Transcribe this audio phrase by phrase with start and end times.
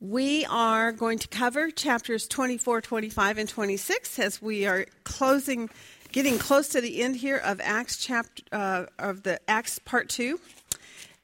[0.00, 5.70] We are going to cover chapters 24, 25, and 26 as we are closing,
[6.12, 10.38] getting close to the end here of Acts chapter uh, of the Acts part two.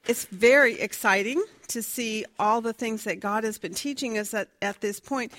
[0.08, 4.48] It's very exciting to see all the things that God has been teaching us at,
[4.60, 5.30] at this point.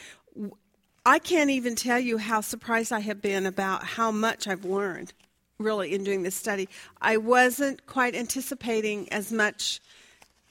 [1.05, 5.11] I can't even tell you how surprised I have been about how much I've learned,
[5.59, 6.69] really, in doing this study.
[7.01, 9.81] I wasn't quite anticipating as much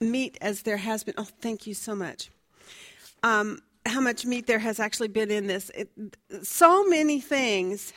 [0.01, 1.15] meat as there has been.
[1.17, 2.29] Oh, thank you so much
[3.25, 5.71] um, how much meat there has actually been in this.
[5.75, 5.89] It,
[6.43, 7.93] so many things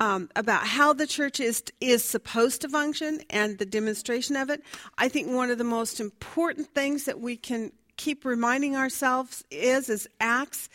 [0.00, 4.62] um, about how the church is is supposed to function and the demonstration of it.
[4.96, 9.88] I think one of the most important things that we can keep reminding ourselves is
[9.88, 10.68] is Acts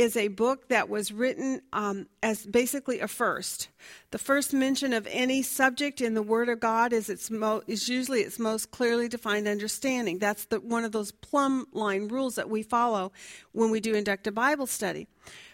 [0.00, 3.68] is a book that was written um, as basically a first.
[4.12, 7.86] The first mention of any subject in the Word of God is its mo- is
[7.86, 10.18] usually its most clearly defined understanding.
[10.18, 13.12] That's the, one of those plumb line rules that we follow
[13.52, 15.06] when we do inductive Bible study.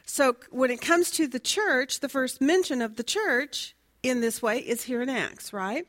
[0.04, 4.40] So when it comes to the church, the first mention of the church in this
[4.40, 5.88] way is here in Acts, right?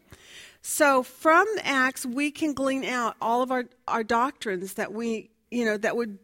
[0.64, 5.64] So from Acts, we can glean out all of our, our doctrines that we, you
[5.64, 6.17] know, that would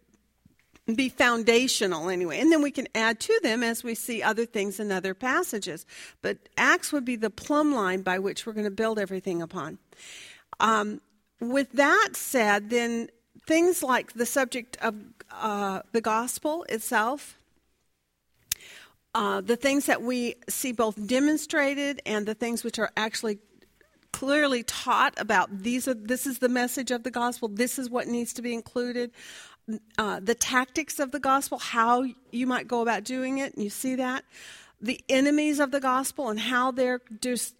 [0.85, 2.39] be foundational anyway.
[2.39, 5.85] And then we can add to them as we see other things in other passages.
[6.21, 9.77] But Acts would be the plumb line by which we're going to build everything upon.
[10.59, 11.01] Um,
[11.39, 13.09] with that said, then
[13.45, 14.95] things like the subject of
[15.31, 17.37] uh, the gospel itself,
[19.15, 23.39] uh, the things that we see both demonstrated and the things which are actually
[24.11, 28.07] clearly taught about these are this is the message of the gospel this is what
[28.07, 29.11] needs to be included
[29.97, 33.53] uh, the tactics of the gospel, how you might go about doing it.
[33.53, 34.25] And you see that?
[34.81, 36.99] The enemies of the gospel and how they're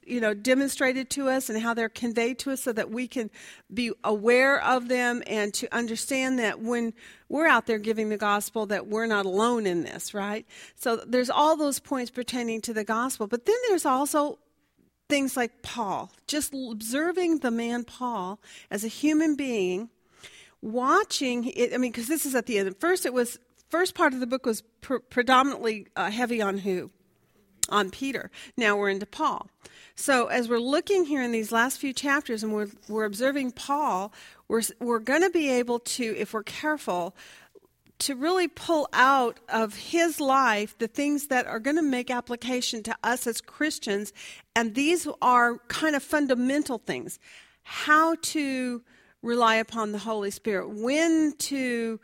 [0.05, 3.29] you know demonstrated to us and how they're conveyed to us so that we can
[3.73, 6.93] be aware of them and to understand that when
[7.29, 10.45] we're out there giving the gospel that we're not alone in this right?
[10.75, 13.27] So there's all those points pertaining to the gospel.
[13.27, 14.39] But then there's also
[15.09, 18.39] things like paul just observing the man paul
[18.71, 19.89] as a human being
[20.63, 22.75] watching it, I mean, because this is at the end.
[22.79, 23.37] First, it was
[23.69, 26.89] first part of the book was pr- predominantly uh, heavy on who,
[27.69, 28.31] on Peter.
[28.55, 29.49] Now we're into Paul.
[29.95, 34.13] So as we're looking here in these last few chapters, and we're we're observing Paul,
[34.47, 37.15] we're we're going to be able to, if we're careful.
[37.99, 42.83] To really pull out of his life the things that are going to make application
[42.83, 44.11] to us as Christians,
[44.55, 47.17] and these are kind of fundamental things.
[47.61, 48.81] How to
[49.23, 51.99] rely upon the Holy Spirit, when to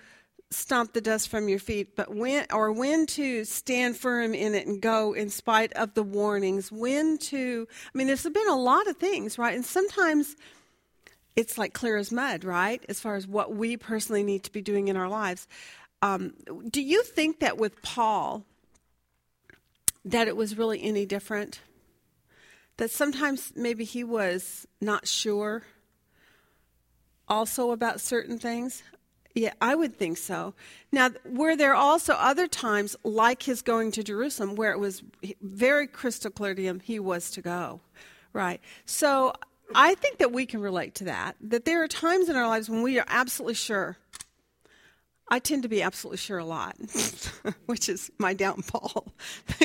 [0.52, 4.66] stomp the dust from your feet, but when or when to stand firm in it
[4.66, 8.88] and go in spite of the warnings, when to I mean there's been a lot
[8.88, 9.54] of things, right?
[9.54, 10.36] And sometimes
[11.36, 12.84] it's like clear as mud, right?
[12.90, 15.48] As far as what we personally need to be doing in our lives.
[16.02, 16.34] Um,
[16.70, 18.46] do you think that with Paul
[20.06, 21.60] that it was really any different?
[22.78, 25.64] That sometimes maybe he was not sure
[27.30, 28.84] also about certain things?
[29.36, 30.54] Yeah, I would think so.
[30.92, 35.04] Now, were there also other times, like his going to Jerusalem, where it was
[35.42, 37.82] very crystal clear to him he was to go?
[38.34, 38.60] Right.
[38.86, 39.34] So
[39.74, 42.70] I think that we can relate to that, that there are times in our lives
[42.70, 43.98] when we are absolutely sure
[45.32, 46.76] I tend to be absolutely sure a lot,
[47.68, 49.14] which is my downfall,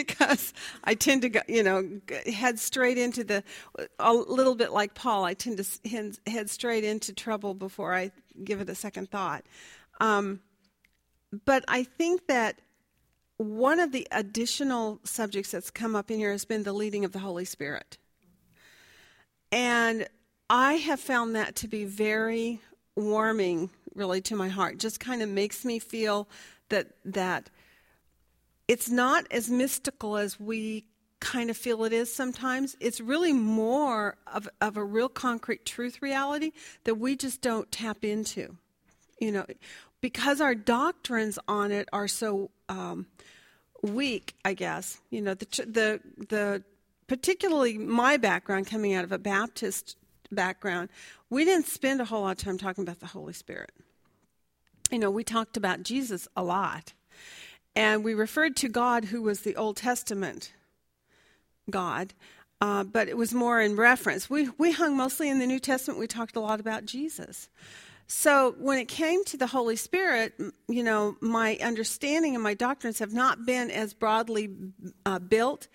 [0.84, 3.42] I tend to go, you know, head straight into the,
[3.98, 8.12] a little bit like Paul, I tend to head straight into trouble before I
[8.44, 9.44] give it a second thought.
[10.00, 10.40] Um,
[11.44, 12.60] but I think that
[13.38, 17.12] one of the additional subjects that's come up in here has been the leading of
[17.12, 17.98] the Holy Spirit.
[19.50, 20.06] And
[20.50, 22.60] I have found that to be very
[22.96, 24.78] warming really to my heart.
[24.78, 26.28] Just kind of makes me feel
[26.68, 27.50] that that
[28.68, 30.84] it's not as mystical as we
[31.20, 32.76] kind of feel it is sometimes.
[32.80, 36.52] It's really more of, of a real concrete truth reality
[36.84, 38.56] that we just don't tap into.
[39.20, 39.46] You know,
[40.00, 43.06] because our doctrines on it are so um,
[43.82, 44.98] weak, I guess.
[45.10, 46.64] You know, the the the
[47.06, 49.96] particularly my background coming out of a Baptist
[50.32, 50.88] background,
[51.30, 53.70] we didn't spend a whole lot of time talking about the Holy Spirit
[54.90, 56.92] you know, we talked about Jesus a lot.
[57.76, 60.52] And we referred to God, who was the Old Testament
[61.70, 62.14] God,
[62.60, 64.30] uh, but it was more in reference.
[64.30, 65.98] We, we hung mostly in the New Testament.
[65.98, 67.48] We talked a lot about Jesus.
[68.06, 70.34] So when it came to the Holy Spirit,
[70.68, 74.50] you know, my understanding and my doctrines have not been as broadly
[75.06, 75.68] uh, built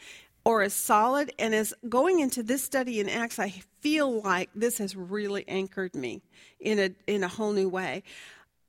[0.46, 1.34] or as solid.
[1.40, 3.50] And as going into this study in Acts, I
[3.82, 6.22] feel like this has really anchored me
[6.60, 8.04] in a in a whole new way.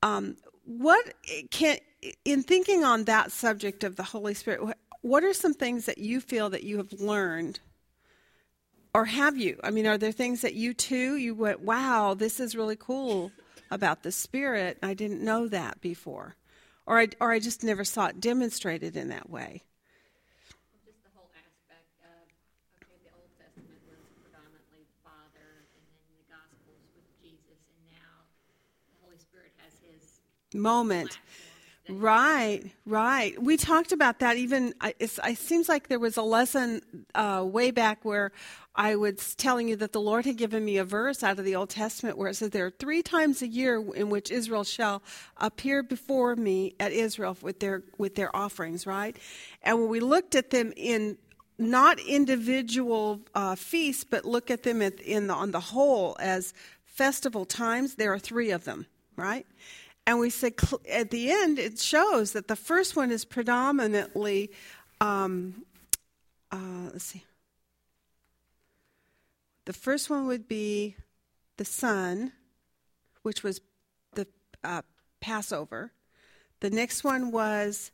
[0.02, 1.14] Um, what
[1.50, 1.78] can
[2.24, 6.20] in thinking on that subject of the Holy Spirit, what are some things that you
[6.20, 7.60] feel that you have learned?
[8.94, 9.58] Or have you?
[9.62, 13.30] I mean, are there things that you too, you went, wow, this is really cool
[13.70, 14.78] about the Spirit.
[14.82, 16.34] I didn't know that before.
[16.86, 19.62] Or I, or I just never saw it demonstrated in that way.
[20.84, 22.26] Just the whole aspect of,
[22.82, 28.26] the Old Testament was predominantly Father, and then the Gospels with Jesus, and now
[28.90, 30.18] the Holy Spirit has his
[30.52, 31.20] moment.
[31.90, 33.40] Right, right.
[33.42, 34.36] We talked about that.
[34.36, 36.82] Even it seems like there was a lesson
[37.14, 38.32] uh, way back where
[38.76, 41.56] I was telling you that the Lord had given me a verse out of the
[41.56, 45.02] Old Testament where it says there are three times a year in which Israel shall
[45.36, 48.86] appear before me at Israel with their with their offerings.
[48.86, 49.16] Right,
[49.62, 51.18] and when we looked at them in
[51.58, 56.54] not individual uh, feasts, but look at them at, in the, on the whole as
[56.86, 58.86] festival times, there are three of them.
[59.16, 59.46] Right.
[60.10, 60.54] And we said
[60.90, 64.50] at the end, it shows that the first one is predominantly,
[65.00, 65.64] um,
[66.50, 67.22] uh, let's see.
[69.66, 70.96] The first one would be
[71.58, 72.32] the Son,
[73.22, 73.60] which was
[74.14, 74.26] the
[74.64, 74.82] uh,
[75.20, 75.92] Passover.
[76.58, 77.92] The next one was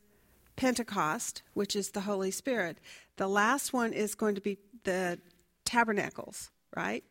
[0.57, 2.79] Pentecost, which is the Holy Spirit.
[3.17, 5.19] The last one is going to be the
[5.67, 7.05] tabernacles, right?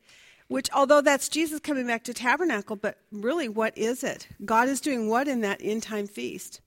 [0.48, 4.28] Which, although that's Jesus coming back to tabernacle, but really, what is it?
[4.44, 6.62] God is doing what in that end time feast?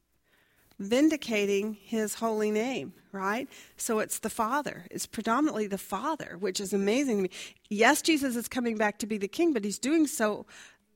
[0.80, 3.48] Vindicating his holy name, right?
[3.76, 4.84] So it's the Father.
[4.90, 7.30] It's predominantly the Father, which is amazing to me.
[7.68, 10.46] Yes, Jesus is coming back to be the king, but he's doing so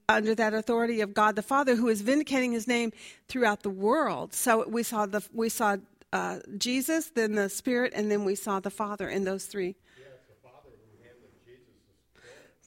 [0.08, 2.92] under that authority of God the Father, who is vindicating his name
[3.28, 4.34] throughout the world.
[4.34, 5.76] So we saw the we saw
[6.12, 9.76] uh, Jesus, then the Spirit, and then we saw the Father in those three.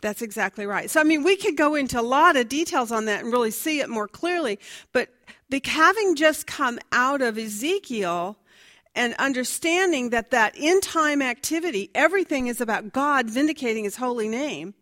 [0.06, 0.88] That's exactly right.
[0.88, 3.50] So, I mean, we could go into a lot of details on that and really
[3.50, 4.60] see it more clearly.
[4.92, 5.10] But
[5.64, 8.38] having just come out of Ezekiel
[8.94, 14.76] and understanding that that end time activity, everything is about God vindicating his holy name.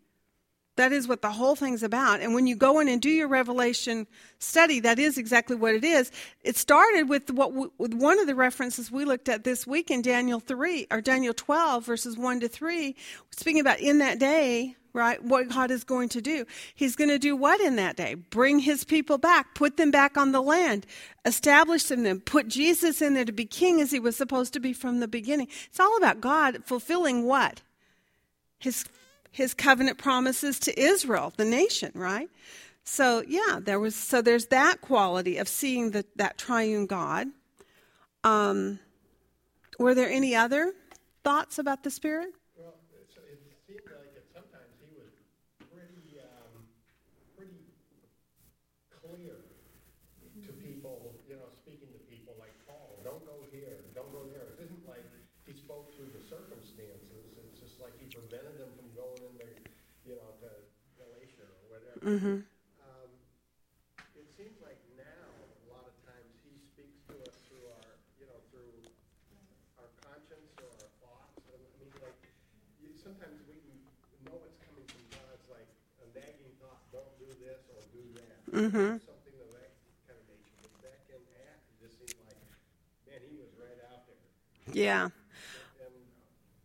[0.76, 2.20] That is what the whole thing's about.
[2.20, 4.06] And when you go in and do your Revelation
[4.40, 6.12] study, that is exactly what it is.
[6.42, 10.02] It started with what with one of the references we looked at this week in
[10.02, 12.94] Daniel 3 or Daniel 12 verses 1 to 3,
[13.30, 15.22] speaking about in that day, right?
[15.22, 16.46] What God is going to do.
[16.74, 18.14] He's going to do what in that day?
[18.14, 20.86] Bring his people back, put them back on the land,
[21.26, 24.72] establish them, put Jesus in there to be king as he was supposed to be
[24.72, 25.48] from the beginning.
[25.66, 27.60] It's all about God fulfilling what?
[28.58, 28.86] His
[29.30, 32.30] his covenant promises to Israel, the nation, right?
[32.84, 37.28] So yeah, there was so there's that quality of seeing the, that triune God.
[38.22, 38.78] Um,
[39.78, 40.72] were there any other
[41.24, 42.30] thoughts about the Spirit?
[42.56, 45.10] Well, it's, it seemed like it, sometimes he was
[45.72, 46.64] pretty, um,
[47.36, 47.58] pretty
[49.02, 49.34] clear
[50.46, 54.56] to people, you know, speaking to people like Paul, don't go here, don't go there.
[54.56, 55.02] It isn't like
[55.48, 57.24] he spoke through the circumstances.
[57.40, 59.68] It's just like he prevented them from going into,
[60.06, 60.48] you know, to
[61.00, 61.48] Galatia
[62.04, 62.44] whatever.
[62.84, 63.10] Um,
[64.12, 65.24] it seems like now,
[65.64, 68.76] a lot of times, he speaks to us through our, you know, through
[69.80, 71.40] our conscience or our thoughts.
[71.48, 72.20] I mean, like,
[72.84, 73.72] you, sometimes we can
[74.28, 75.32] know it's coming from God.
[75.40, 75.68] It's like
[76.04, 78.36] a nagging thought, don't do this or do that.
[78.52, 79.72] Something of that
[80.04, 80.60] kind of nature.
[80.60, 82.36] But back in Acts, it just seemed like,
[83.08, 84.20] man, he was right out there.
[84.76, 85.08] Yeah.
[85.80, 85.96] And,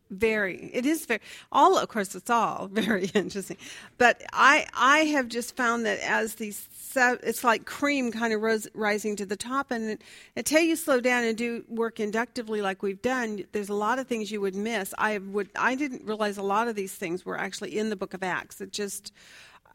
[0.09, 0.69] Very.
[0.73, 1.21] It is very.
[1.51, 3.57] All, of course, it's all very interesting.
[3.97, 8.67] But I, I have just found that as these, it's like cream kind of rose,
[8.75, 9.97] rising to the top, and
[10.35, 14.07] until you slow down and do work inductively like we've done, there's a lot of
[14.07, 14.93] things you would miss.
[14.99, 18.13] I would, I didn't realize a lot of these things were actually in the Book
[18.13, 18.61] of Acts.
[18.61, 19.11] It just,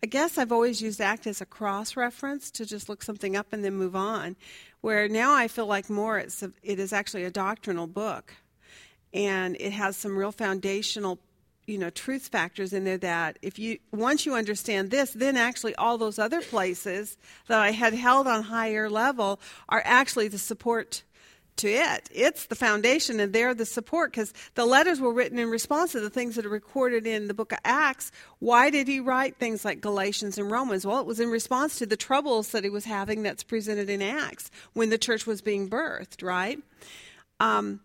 [0.03, 3.49] I guess I've always used ACT as a cross reference to just look something up
[3.53, 4.37] and then move on.
[4.81, 8.35] Where now I feel like more it's a, it is actually a doctrinal book
[9.13, 11.19] and it has some real foundational
[11.67, 15.75] you know truth factors in there that if you once you understand this then actually
[15.75, 19.39] all those other places that i had held on higher level
[19.69, 21.03] are actually the support
[21.59, 22.09] to it.
[22.13, 26.01] It's the foundation and they're the support because the letters were written in response to
[26.01, 28.11] the things that are recorded in the book of acts.
[28.39, 30.87] Why did he write things like galatians and romans?
[30.87, 34.03] Well it was in response to the troubles that he was having that's presented in
[34.03, 36.61] acts when the church was being birthed right?
[37.41, 37.81] Um,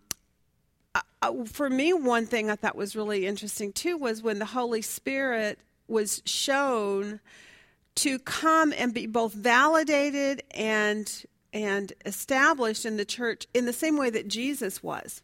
[1.46, 5.58] for me, one thing I thought was really interesting too was when the Holy Spirit
[5.88, 7.20] was shown
[7.96, 13.96] to come and be both validated and and established in the church in the same
[13.96, 15.22] way that Jesus was,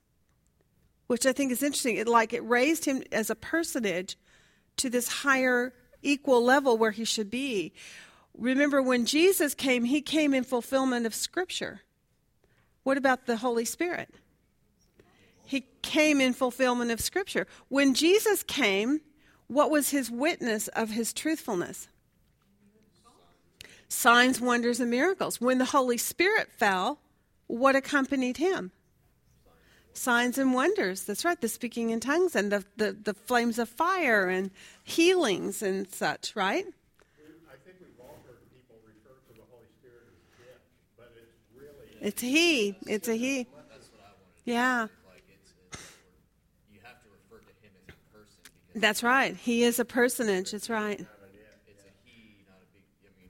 [1.09, 1.97] which I think is interesting.
[1.97, 4.17] It like it raised him as a personage
[4.77, 7.75] to this higher equal level where he should be.
[8.39, 11.81] Remember when Jesus came, he came in fulfillment of scripture.
[12.85, 14.15] What about the Holy Spirit?
[15.45, 17.49] He came in fulfillment of scripture.
[17.69, 19.01] When Jesus came,
[19.49, 21.89] what was his witness of his truthfulness?
[23.91, 25.41] Signs, wonders, and miracles.
[25.41, 26.99] When the Holy Spirit fell,
[27.49, 28.71] what accompanied him?
[29.93, 31.03] Signs and wonders.
[31.03, 34.51] That's right, the speaking in tongues and the, the, the flames of fire and
[34.85, 36.65] healings and such, right?
[36.65, 40.07] I think we've all heard people refer to the Holy Spirit
[40.97, 42.77] but it's really It's He.
[42.87, 43.47] It's a He.
[44.45, 44.87] Yeah,
[48.75, 49.37] that's right.
[49.37, 50.53] He is a personage.
[50.53, 51.01] That's right.
[51.01, 52.83] it's a he, not a big.
[53.05, 53.30] I mean,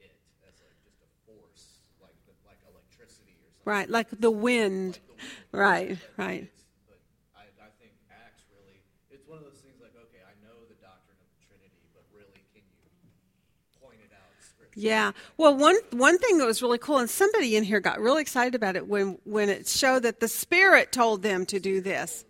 [0.00, 3.64] it, as like just a force, like the, like electricity or something.
[3.64, 4.98] Right, like the wind.
[5.52, 6.42] Right, right.
[6.50, 6.98] It's, but
[7.36, 10.74] I, I think Acts really, it's one of those things like, okay, I know the
[10.82, 12.90] doctrine of the Trinity, but really, can you
[13.80, 14.34] point it out?
[14.74, 15.12] Yeah.
[15.36, 18.54] Well, one one thing that was really cool, and somebody in here got really excited
[18.54, 22.24] about it when when it showed that the Spirit told them to do this.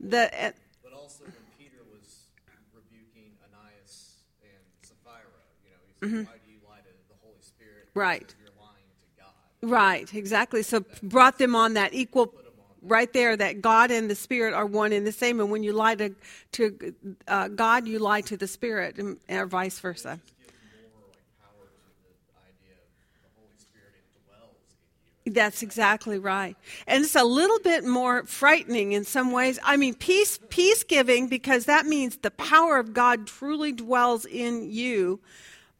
[0.00, 0.50] The uh,
[0.84, 2.28] But also when Peter was
[2.74, 6.22] rebuking Ananias and Sapphira, you know, he said, why do you lie to the Mm-hmm.
[7.94, 8.20] Right.
[8.20, 9.70] Because you're lying to God.
[9.72, 10.62] right, exactly.
[10.62, 12.32] So brought them on that equal.
[12.82, 15.72] Right there, that God and the Spirit are one and the same, and when you
[15.72, 16.14] lie to
[16.52, 16.94] to
[17.26, 20.20] uh, God, you lie to the Spirit, and, or vice versa.
[20.22, 24.54] gives more like power to the idea of the Holy Spirit indwells
[25.24, 25.32] in you.
[25.32, 26.56] That's exactly right.
[26.86, 29.58] And it's a little bit more frightening in some ways.
[29.64, 34.70] I mean, peace, peace giving, because that means the power of God truly dwells in
[34.70, 35.18] you.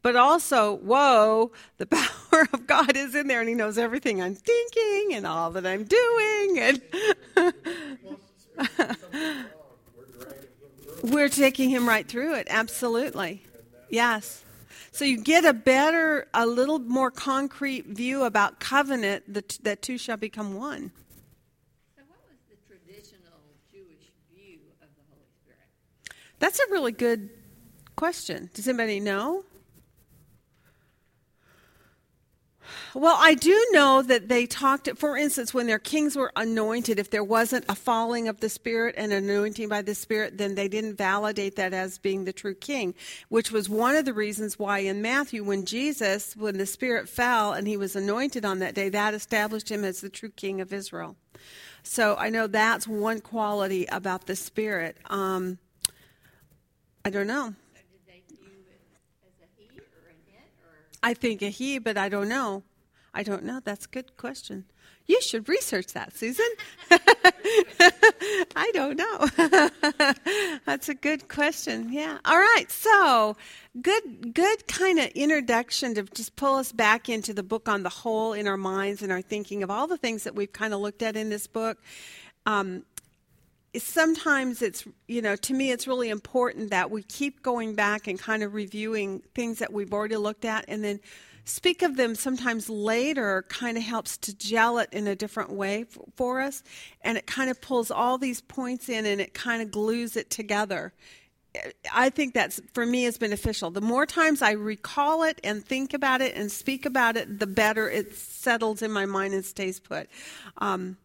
[0.07, 4.35] But also, whoa, the power of God is in there and He knows everything I'm
[4.35, 6.59] thinking and all that I'm doing.
[6.59, 6.81] And
[7.35, 7.53] plus,
[8.57, 9.45] if something's wrong,
[9.97, 11.11] we're dragging him through.
[11.11, 12.47] we're taking Him right through it.
[12.49, 13.43] Absolutely.
[13.89, 14.45] Yes.
[14.93, 19.97] So you get a better, a little more concrete view about covenant that, that two
[19.97, 20.93] shall become one.
[21.97, 23.41] So, what was the traditional
[23.73, 26.15] Jewish view of the Holy Spirit?
[26.39, 27.29] That's a really good
[27.97, 28.49] question.
[28.53, 29.43] Does anybody know?
[32.93, 37.09] Well, I do know that they talked, for instance, when their kings were anointed, if
[37.09, 40.95] there wasn't a falling of the Spirit and anointing by the Spirit, then they didn't
[40.95, 42.95] validate that as being the true king,
[43.29, 47.53] which was one of the reasons why in Matthew, when Jesus, when the Spirit fell
[47.53, 50.73] and he was anointed on that day, that established him as the true king of
[50.73, 51.15] Israel.
[51.83, 54.97] So I know that's one quality about the Spirit.
[55.09, 55.57] Um,
[57.05, 57.53] I don't know.
[57.73, 58.81] So, did they view it
[59.23, 62.63] as a he or an it, or I think a he, but I don't know.
[63.13, 63.59] I don't know.
[63.63, 64.65] That's a good question.
[65.07, 66.45] You should research that, Susan.
[68.55, 70.59] I don't know.
[70.65, 71.91] That's a good question.
[71.91, 72.17] Yeah.
[72.25, 72.65] All right.
[72.69, 73.37] So,
[73.81, 77.89] good good kind of introduction to just pull us back into the book on the
[77.89, 80.81] whole in our minds and our thinking of all the things that we've kind of
[80.81, 81.77] looked at in this book.
[82.45, 82.83] Um,
[83.79, 88.19] sometimes it's you know to me it's really important that we keep going back and
[88.19, 90.99] kind of reviewing things that we've already looked at and then
[91.45, 95.81] speak of them sometimes later kind of helps to gel it in a different way
[95.81, 96.63] f- for us
[97.01, 100.29] and it kind of pulls all these points in and it kind of glues it
[100.29, 100.93] together
[101.93, 103.71] I think that's for me is beneficial.
[103.71, 107.47] The more times I recall it and think about it and speak about it, the
[107.47, 110.07] better it settles in my mind and stays put.
[110.57, 110.97] Um,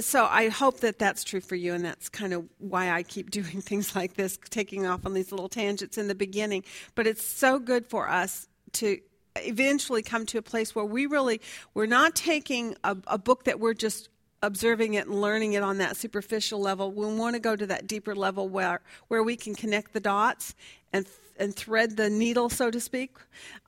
[0.00, 3.30] so I hope that that's true for you, and that's kind of why I keep
[3.38, 6.64] doing things like this, taking off on these little tangents in the beginning.
[6.94, 8.98] But it's so good for us to
[9.36, 11.40] eventually come to a place where we really
[11.74, 14.08] we're not taking a, a book that we're just
[14.42, 16.92] observing it and learning it on that superficial level.
[16.92, 20.54] We want to go to that deeper level where where we can connect the dots
[20.92, 21.06] and
[21.36, 23.16] and thread the needle, so to speak,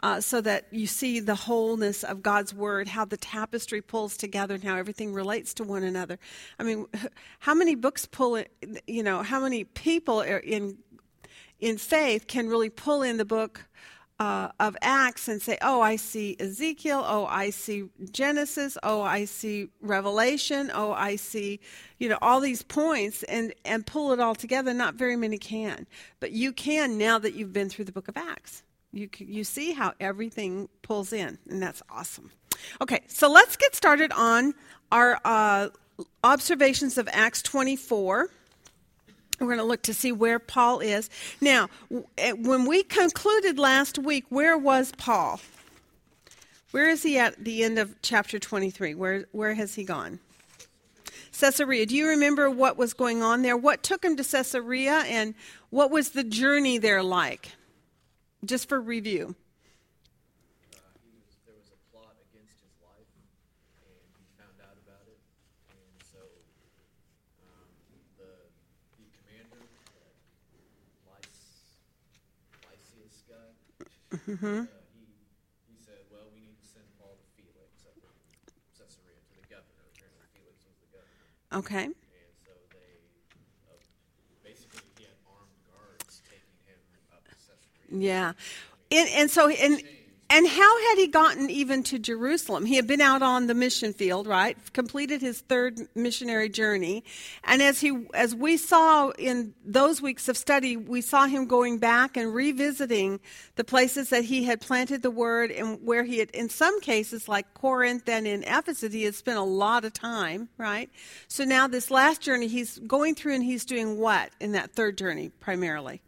[0.03, 4.55] uh, so that you see the wholeness of God's word, how the tapestry pulls together,
[4.55, 6.19] and how everything relates to one another.
[6.59, 6.87] I mean,
[7.41, 8.53] how many books pull it?
[8.87, 10.79] You know, how many people in
[11.59, 13.67] in faith can really pull in the book
[14.19, 19.27] uh, of Acts and say, oh, I see Ezekiel, oh, I see Genesis, oh, I
[19.27, 21.61] see Revelation, oh, I see,
[21.99, 24.73] you know, all these points and, and pull it all together.
[24.73, 25.87] Not very many can.
[26.21, 28.63] But you can now that you've been through the book of Acts.
[28.93, 32.31] You, you see how everything pulls in, and that's awesome.
[32.81, 34.55] Okay, so let's get started on
[34.91, 35.69] our uh,
[36.25, 38.31] observations of Acts 24.
[39.38, 41.11] We're going to look to see where Paul is.
[41.40, 41.69] Now,
[42.16, 45.40] eh, when we concluded last week, where was Paul?
[46.71, 48.95] Where is he at the end of chapter 23?
[48.95, 50.21] Where, where has he gone?
[51.38, 51.85] Caesarea.
[51.87, 53.57] Do you remember what was going on there?
[53.57, 55.35] What took him to Caesarea and
[55.71, 57.52] what was the journey there like?
[58.45, 59.35] Just for review.
[60.73, 63.25] Uh, he was, there was a plot against his life, and
[64.16, 65.21] he found out about it.
[65.69, 66.21] And so
[67.45, 67.69] um,
[68.16, 68.33] the,
[68.97, 69.61] the commander,
[69.93, 70.09] uh,
[71.11, 71.76] Lyce,
[72.64, 74.06] Lysias guy, uh, he, he said, well, we need to send Paul to Felix up
[74.06, 74.06] in Caesarea, to the governor.
[74.06, 74.06] Apparently Felix was the governor.
[74.06, 74.06] Okay.
[74.06, 74.65] And so they, uh, basically he had armed guards Mm-hmm.
[86.29, 86.77] taking him
[87.13, 88.03] up to Caesarea.
[88.07, 88.33] Yeah.
[88.91, 89.83] And, and so, and,
[90.28, 92.64] and how had he gotten even to Jerusalem?
[92.64, 94.56] He had been out on the mission field, right?
[94.73, 97.04] Completed his third missionary journey.
[97.45, 101.78] And as he, as we saw in those weeks of study, we saw him going
[101.78, 103.21] back and revisiting
[103.54, 107.28] the places that he had planted the word and where he had, in some cases,
[107.28, 110.90] like Corinth and in Ephesus, he had spent a lot of time, right?
[111.28, 114.99] So now this last journey, he's going through and he's doing what in that third
[114.99, 116.02] journey primarily?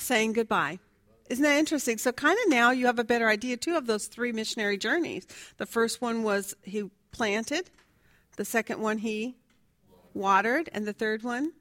[0.00, 0.78] saying goodbye.
[1.28, 1.98] Isn't that interesting?
[1.98, 5.26] So, kind of now you have a better idea, too, of those three missionary journeys.
[5.58, 7.70] The first one was he planted,
[8.36, 9.36] the second one he
[10.14, 11.52] watered, and the third one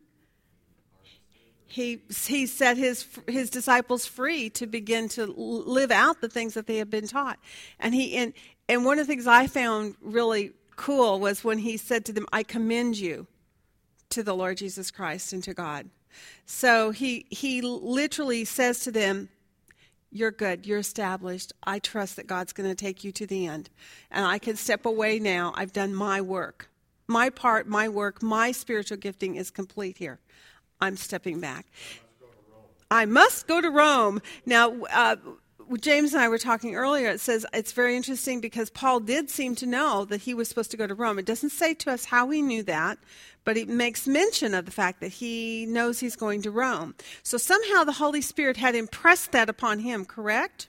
[1.68, 6.66] he, he set his, his disciples free to begin to live out the things that
[6.66, 7.38] they had been taught.
[7.80, 8.34] And, he, and,
[8.70, 12.26] and one of the things I found really cool was when he said to them,
[12.32, 13.28] I commend you
[14.10, 15.90] to the Lord Jesus Christ and to God.
[16.46, 19.30] So he he literally says to them,
[20.12, 20.66] "You're good.
[20.66, 21.54] You're established.
[21.64, 23.70] I trust that God's going to take you to the end,
[24.10, 25.54] and I can step away now.
[25.56, 26.70] I've done my work,
[27.08, 30.20] my part, my work, my spiritual gifting is complete here.
[30.80, 31.66] I'm stepping back.
[32.90, 35.18] I must go to Rome now." Uh,
[35.82, 37.10] James and I were talking earlier.
[37.10, 40.72] It says it's very interesting because Paul did seem to know that he was supposed
[40.72, 41.20] to go to Rome.
[41.20, 42.98] It doesn't say to us how he knew that,
[43.44, 46.96] but it makes mention of the fact that he knows he's going to Rome.
[47.24, 50.68] So somehow the Holy Spirit had impressed that upon him, correct?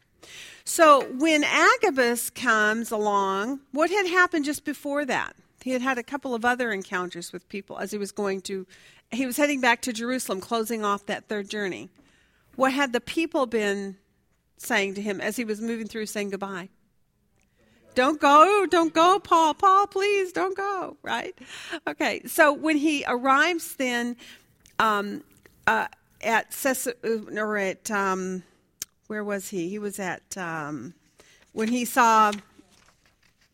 [0.65, 5.35] So when Agabus comes along, what had happened just before that?
[5.63, 8.67] He had had a couple of other encounters with people as he was going to,
[9.11, 11.89] he was heading back to Jerusalem, closing off that third journey.
[12.57, 13.97] What had the people been
[14.59, 16.69] saying to him as he was moving through saying goodbye.
[17.95, 19.55] Don't go, don't go, Paul.
[19.55, 21.37] Paul, please don't go, right?
[21.87, 24.17] Okay, so when he arrives then
[24.79, 25.25] um,
[25.67, 25.89] uh,
[26.23, 28.45] at Cesar, or at, um,
[29.09, 29.69] where was he?
[29.69, 30.95] He was at, um,
[31.53, 32.31] when he saw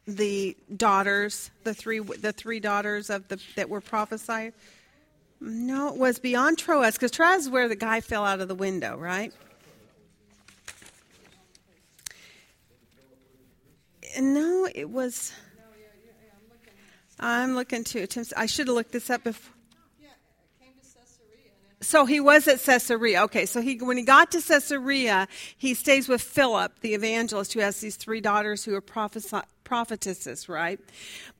[0.06, 4.52] the daughters, the three, the three daughters of the, that were prophesied.
[5.40, 8.54] No, it was beyond Troas, because Troas is where the guy fell out of the
[8.54, 9.32] window, right?
[14.20, 15.32] No, it was.
[17.18, 18.06] I'm looking too.
[18.36, 19.54] I should have looked this up before.
[21.80, 23.22] So he was at Caesarea.
[23.24, 27.60] Okay, so he when he got to Caesarea, he stays with Philip, the evangelist, who
[27.60, 30.78] has these three daughters who are prophesy, prophetesses, right?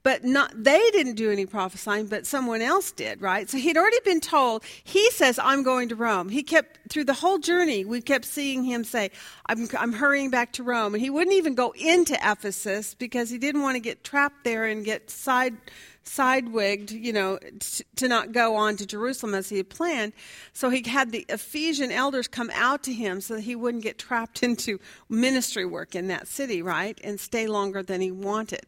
[0.03, 3.49] But not they didn't do any prophesying, but someone else did, right?
[3.49, 4.65] So he'd already been told.
[4.83, 7.85] He says, "I'm going to Rome." He kept through the whole journey.
[7.85, 9.11] We kept seeing him say,
[9.47, 13.39] "I'm I'm hurrying back to Rome," and he wouldn't even go into Ephesus because he
[13.39, 15.57] didn't want to get trapped there and get side
[16.05, 20.12] sidewigged, you know, t- to not go on to Jerusalem as he had planned.
[20.53, 23.99] So he had the Ephesian elders come out to him so that he wouldn't get
[23.99, 26.99] trapped into ministry work in that city, right?
[27.03, 28.67] And stay longer than he wanted.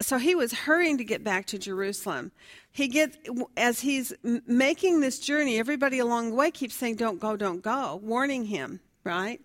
[0.00, 2.32] So he was hurrying to get back to Jerusalem.
[2.70, 3.16] He gets
[3.56, 4.12] as he's
[4.46, 8.80] making this journey, everybody along the way keeps saying, "Don't go, don't go," warning him,
[9.04, 9.40] right?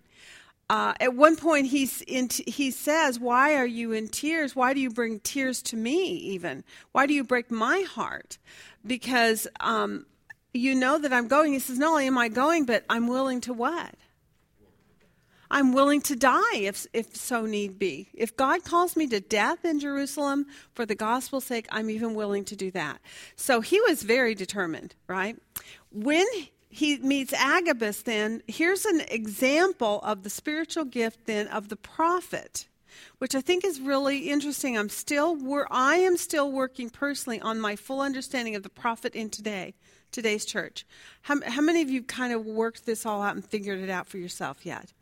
[0.72, 4.56] Uh, at one point, he's t- he says, Why are you in tears?
[4.56, 6.64] Why do you bring tears to me, even?
[6.92, 8.38] Why do you break my heart?
[8.86, 10.06] Because um,
[10.54, 11.52] you know that I'm going.
[11.52, 13.94] He says, Not only am I going, but I'm willing to what?
[15.50, 18.08] I'm willing to die if, if so need be.
[18.14, 22.46] If God calls me to death in Jerusalem for the gospel's sake, I'm even willing
[22.46, 22.98] to do that.
[23.36, 25.36] So he was very determined, right?
[25.90, 26.26] When
[26.72, 32.66] he meets Agabus, then here's an example of the spiritual gift then of the prophet,
[33.18, 34.78] which I think is really interesting.
[34.78, 35.36] I'm still
[35.70, 39.74] I am still working personally on my full understanding of the prophet in today,
[40.12, 40.86] today's church.
[41.20, 44.06] How, how many of you kind of worked this all out and figured it out
[44.06, 44.94] for yourself yet?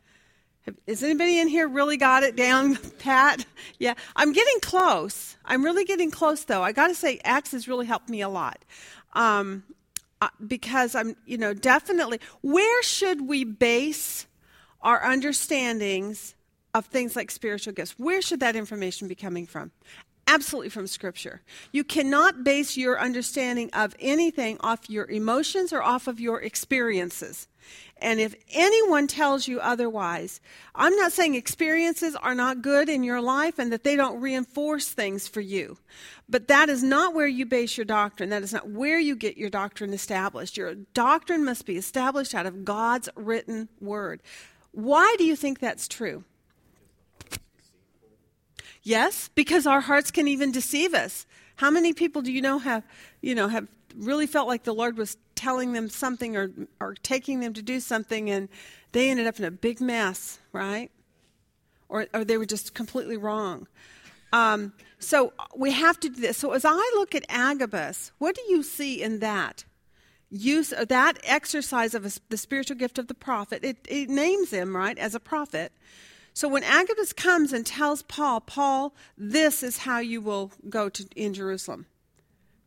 [0.89, 3.45] Has anybody in here really got it down, Pat?
[3.79, 5.37] Yeah, I'm getting close.
[5.45, 6.63] I'm really getting close, though.
[6.63, 8.59] I got to say, Acts has really helped me a lot.
[9.13, 9.63] Um,
[10.21, 14.27] uh, because I'm, you know, definitely, where should we base
[14.81, 16.35] our understandings
[16.73, 17.95] of things like spiritual gifts?
[17.97, 19.71] Where should that information be coming from?
[20.31, 21.41] Absolutely from Scripture.
[21.73, 27.49] You cannot base your understanding of anything off your emotions or off of your experiences.
[27.97, 30.39] And if anyone tells you otherwise,
[30.73, 34.87] I'm not saying experiences are not good in your life and that they don't reinforce
[34.87, 35.77] things for you.
[36.29, 38.29] But that is not where you base your doctrine.
[38.29, 40.55] That is not where you get your doctrine established.
[40.55, 44.21] Your doctrine must be established out of God's written word.
[44.71, 46.23] Why do you think that's true?
[48.83, 51.25] Yes, because our hearts can even deceive us.
[51.57, 52.83] How many people do you know have,
[53.21, 57.39] you know, have really felt like the Lord was telling them something or, or taking
[57.39, 58.49] them to do something and
[58.91, 60.91] they ended up in a big mess, right?
[61.89, 63.67] Or, or they were just completely wrong.
[64.33, 66.37] Um, so we have to do this.
[66.37, 69.65] So as I look at Agabus, what do you see in that?
[70.29, 73.63] Use that exercise of a, the spiritual gift of the prophet.
[73.63, 75.73] It, it names him right as a prophet.
[76.33, 81.05] So when Agabus comes and tells Paul, Paul, this is how you will go to
[81.15, 81.85] in Jerusalem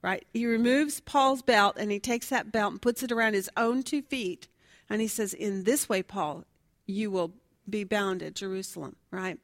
[0.05, 0.27] right?
[0.35, 3.83] He removes Paul's belt and he takes that belt and puts it around his own
[3.83, 4.49] two feet.
[4.91, 6.45] And he says, In this way, Paul,
[6.87, 7.33] you will
[7.69, 9.39] be bound at Jerusalem, right?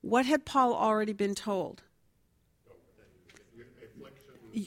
[0.00, 1.82] What had Paul already been told?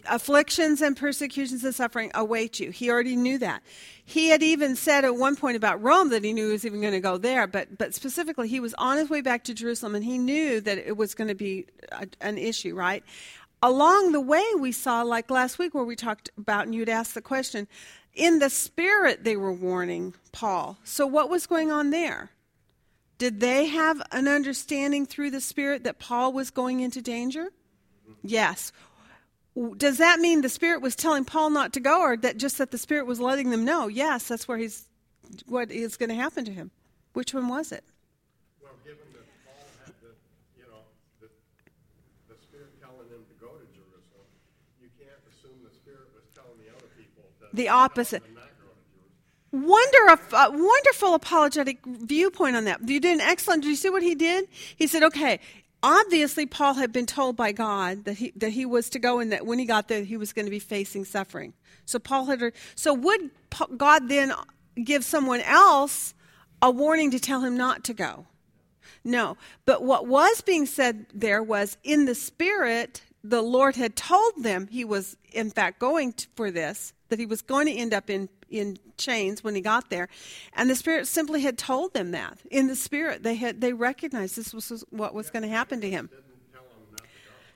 [0.08, 2.70] Afflictions and persecutions and suffering await you.
[2.70, 3.64] He already knew that.
[4.06, 6.82] He had even said at one point about Rome that he knew he was even
[6.82, 9.96] going to go there, but, but specifically, he was on his way back to Jerusalem
[9.96, 13.04] and he knew that it was going to be a, an issue, right?
[13.62, 17.14] along the way, we saw, like last week where we talked about, and you'd asked
[17.14, 17.68] the question,
[18.14, 20.78] in the spirit they were warning Paul.
[20.84, 22.32] So, what was going on there?
[23.18, 27.50] Did they have an understanding through the spirit that Paul was going into danger?
[28.24, 28.72] Yes.
[29.78, 32.72] Does that mean the spirit was telling Paul not to go, or that just that
[32.72, 33.88] the spirit was letting them know?
[33.88, 34.88] Yes, that's where he's
[35.48, 36.72] what is going to happen to him.
[37.14, 37.84] Which one was it?
[38.62, 40.12] Well, given that Paul had the,
[40.58, 40.84] you know,
[41.20, 41.28] the,
[42.30, 44.28] the Spirit telling him to go to Jerusalem,
[44.82, 48.24] you can't assume the Spirit was telling the other people the opposite.
[49.52, 52.88] Wonder, uh, wonderful apologetic viewpoint on that.
[52.88, 53.64] You did an excellent.
[53.64, 54.48] Did you see what he did?
[54.76, 55.40] He said, "Okay,
[55.82, 59.32] obviously Paul had been told by God that he that he was to go and
[59.32, 61.54] that when he got there he was going to be facing suffering.
[61.86, 62.54] So Paul had.
[62.76, 63.32] So would
[63.78, 64.34] God then
[64.84, 66.14] give someone else
[66.62, 68.28] a warning to tell him not to go?
[69.04, 69.38] No.
[69.66, 74.68] But what was being said there was in the spirit the Lord had told them
[74.68, 78.10] he was in fact going to, for this that he was going to end up
[78.10, 80.10] in in chains when he got there.
[80.54, 82.40] And the spirit simply had told them that.
[82.50, 85.90] In the spirit they had they recognized this was what was going to happen to
[85.90, 86.10] him.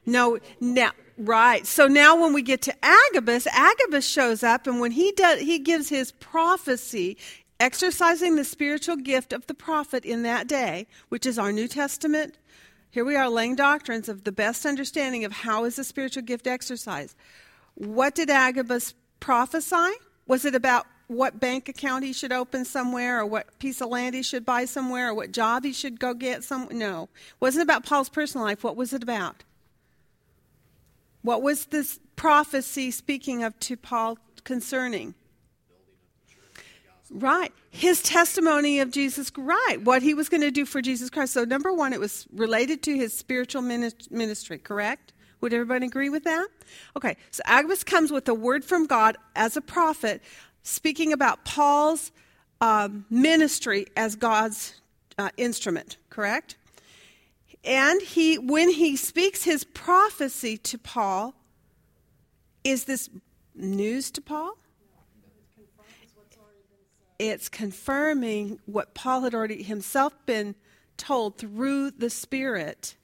[0.05, 1.65] No now right.
[1.65, 5.59] So now when we get to agabus agabus shows up and when he does he
[5.59, 7.17] gives his prophecy
[7.59, 12.37] exercising the spiritual gift of the prophet in that day which is our new testament
[12.93, 16.45] here we are laying doctrines of the best understanding of how is the spiritual gift
[16.45, 17.15] exercised.
[17.73, 19.93] What did agabus prophesy?
[20.27, 24.13] Was it about what bank account he should open somewhere or what piece of land
[24.13, 26.67] he should buy somewhere or what job he should go get some?
[26.71, 27.09] No.
[27.15, 28.63] It wasn't about paul's personal life?
[28.63, 29.43] What was it about?
[31.23, 35.15] What was this prophecy speaking of to paul concerning?
[37.09, 41.33] Right his testimony of jesus right what he was going to do for jesus christ
[41.33, 46.23] so number one it was related to his spiritual ministry correct would everybody agree with
[46.23, 46.47] that?
[46.95, 50.21] Okay, so Agabus comes with a word from God as a prophet,
[50.63, 52.13] speaking about Paul's
[52.61, 54.79] um, ministry as God's
[55.17, 56.55] uh, instrument, correct?
[57.65, 61.33] And he, when he speaks his prophecy to Paul,
[62.63, 63.09] is this
[63.53, 64.53] news to Paul?
[67.19, 70.55] It's confirming what Paul had already himself been
[70.97, 72.95] told through the Spirit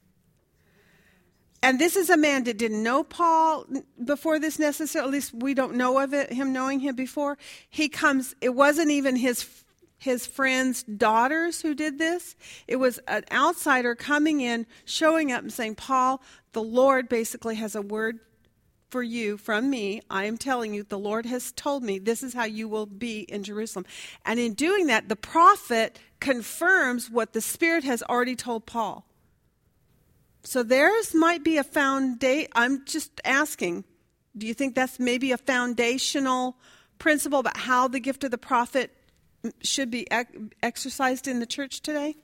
[1.62, 3.66] and this is a man that didn't know Paul
[4.04, 7.38] before this necessarily, at least we don't know of it, him knowing him before.
[7.70, 9.64] He comes, it wasn't even his
[10.02, 12.38] his friends' daughters who did this.
[12.70, 16.22] It was an outsider coming in, showing up and saying, Paul,
[16.54, 18.20] the Lord basically has a word
[18.90, 20.02] for you from me.
[20.10, 23.22] I am telling you, the Lord has told me this is how you will be
[23.22, 23.86] in Jerusalem.
[24.26, 29.06] And in doing that, the prophet confirms what the Spirit has already told Paul.
[30.44, 32.50] So theirs might be a foundation.
[32.56, 33.84] I'm just asking,
[34.38, 36.56] do you think that's maybe a foundational
[36.98, 38.92] principle about how the gift of the prophet
[39.62, 42.16] should be ec- exercised in the church today?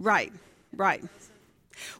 [0.00, 0.32] Right,
[0.78, 1.04] right.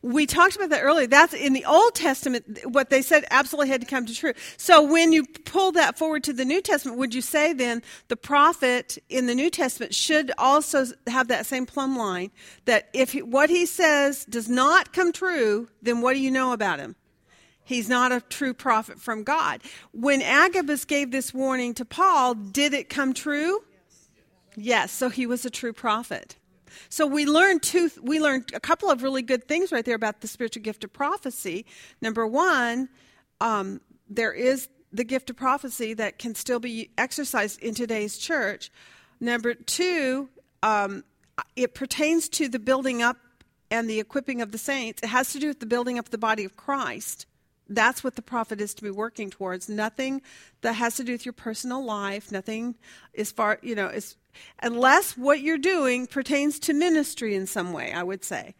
[0.02, 1.06] We talked about that earlier.
[1.06, 4.32] That's in the Old Testament, what they said absolutely had to come to true.
[4.56, 8.16] So when you pull that forward to the New Testament, would you say then the
[8.16, 12.30] prophet in the New Testament should also have that same plumb line
[12.64, 16.52] that if he, what he says does not come true, then what do you know
[16.52, 16.96] about him?
[17.64, 19.60] He's not a true prophet from God.
[19.92, 23.62] When Agabus gave this warning to Paul, did it come true?
[24.56, 26.36] Yes, so he was a true prophet.
[26.88, 30.20] So we learned two we learned a couple of really good things right there about
[30.20, 31.66] the spiritual gift of prophecy.
[32.00, 32.88] Number one,
[33.40, 38.70] um, there is the gift of prophecy that can still be exercised in today's church.
[39.20, 40.28] Number two,
[40.62, 41.04] um,
[41.56, 43.18] it pertains to the building up
[43.70, 45.02] and the equipping of the saints.
[45.02, 47.26] It has to do with the building up of the body of Christ.
[47.68, 49.68] That's what the prophet is to be working towards.
[49.68, 50.22] Nothing
[50.62, 52.32] that has to do with your personal life.
[52.32, 52.76] Nothing
[53.16, 54.16] as far, you know, is
[54.62, 58.54] unless what you're doing pertains to ministry in some way, I would say.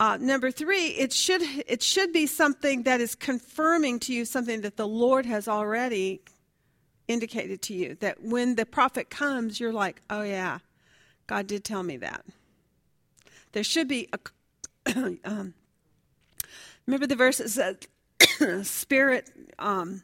[0.00, 4.62] Uh, number three, it should it should be something that is confirming to you something
[4.62, 6.20] that the Lord has already
[7.06, 7.94] indicated to you.
[8.00, 10.58] That when the prophet comes, you're like, oh yeah,
[11.26, 12.24] God did tell me that.
[13.52, 14.18] There should be a.
[15.24, 15.54] um,
[16.86, 20.02] remember the verse that says, "Spirit, um,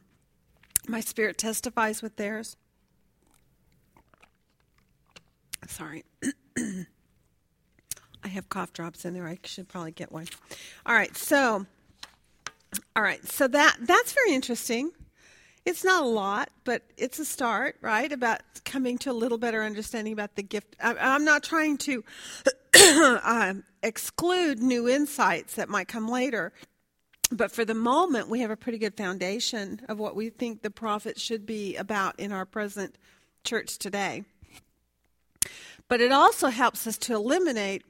[0.86, 2.56] my spirit testifies with theirs."
[5.70, 6.04] Sorry.
[8.22, 9.26] I have cough drops in there.
[9.26, 10.26] I should probably get one.
[10.84, 11.64] All right, so
[12.94, 14.90] all right, so that that's very interesting.
[15.64, 18.10] It's not a lot, but it's a start, right?
[18.10, 20.74] About coming to a little better understanding about the gift.
[20.80, 22.04] I'm not trying to
[22.74, 26.52] uh, exclude new insights that might come later,
[27.30, 30.70] but for the moment, we have a pretty good foundation of what we think the
[30.70, 32.96] prophet should be about in our present
[33.44, 34.24] church today.
[35.90, 37.82] But it also helps us to eliminate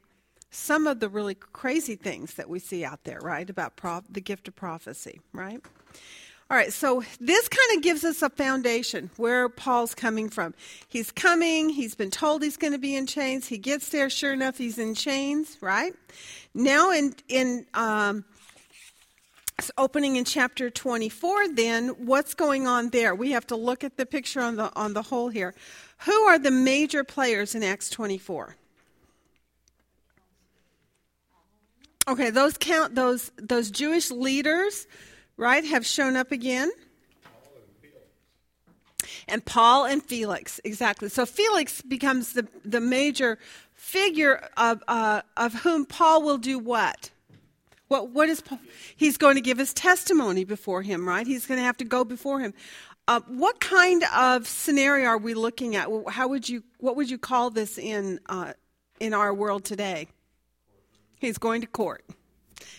[0.51, 3.49] some of the really crazy things that we see out there, right?
[3.49, 5.61] About prof- the gift of prophecy, right?
[6.51, 10.55] All right, so this kind of gives us a foundation where Paul's coming from.
[10.89, 13.47] He's coming, he's been told he's going to be in chains.
[13.47, 15.93] He gets there, sure enough, he's in chains, right?
[16.55, 18.25] Now, in, in um,
[19.77, 23.15] opening in chapter 24, then, what's going on there?
[23.15, 25.55] We have to look at the picture on the, on the whole here.
[26.05, 28.57] Who are the major players in Acts 24?
[32.09, 34.87] Okay, those count those those Jewish leaders,
[35.37, 36.71] right, have shown up again.
[39.29, 41.09] And Paul and Felix, exactly.
[41.09, 43.39] So Felix becomes the, the major
[43.75, 47.11] figure of, uh, of whom Paul will do what?
[47.89, 48.59] What, what is Paul?
[48.97, 51.27] He's going to give his testimony before him, right?
[51.27, 52.55] He's going to have to go before him.
[53.11, 55.89] Uh, what kind of scenario are we looking at?
[56.09, 58.53] How would you, what would you call this in, uh,
[59.01, 60.07] in our world today?
[61.19, 62.05] He's going to court.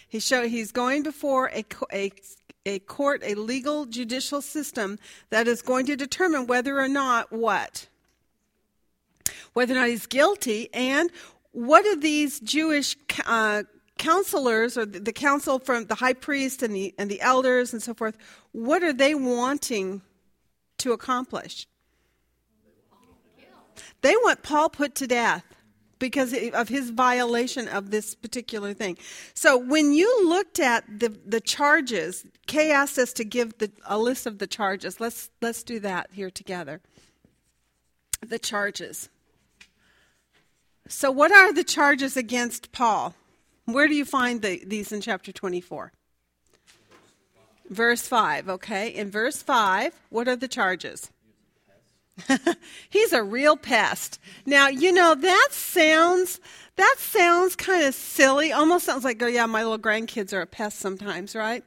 [0.07, 2.13] He show, he's going before a, a,
[2.65, 4.99] a court, a legal judicial system
[5.31, 7.87] that is going to determine whether or not what?
[9.51, 11.11] Whether or not he's guilty, and
[11.51, 13.63] what do these Jewish uh,
[13.97, 17.93] counselors or the council from the high priest and the and the elders and so
[17.93, 18.17] forth
[18.51, 20.01] what are they wanting
[20.81, 21.67] to accomplish.
[24.01, 25.45] They want Paul put to death
[25.99, 28.97] because of his violation of this particular thing.
[29.35, 33.97] So when you looked at the, the charges, Kay asked us to give the, a
[33.97, 34.99] list of the charges.
[34.99, 36.81] Let's, let's do that here together.
[38.25, 39.09] The charges.
[40.87, 43.15] So, what are the charges against Paul?
[43.65, 45.91] Where do you find the, these in chapter 24?
[47.71, 48.89] Verse 5, okay?
[48.89, 51.10] In verse 5, what are the charges?
[52.89, 54.19] He's a real pest.
[54.45, 56.41] Now, you know, that sounds
[56.75, 58.51] that sounds kind of silly.
[58.51, 61.63] Almost sounds like, oh yeah, my little grandkids are a pest sometimes, right?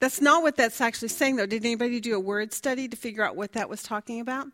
[0.00, 1.46] That's not what that's actually saying though.
[1.46, 4.48] Did anybody do a word study to figure out what that was talking about?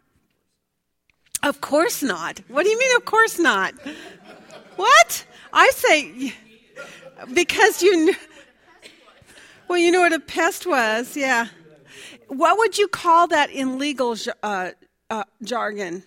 [1.43, 2.41] Of course not.
[2.49, 3.73] What do you mean of course not?
[4.77, 5.25] What?
[5.55, 6.35] I say
[7.33, 8.15] because you
[9.69, 11.49] well, you know what a pest was, yeah.
[12.29, 14.71] What would you call that in legal uh,
[15.11, 16.03] uh, jargon?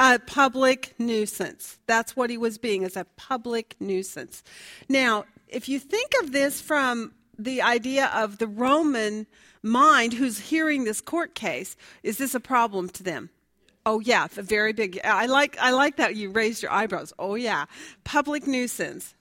[0.00, 1.78] A public nuisance.
[1.86, 4.42] That's what he was being, as a public nuisance.
[4.88, 9.26] Now, if you think of this from the idea of the Roman
[9.62, 13.30] mind who's hearing this court case, is this a problem to them?
[13.86, 14.98] Oh yeah, a very big.
[15.04, 17.12] I like I like that you raised your eyebrows.
[17.18, 17.66] Oh yeah,
[18.02, 19.14] public nuisance.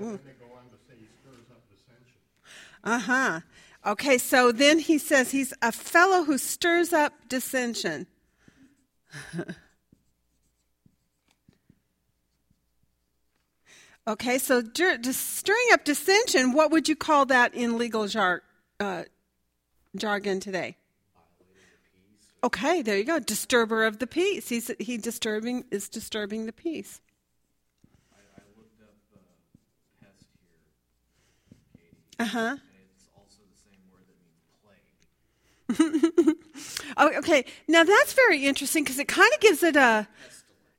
[0.00, 0.16] Yeah,
[2.86, 3.40] uh huh.
[3.84, 8.06] Okay, so then he says he's a fellow who stirs up dissension.
[14.08, 18.42] Okay, so dur- stirring up dissension, what would you call that in legal jar-
[18.78, 19.02] uh,
[19.96, 20.76] jargon today?
[22.44, 23.18] Okay, there you go.
[23.18, 24.48] Disturber of the peace.
[24.48, 27.00] He's he disturbing is disturbing the peace.
[28.14, 29.18] I, I looked up uh,
[30.06, 30.60] pest here,
[32.20, 32.38] Uh huh.
[32.38, 32.60] and
[32.94, 34.78] it's also the same word that means plague.
[35.50, 35.55] Oh,
[36.98, 37.44] okay.
[37.68, 40.06] Now that's very interesting because it kind of gives it a,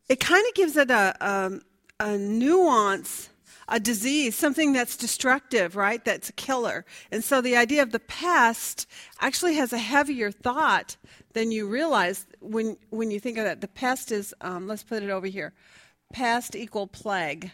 [0.10, 1.62] it kind of gives it a, um,
[2.00, 3.30] a nuance,
[3.68, 6.04] a disease, something that's destructive, right?
[6.06, 6.86] That's a killer.
[7.12, 8.88] And so the idea of the pest
[9.20, 10.96] actually has a heavier thought
[11.34, 13.62] than you realize when when you think of that.
[13.62, 15.54] The pest is, um, let's put it over here,
[16.14, 17.52] pest equal plague.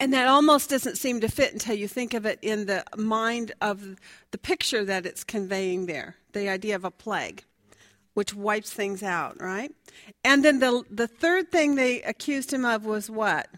[0.00, 3.52] And that almost doesn't seem to fit until you think of it in the mind
[3.60, 3.96] of
[4.30, 7.42] the picture that it's conveying there the idea of a plague,
[8.14, 9.72] which wipes things out, right?
[10.22, 13.48] And then the, the third thing they accused him of was what?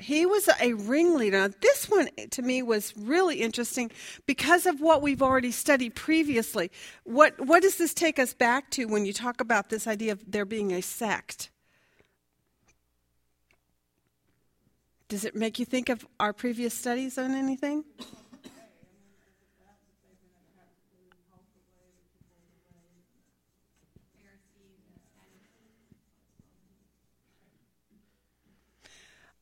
[0.00, 1.38] He was a ringleader.
[1.48, 3.90] Now, this one to me was really interesting
[4.26, 6.70] because of what we've already studied previously.
[7.04, 10.22] What, what does this take us back to when you talk about this idea of
[10.30, 11.50] there being a sect?
[15.08, 17.82] Does it make you think of our previous studies on anything?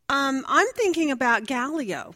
[0.08, 2.14] Um, I'm thinking about Gallio.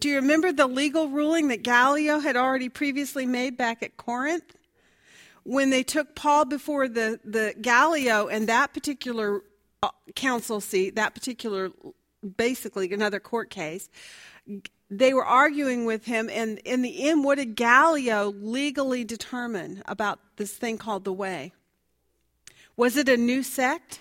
[0.00, 4.56] Do you remember the legal ruling that Gallio had already previously made back at Corinth?
[5.42, 9.42] When they took Paul before the, the Gallio and that particular
[9.82, 11.70] uh, council seat, that particular,
[12.36, 13.88] basically another court case,
[14.90, 20.20] they were arguing with him, and in the end, what did Gallio legally determine about
[20.36, 21.52] this thing called the Way?
[22.76, 24.00] Was it a new sect?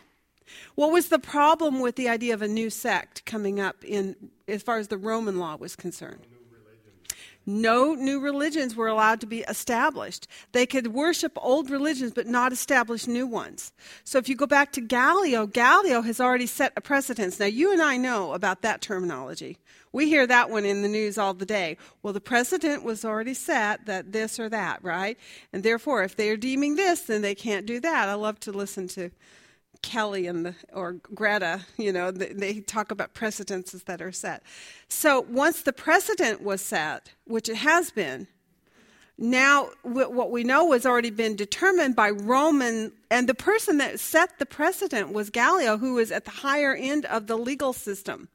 [0.75, 4.15] What was the problem with the idea of a new sect coming up in
[4.47, 6.27] as far as the Roman law was concerned?
[7.45, 10.27] No new religions were allowed to be established.
[10.53, 13.73] They could worship old religions but not establish new ones.
[14.03, 17.39] So if you go back to Gallio, Gallio has already set a precedence.
[17.39, 19.57] Now you and I know about that terminology.
[19.91, 21.77] We hear that one in the news all the day.
[22.01, 25.19] Well, the precedent was already set that this or that, right?
[25.51, 28.09] And therefore, if they are deeming this, then they can't do that.
[28.09, 29.11] I love to listen to
[29.83, 34.41] Kelly and the, or Greta, you know, they, talk about precedences that are set.
[34.87, 38.27] So once the precedent was set, which it has been,
[39.17, 44.39] now what we know has already been determined by Roman, and the person that set
[44.39, 48.29] the precedent was Gallio, who was at the higher end of the legal system.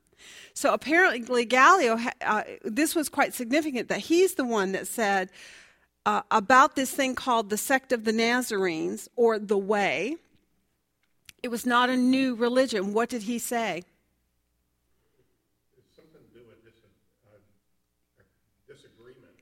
[0.55, 5.31] So apparently, Gallio, uh, this was quite significant that he's the one that said
[6.07, 10.17] uh, about this thing called the sect of the Nazarenes or the Way.
[11.42, 12.92] It was not a new religion.
[12.92, 13.85] What did he say?
[15.94, 16.74] Something to do with dis-
[18.18, 18.22] uh,
[18.66, 19.33] disagreement.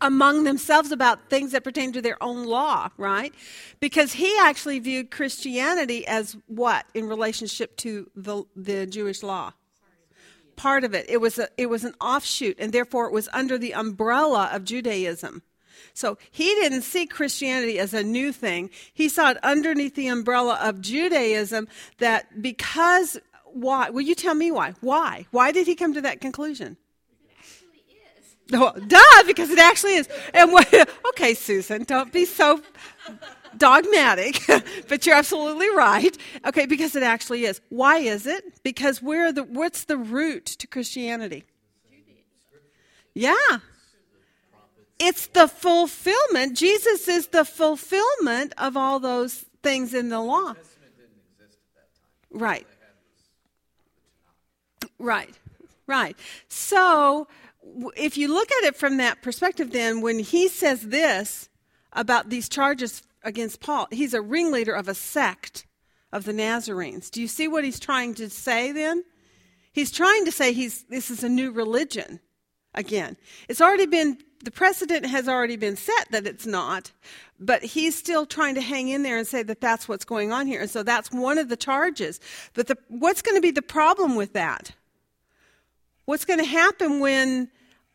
[0.00, 3.34] Among themselves about things that pertain to their own law, right?
[3.78, 9.52] Because he actually viewed Christianity as what in relationship to the, the Jewish law?
[10.56, 11.04] Part of it.
[11.08, 14.64] It was, a, it was an offshoot, and therefore it was under the umbrella of
[14.64, 15.42] Judaism.
[15.94, 18.70] So he didn't see Christianity as a new thing.
[18.92, 23.90] He saw it underneath the umbrella of Judaism that because why?
[23.90, 24.74] Will you tell me why?
[24.80, 25.26] Why?
[25.30, 26.76] Why did he come to that conclusion?
[28.52, 30.08] Oh, duh, because it actually is.
[30.34, 30.72] And what,
[31.08, 32.60] okay, Susan, don't be so
[33.56, 34.40] dogmatic,
[34.88, 36.16] but you're absolutely right.
[36.44, 37.60] Okay, because it actually is.
[37.70, 38.62] Why is it?
[38.62, 41.44] Because where the what's the root to Christianity?
[43.14, 43.58] Yeah.
[44.98, 46.56] It's the fulfillment.
[46.56, 50.54] Jesus is the fulfillment of all those things in the law.
[52.30, 52.66] Right.
[54.98, 55.34] Right.
[55.86, 56.16] Right.
[56.48, 57.28] So
[57.96, 61.48] if you look at it from that perspective, then when he says this
[61.92, 65.66] about these charges against Paul, he's a ringleader of a sect
[66.12, 67.10] of the Nazarenes.
[67.10, 69.04] Do you see what he's trying to say then?
[69.72, 72.20] He's trying to say he's, this is a new religion
[72.74, 73.16] again.
[73.48, 76.92] It's already been, the precedent has already been set that it's not,
[77.40, 80.46] but he's still trying to hang in there and say that that's what's going on
[80.46, 80.60] here.
[80.60, 82.20] And so that's one of the charges.
[82.52, 84.72] But the, what's going to be the problem with that?
[86.04, 87.50] What's going to happen when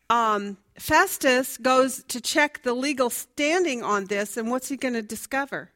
[0.08, 5.02] um, Festus goes to check the legal standing on this, and what's he going to
[5.02, 5.70] discover?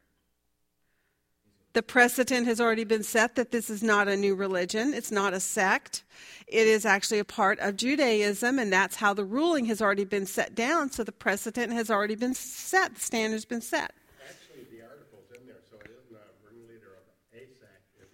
[1.75, 5.33] The precedent has already been set that this is not a new religion, it's not
[5.33, 6.05] a sect.
[6.47, 10.25] It is actually a part of Judaism, and that's how the ruling has already been
[10.25, 10.89] set down.
[10.89, 13.91] So the precedent has already been set, the standard's been set.
[14.25, 18.07] Actually, the article's in there, so it isn't a ringleader of a sect, it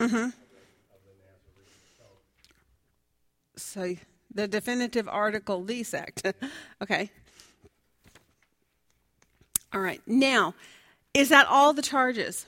[0.00, 0.16] Mm-hmm.
[0.16, 0.32] of
[1.06, 1.70] the Nazarene.
[1.96, 4.02] So So
[4.34, 6.26] the definitive article, the sect.
[6.82, 7.08] okay.
[9.72, 10.00] All right.
[10.08, 10.54] Now,
[11.14, 12.46] is that all the charges?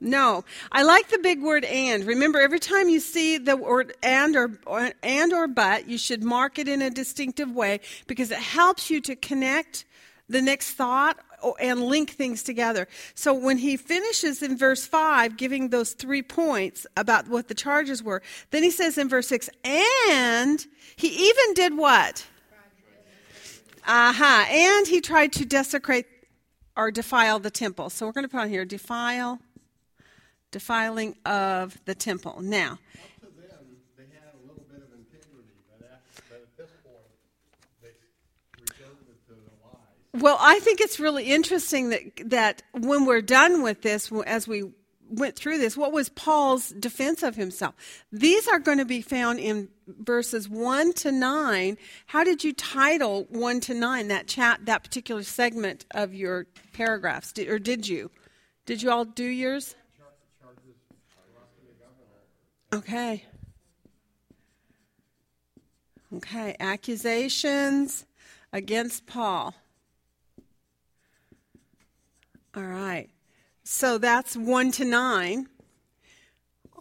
[0.00, 0.44] No.
[0.70, 2.04] I like the big word and.
[2.04, 6.22] Remember, every time you see the word and or, or and or but, you should
[6.22, 9.84] mark it in a distinctive way because it helps you to connect
[10.28, 11.18] the next thought
[11.60, 12.86] and link things together.
[13.14, 18.02] So when he finishes in verse 5 giving those three points about what the charges
[18.02, 20.64] were, then he says in verse 6 and
[20.96, 22.26] he even did what?
[23.86, 24.42] Aha.
[24.42, 24.52] Uh-huh.
[24.52, 26.06] And he tried to desecrate
[26.78, 27.90] or defile the temple.
[27.90, 29.40] So we're going to put on here defile,
[30.52, 32.40] defiling of the temple.
[32.40, 32.78] Now,
[40.14, 44.70] well, I think it's really interesting that that when we're done with this, as we
[45.10, 47.74] went through this, what was Paul's defense of himself?
[48.12, 51.78] These are going to be found in verses one to nine.
[52.06, 57.32] How did you title one to nine that chat that particular segment of your paragraphs,
[57.32, 58.10] did, or did you?
[58.66, 59.74] Did you all do yours?
[62.72, 63.24] Okay.
[66.14, 68.06] Okay, accusations
[68.52, 69.54] against Paul.
[72.54, 73.10] All right.
[73.70, 75.46] So that's 1 to 9.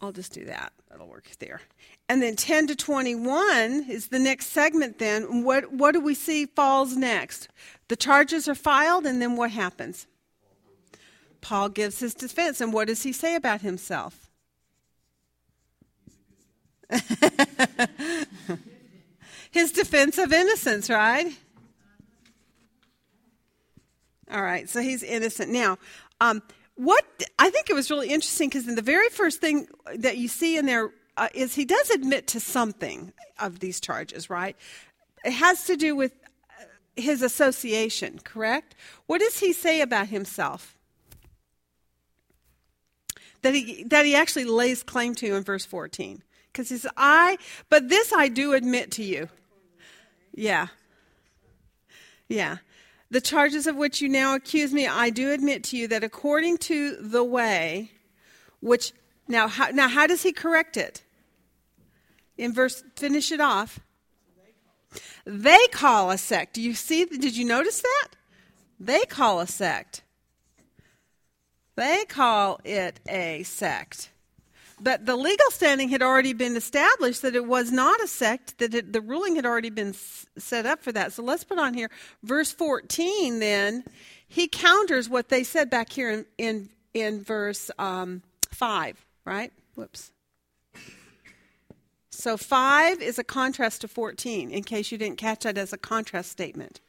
[0.01, 0.71] I'll just do that.
[0.89, 1.59] That'll work there.
[2.07, 5.43] And then 10 to 21 is the next segment then.
[5.43, 7.49] What what do we see falls next?
[7.89, 10.07] The charges are filed and then what happens?
[11.41, 14.29] Paul gives his defense and what does he say about himself?
[19.51, 21.37] his defense of innocence, right?
[24.31, 25.51] All right, so he's innocent.
[25.51, 25.77] Now,
[26.21, 26.41] um,
[26.77, 27.05] what
[27.37, 30.57] I think it was really interesting because in the very first thing that you see
[30.57, 34.55] in there uh, is he does admit to something of these charges, right?
[35.25, 36.13] It has to do with
[36.59, 36.65] uh,
[36.95, 38.75] his association, correct?
[39.07, 40.77] What does he say about himself?
[43.41, 46.21] That he that he actually lays claim to in verse 14.
[46.51, 47.37] Because he says, I,
[47.69, 49.29] but this I do admit to you.
[50.33, 50.67] Yeah.
[52.27, 52.57] Yeah.
[53.09, 56.57] The charges of which you now accuse me, I do admit to you that according
[56.59, 57.91] to the way,
[58.59, 58.91] which
[59.27, 61.03] now how, now how does he correct it?
[62.37, 63.79] In verse, finish it off.
[65.25, 66.53] They call a sect.
[66.53, 67.05] Do you see?
[67.05, 68.09] Did you notice that?
[68.79, 70.03] They call a sect.
[71.75, 74.11] They call it a sect.
[74.79, 78.73] But the legal standing had already been established that it was not a sect, that
[78.75, 81.13] it, the ruling had already been s- set up for that.
[81.13, 81.89] So let's put on here
[82.23, 83.83] verse 14 then.
[84.27, 88.21] He counters what they said back here in, in, in verse um,
[88.51, 89.51] 5, right?
[89.73, 90.11] Whoops.
[92.11, 95.77] So 5 is a contrast to 14, in case you didn't catch that as a
[95.77, 96.81] contrast statement.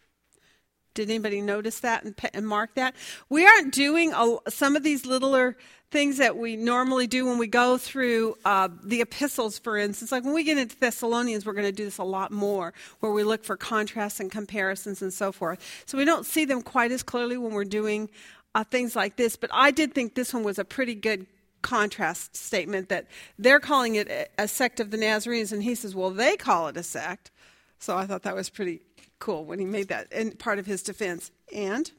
[0.99, 2.97] Did anybody notice that and, and mark that?
[3.29, 5.57] We aren't doing a, some of these littler
[5.93, 10.11] things that we normally do when we go through uh, the epistles, for instance.
[10.11, 13.13] Like when we get into Thessalonians, we're going to do this a lot more, where
[13.13, 15.85] we look for contrasts and comparisons and so forth.
[15.87, 18.11] So we don't see them quite as clearly when we're doing
[18.57, 19.37] uh, things like this.
[19.37, 21.27] But I did think this one was a pretty good
[21.63, 23.07] contrast statement that
[23.39, 26.67] they're calling it a, a sect of the Nazarenes, and he says, well, they call
[26.67, 27.31] it a sect.
[27.79, 28.81] So I thought that was pretty
[29.19, 31.31] cool when he made that and part of his defense.
[31.55, 31.91] And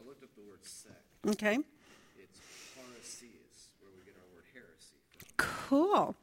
[0.00, 0.94] I looked up the word sect.
[1.28, 1.58] okay,
[2.18, 2.38] It's
[2.76, 4.96] parasius, where we get our word heresy.
[5.36, 6.14] cool.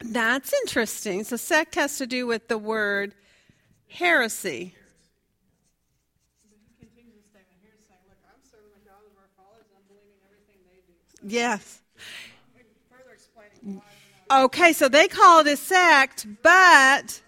[0.00, 1.24] That's interesting.
[1.24, 3.14] So sect has to do with the word
[3.88, 4.74] heresy.
[6.50, 9.66] But he continues the statement here saying, Look, I'm serving the God of our fathers,
[9.74, 10.92] I'm believing everything they do.
[11.08, 11.80] So Yes.
[12.90, 17.22] further explaining why you know, Okay, so they call it a sect, but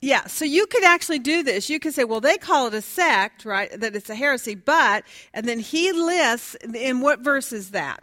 [0.00, 1.68] yeah, so you could actually do this.
[1.68, 3.68] You could say, well, they call it a sect, right?
[3.78, 8.02] That it's a heresy, but, and then he lists, in what verse is that?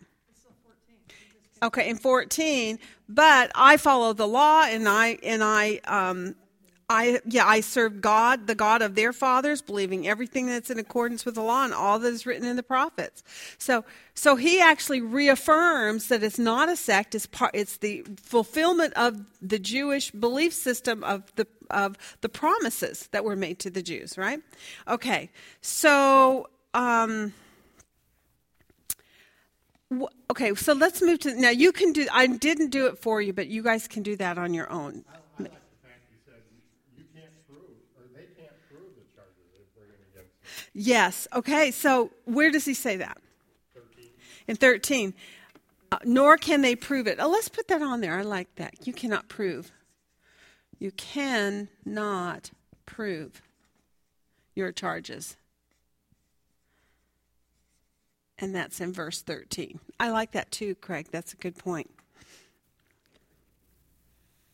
[1.63, 6.35] Okay, in 14, but I follow the law and I, and I, um,
[6.89, 11.25] I, yeah, I serve God, the God of their fathers, believing everything that's in accordance
[11.25, 13.23] with the law and all that is written in the prophets.
[13.57, 18.93] So, so he actually reaffirms that it's not a sect; it's part, it's the fulfillment
[18.93, 23.81] of the Jewish belief system of the of the promises that were made to the
[23.81, 24.17] Jews.
[24.17, 24.39] Right?
[24.87, 25.31] Okay,
[25.61, 26.49] so.
[26.73, 27.33] Um,
[30.29, 31.51] Okay, so let's move to now.
[31.51, 32.07] You can do.
[32.11, 35.05] I didn't do it for you, but you guys can do that on your own.
[35.07, 36.41] I like the fact you said
[36.97, 40.64] you can't prove, or they can't prove the charges they're bringing against them.
[40.77, 41.25] Yes.
[41.33, 41.71] Okay.
[41.71, 43.17] So where does he say that?
[44.47, 45.15] In 13,
[45.91, 47.17] uh, nor can they prove it.
[47.19, 48.19] Oh, let's put that on there.
[48.19, 48.85] I like that.
[48.85, 49.71] You cannot prove.
[50.77, 52.51] You cannot
[52.85, 53.41] prove
[54.53, 55.37] your charges.
[58.37, 59.79] And that's in verse 13.
[59.99, 61.07] I like that too, Craig.
[61.09, 61.89] That's a good point.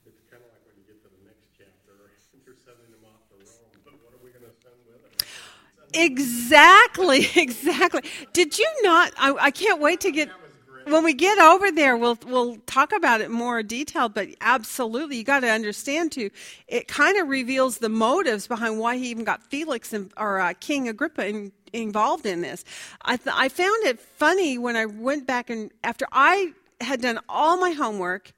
[0.05, 2.13] It's kind of like when you get to the next chapter,
[2.45, 5.27] you're sending them off to Rome, but what are we going to send with them?
[5.93, 8.01] Exactly, exactly.
[8.33, 9.13] Did you not?
[9.17, 10.31] I, I can't wait to get
[10.85, 11.97] when we get over there.
[11.97, 14.07] We'll we'll talk about it more detail.
[14.09, 16.29] But absolutely, you got to understand too.
[16.67, 20.87] It kind of reveals the motives behind why he even got Felix or uh, King
[20.87, 22.63] Agrippa in, involved in this.
[23.01, 27.19] I th- I found it funny when I went back and after I had done
[27.29, 28.31] all my homework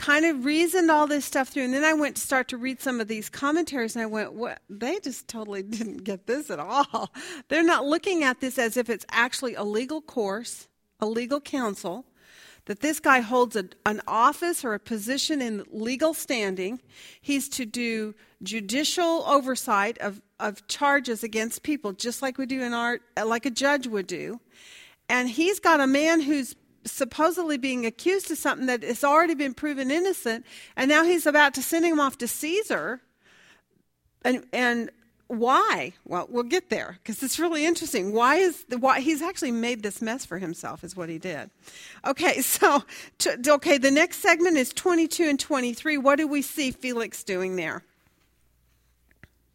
[0.00, 1.64] kind of reasoned all this stuff through.
[1.64, 4.32] And then i went to start to read some of these commentaries and i went
[4.32, 4.60] what?
[4.70, 7.10] They just totally didn't get this at all.
[7.48, 10.68] They're not looking at this as if it's actually a legal course
[11.00, 12.04] a legal counsel
[12.66, 16.80] that this guy holds a, an office or a position in legal standing.
[17.20, 22.72] He's to do judicial oversight of, of charges against people just like we do in
[22.72, 24.40] our like a judge would do.
[25.08, 29.54] And he's got a man who's supposedly being accused of something that has already been
[29.54, 30.44] proven innocent,
[30.76, 33.00] and now he's about to send him off to Caesar.
[34.22, 34.90] And and
[35.30, 35.92] why?
[36.04, 38.12] Well, we'll get there because it's really interesting.
[38.12, 41.50] Why is why he's actually made this mess for himself is what he did.
[42.04, 42.82] Okay, so
[43.18, 45.98] to, okay, the next segment is 22 and 23.
[45.98, 47.84] What do we see Felix doing there?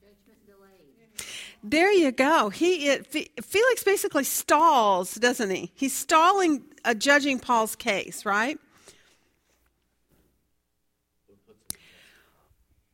[0.01, 1.27] Judgment delayed.
[1.61, 2.49] There you go.
[2.49, 3.05] He it,
[3.43, 5.73] Felix basically stalls, doesn't he?
[5.75, 8.57] He's stalling uh, judging Paul's case, right?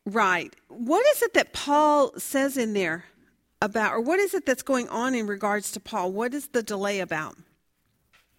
[0.05, 0.55] Right.
[0.67, 3.05] What is it that Paul says in there
[3.61, 6.11] about, or what is it that's going on in regards to Paul?
[6.11, 7.35] What is the delay about?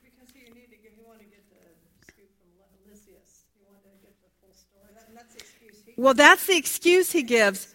[0.03, 3.45] Because he needed to get, he wanted to get the scoop from Lysias.
[3.55, 4.91] He wanted to get the full story.
[4.95, 7.72] That, that's the excuse he Well, that's the excuse he gives.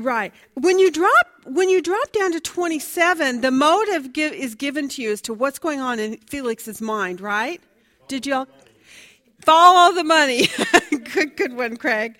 [0.00, 0.32] Right.
[0.54, 5.02] When you drop when you drop down to 27, the motive give, is given to
[5.02, 7.60] you as to what's going on in Felix's mind, right?
[8.08, 8.48] Did you all
[9.44, 10.48] follow the money?
[11.12, 12.16] good good one, Craig.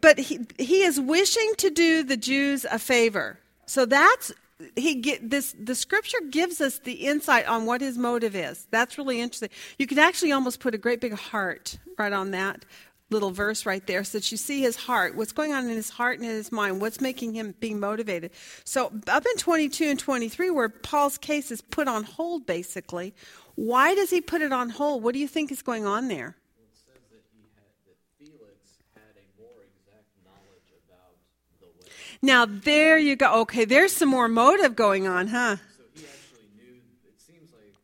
[0.00, 3.38] But he he is wishing to do the Jews a favor.
[3.66, 4.32] So that's
[4.74, 8.66] he get this the scripture gives us the insight on what his motive is.
[8.70, 9.50] That's really interesting.
[9.78, 12.64] You could actually almost put a great big heart right on that
[13.10, 15.90] little verse right there so that you see his heart, what's going on in his
[15.90, 18.30] heart and in his mind, what's making him being motivated.
[18.64, 23.14] So, up in 22 and 23, where Paul's case is put on hold, basically,
[23.56, 25.02] why does he put it on hold?
[25.02, 26.36] What do you think is going on there?
[26.56, 31.18] It says that he had that Felix had a more exact knowledge about
[31.60, 31.92] the way.
[32.22, 33.42] Now, there you go.
[33.42, 35.56] Okay, there's some more motive going on, huh?
[35.76, 36.78] So he actually knew.
[37.04, 37.74] It seems like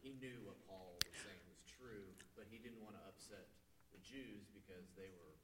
[0.00, 2.06] he knew what Paul was saying was true,
[2.36, 3.44] but he didn't want to upset
[3.92, 5.34] the Jews because they were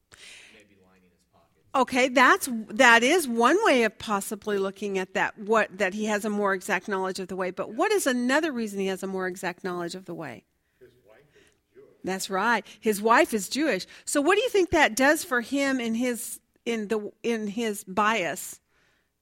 [0.54, 1.57] maybe lining his pockets.
[1.74, 5.38] Okay, that's that is one way of possibly looking at that.
[5.38, 8.52] What that he has a more exact knowledge of the way, but what is another
[8.52, 10.44] reason he has a more exact knowledge of the way?
[10.80, 11.96] His wife is Jewish.
[12.04, 12.66] That's right.
[12.80, 13.86] His wife is Jewish.
[14.06, 17.84] So what do you think that does for him in his in the in his
[17.84, 18.60] bias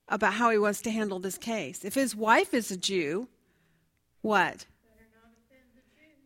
[0.08, 1.84] about how he wants to handle this case?
[1.84, 3.28] If his wife is a Jew,
[4.22, 4.66] what?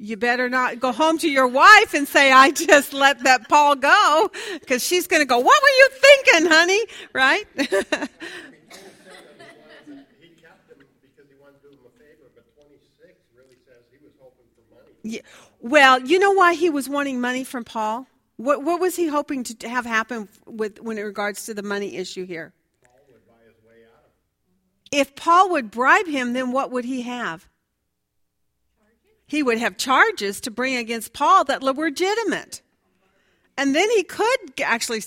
[0.02, 3.76] You better not go home to your wife and say, I just let that Paul
[3.76, 6.80] go, because she's going to go, What were you thinking, honey?
[7.12, 7.44] Right?
[10.20, 13.84] He kept him because he wanted to do him a favor, but 26 really says
[13.90, 14.88] he was hoping for money.
[15.02, 15.20] Yeah.
[15.60, 18.06] Well, you know why he was wanting money from Paul?
[18.38, 21.96] What, what was he hoping to have happen with when it regards to the money
[21.96, 22.54] issue here?
[22.82, 24.10] Paul would buy his way out of
[24.92, 24.98] it.
[24.98, 27.49] If Paul would bribe him, then what would he have?
[29.30, 32.62] He would have charges to bring against Paul that were legitimate.
[33.56, 35.04] And then he could actually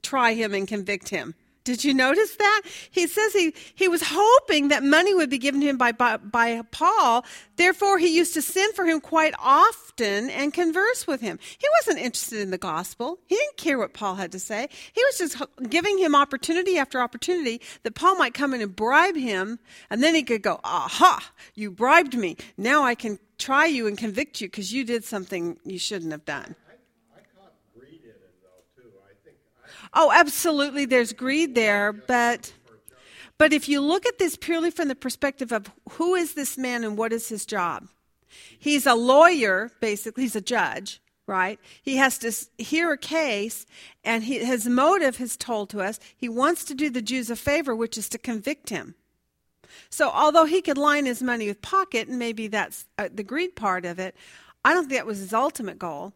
[0.00, 1.34] try him and convict him.
[1.64, 2.62] Did you notice that?
[2.90, 6.18] He says he, he was hoping that money would be given to him by, by,
[6.18, 7.24] by Paul.
[7.56, 11.38] Therefore, he used to send for him quite often and converse with him.
[11.58, 13.18] He wasn't interested in the gospel.
[13.26, 14.68] He didn't care what Paul had to say.
[14.92, 19.16] He was just giving him opportunity after opportunity that Paul might come in and bribe
[19.16, 19.58] him,
[19.88, 22.36] and then he could go, Aha, you bribed me.
[22.58, 26.24] Now I can try you and convict you because you did something you shouldn't have
[26.24, 26.54] done.
[26.68, 28.90] I, I caught greed in it though too.
[29.04, 30.84] I think I, Oh, absolutely.
[30.84, 32.52] There's greed there, but
[33.38, 36.84] but if you look at this purely from the perspective of who is this man
[36.84, 37.88] and what is his job,
[38.58, 39.70] he's a lawyer.
[39.80, 41.58] Basically, he's a judge, right?
[41.82, 42.32] He has to
[42.62, 43.66] hear a case,
[44.04, 45.98] and he, his motive is told to us.
[46.16, 48.94] He wants to do the Jews a favor, which is to convict him.
[49.90, 53.56] So, although he could line his money with pocket, and maybe that's uh, the greed
[53.56, 54.14] part of it,
[54.64, 56.12] I don't think that was his ultimate goal.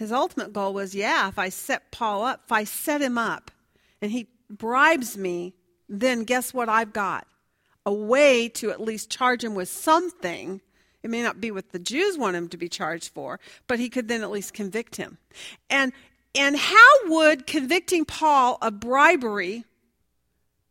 [0.00, 3.50] His ultimate goal was, yeah, if I set Paul up, if I set him up
[4.00, 5.52] and he bribes me,
[5.90, 7.26] then guess what I've got?
[7.84, 10.62] A way to at least charge him with something.
[11.02, 13.90] It may not be what the Jews want him to be charged for, but he
[13.90, 15.18] could then at least convict him.
[15.68, 15.92] And
[16.34, 19.64] and how would convicting Paul of bribery,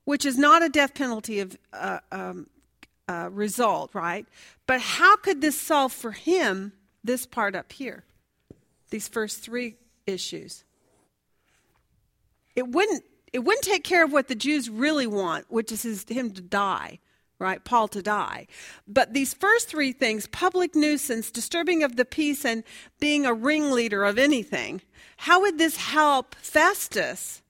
[0.05, 2.47] which is not a death penalty of uh, um,
[3.07, 4.25] uh, result, right?
[4.65, 6.73] But how could this solve for him
[7.03, 8.05] this part up here?
[8.89, 9.75] These first three
[10.05, 10.63] issues.
[12.55, 13.03] It wouldn't.
[13.31, 16.41] It wouldn't take care of what the Jews really want, which is his, him to
[16.41, 16.99] die
[17.41, 17.63] right?
[17.63, 18.47] Paul to die.
[18.85, 22.65] But these first three things public nuisance, disturbing of the peace, and
[22.99, 24.81] being a ringleader of anything
[25.23, 27.41] how would this help Festus?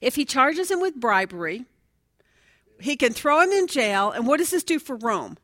[0.00, 1.66] If he charges him with bribery,
[2.80, 5.36] he can throw him in jail, and what does this do for Rome?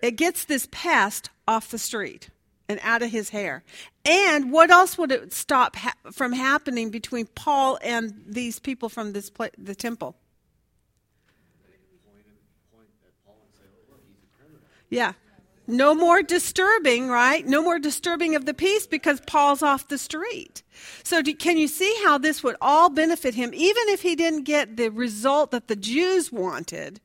[0.00, 2.30] It gets this pest off the street
[2.68, 3.64] and out of his hair.
[4.04, 9.12] And what else would it stop ha- from happening between Paul and these people from
[9.12, 10.14] this pla- the temple?
[14.90, 15.12] Yeah.
[15.66, 17.46] No more disturbing, right?
[17.46, 20.62] No more disturbing of the peace because Paul's off the street.
[21.04, 24.44] So, do, can you see how this would all benefit him, even if he didn't
[24.44, 27.00] get the result that the Jews wanted,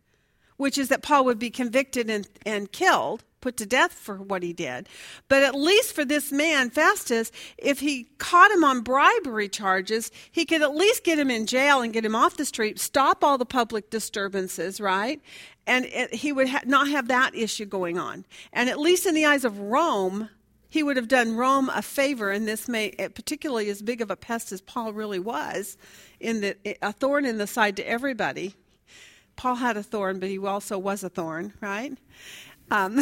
[0.57, 3.23] which is that Paul would be convicted and, and killed?
[3.45, 4.89] Put to death for what he did.
[5.27, 10.45] But at least for this man, Festus, if he caught him on bribery charges, he
[10.45, 13.37] could at least get him in jail and get him off the street, stop all
[13.37, 15.21] the public disturbances, right?
[15.67, 18.25] And it, he would ha- not have that issue going on.
[18.51, 20.29] And at least in the eyes of Rome,
[20.67, 24.15] he would have done Rome a favor, and this may, particularly as big of a
[24.15, 25.77] pest as Paul really was,
[26.19, 28.55] in the a thorn in the side to everybody.
[29.35, 31.93] Paul had a thorn, but he also was a thorn, right?
[32.72, 32.99] Um,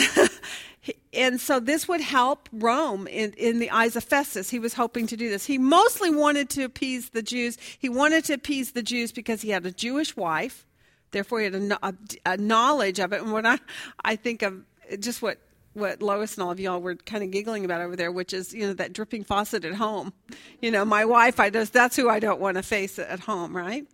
[1.13, 4.49] and so this would help Rome in, in the eyes of Festus.
[4.49, 5.45] He was hoping to do this.
[5.45, 7.57] He mostly wanted to appease the Jews.
[7.79, 10.65] He wanted to appease the Jews because he had a Jewish wife.
[11.11, 11.93] Therefore, he had a, a,
[12.25, 13.21] a knowledge of it.
[13.21, 13.59] And when I,
[14.03, 14.63] I think of
[14.99, 15.39] just what
[15.73, 18.53] what Lois and all of y'all were kind of giggling about over there, which is
[18.53, 20.13] you know that dripping faucet at home.
[20.61, 23.55] You know, my wife, I just that's who I don't want to face at home,
[23.55, 23.85] right?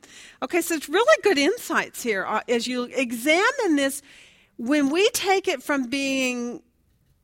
[0.43, 4.01] Okay, so it's really good insights here uh, as you examine this
[4.59, 6.61] when we take it from being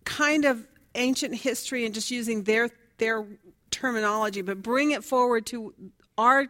[0.05, 0.65] kind of
[0.95, 3.25] ancient history and just using their their
[3.71, 5.73] terminology, but bring it forward to
[6.17, 6.47] our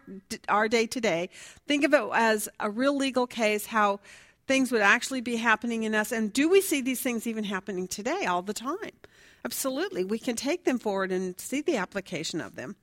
[0.48, 1.30] our day today,
[1.68, 3.66] think of it as a real legal case.
[3.66, 4.00] How
[4.46, 7.88] things would actually be happening in us, and do we see these things even happening
[7.88, 8.92] today all the time?
[9.44, 12.76] Absolutely, we can take them forward and see the application of them.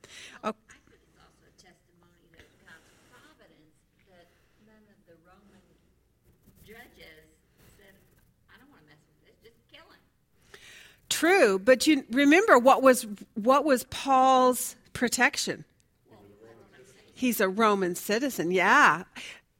[0.44, 0.58] Okay.
[11.12, 15.64] True, but you remember what was what was Paul's protection?
[17.14, 18.50] He's a Roman citizen.
[18.50, 19.04] Yeah.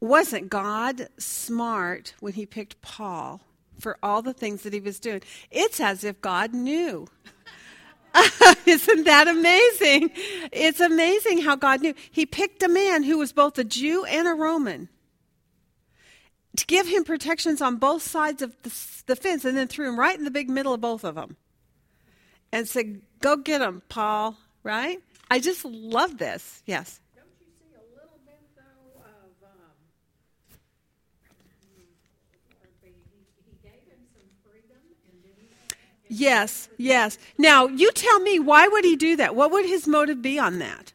[0.01, 3.41] Wasn't God smart when he picked Paul
[3.79, 5.23] for all the things that he was doing?
[5.51, 7.07] It's as if God knew.
[8.67, 10.11] Isn't that amazing?
[10.51, 11.95] It's amazing how God knew.
[12.11, 14.89] He picked a man who was both a Jew and a Roman
[16.57, 18.75] to give him protections on both sides of the,
[19.07, 21.37] the, fence and then threw him right in the big middle of both of them
[22.53, 25.01] and said, Go get them, Paul, right?
[25.31, 26.63] I just love this.
[26.67, 27.01] Yes.
[27.17, 29.49] Don't you see a little bit, though, of.
[29.49, 29.73] Um,
[32.83, 32.93] he,
[33.47, 35.49] he gave him some freedom and didn't.
[36.09, 37.17] Yes, yes.
[37.39, 39.35] Now, you tell me, why would he do that?
[39.35, 40.93] What would his motive be on that?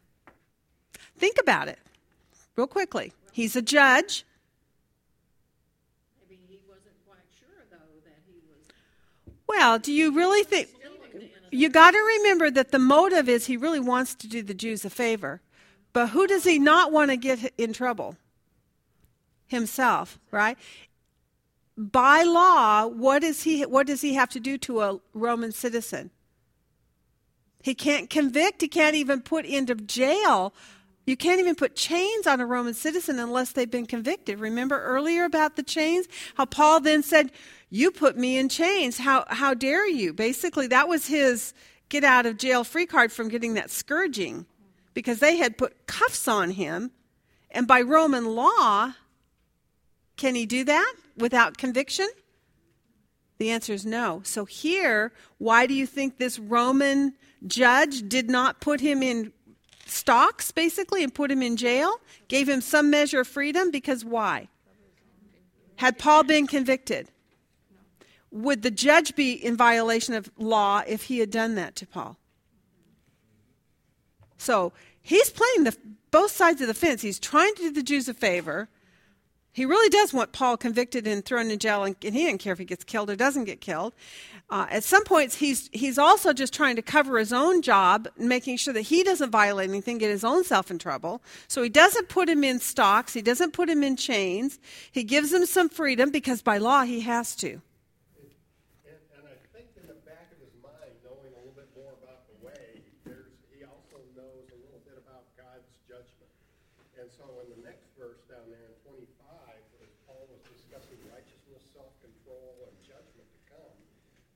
[1.18, 1.80] Think about it
[2.56, 3.14] real quickly.
[3.32, 4.26] He's a judge.
[6.30, 9.34] Maybe he wasn't quite sure, though, that he was.
[9.48, 10.70] Well, do you really think
[11.52, 14.86] you got to remember that the motive is he really wants to do the Jews
[14.86, 15.42] a favor.
[15.94, 18.18] But who does he not want to get in trouble?
[19.48, 20.58] Himself, right?
[21.78, 26.12] By law, what is he what does he have to do to a Roman citizen?
[27.64, 30.54] He can't convict, he can't even put into jail.
[31.06, 34.40] You can't even put chains on a Roman citizen unless they've been convicted.
[34.40, 36.08] Remember earlier about the chains?
[36.36, 37.32] How Paul then said,
[37.70, 38.98] you put me in chains.
[38.98, 40.14] How, how dare you?
[40.14, 41.54] Basically, that was his
[41.90, 44.46] get out of jail free card from getting that scourging
[44.94, 46.92] because they had put cuffs on him.
[47.52, 48.94] And by Roman law,
[50.16, 52.08] can he do that without conviction?
[53.38, 54.22] The answer is no.
[54.24, 57.14] So, here, why do you think this Roman
[57.46, 59.32] judge did not put him in
[59.86, 64.48] stocks, basically, and put him in jail, gave him some measure of freedom, because why?
[65.76, 67.10] Had Paul been convicted?
[68.44, 72.18] Would the judge be in violation of law if he had done that to Paul?
[74.38, 75.76] So he's playing the
[76.12, 77.02] both sides of the fence.
[77.02, 78.70] He's trying to do the Jews a favor.
[79.52, 82.54] He really does want Paul convicted and thrown in jail, and, and he doesn't care
[82.54, 83.94] if he gets killed or doesn't get killed.
[84.52, 88.58] Uh, at some points, he's he's also just trying to cover his own job, making
[88.58, 91.24] sure that he doesn't violate anything, get his own self in trouble.
[91.48, 93.14] So he doesn't put him in stocks.
[93.14, 94.60] He doesn't put him in chains.
[94.92, 97.50] He gives him some freedom because by law he has to.
[97.50, 97.62] And,
[99.18, 102.30] and I think in the back of his mind, knowing a little bit more about
[102.30, 106.32] the way, there's, he also knows a little bit about God's judgment.
[106.96, 111.68] And so in the next verse down there in twenty-five, as Paul was discussing righteousness,
[111.76, 113.76] self-control, and judgment to come,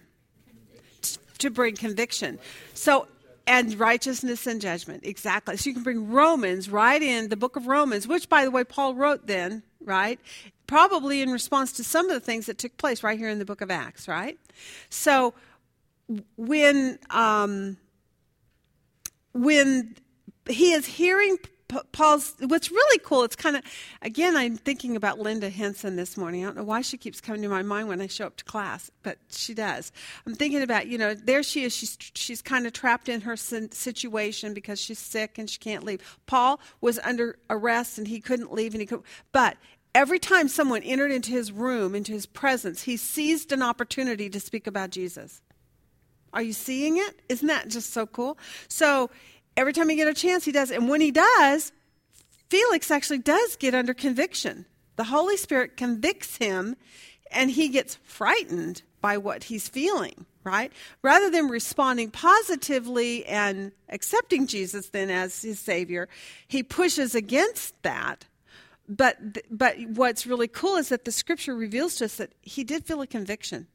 [1.00, 2.38] T- To bring conviction.
[2.74, 3.06] So
[3.46, 5.56] and righteousness and judgment exactly.
[5.56, 8.62] So you can bring Romans right in the book of Romans, which by the way
[8.64, 10.20] Paul wrote then, right?
[10.72, 13.44] Probably in response to some of the things that took place right here in the
[13.44, 14.38] book of Acts, right?
[14.88, 15.34] So
[16.36, 17.76] when um,
[19.34, 19.96] when
[20.48, 21.36] he is hearing
[21.92, 23.62] Paul's, what's really cool, it's kind of,
[24.00, 26.42] again, I'm thinking about Linda Henson this morning.
[26.42, 28.44] I don't know why she keeps coming to my mind when I show up to
[28.44, 29.92] class, but she does.
[30.26, 31.76] I'm thinking about, you know, there she is.
[31.76, 36.18] She's, she's kind of trapped in her situation because she's sick and she can't leave.
[36.24, 39.02] Paul was under arrest and he couldn't leave and he could,
[39.32, 39.58] but
[39.94, 44.40] every time someone entered into his room, into his presence, he seized an opportunity to
[44.40, 45.40] speak about Jesus.
[46.32, 47.20] Are you seeing it?
[47.28, 48.38] Isn't that just so cool?
[48.68, 49.10] So
[49.56, 50.70] every time he get a chance, he does.
[50.70, 51.72] And when he does,
[52.48, 54.66] Felix actually does get under conviction.
[54.96, 56.76] The Holy Spirit convicts him,
[57.30, 60.72] and he gets frightened by what he's feeling, right?
[61.02, 66.08] Rather than responding positively and accepting Jesus then as his Savior,
[66.46, 68.26] he pushes against that.
[68.94, 69.16] But,
[69.50, 73.00] but what's really cool is that the scripture reveals to us that he did feel
[73.00, 73.66] a conviction.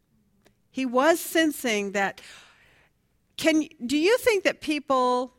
[0.69, 2.21] He was sensing that.
[3.35, 5.33] Can, do you think that people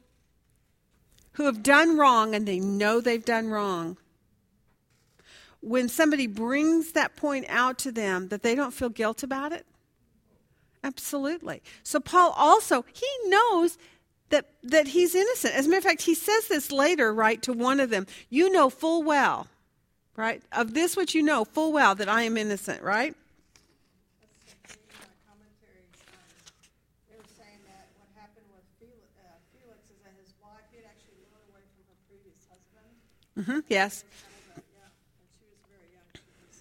[1.33, 3.99] who have done wrong and they know they've done wrong,
[5.61, 9.65] when somebody brings that point out to them, that they don't feel guilt about it?
[10.83, 11.63] Absolutely.
[11.85, 13.79] So Paul also, he knows
[14.31, 15.55] that, that he's innocent.
[15.55, 18.07] As a matter of fact, he says this later, right, to one of them.
[18.29, 19.47] You know full well,
[20.19, 23.15] right, of this which you know full well that I am innocent, right?
[23.15, 26.29] That's the uh, commentaries, um,
[27.09, 30.77] they were saying that what happened with Felix, uh, Felix is that his wife, he
[30.83, 32.91] had actually run away from her previous husband.
[33.49, 34.05] hmm yes.
[34.05, 34.21] Yeah,
[34.59, 34.65] and
[35.33, 36.09] she was very young.
[36.13, 36.57] She was,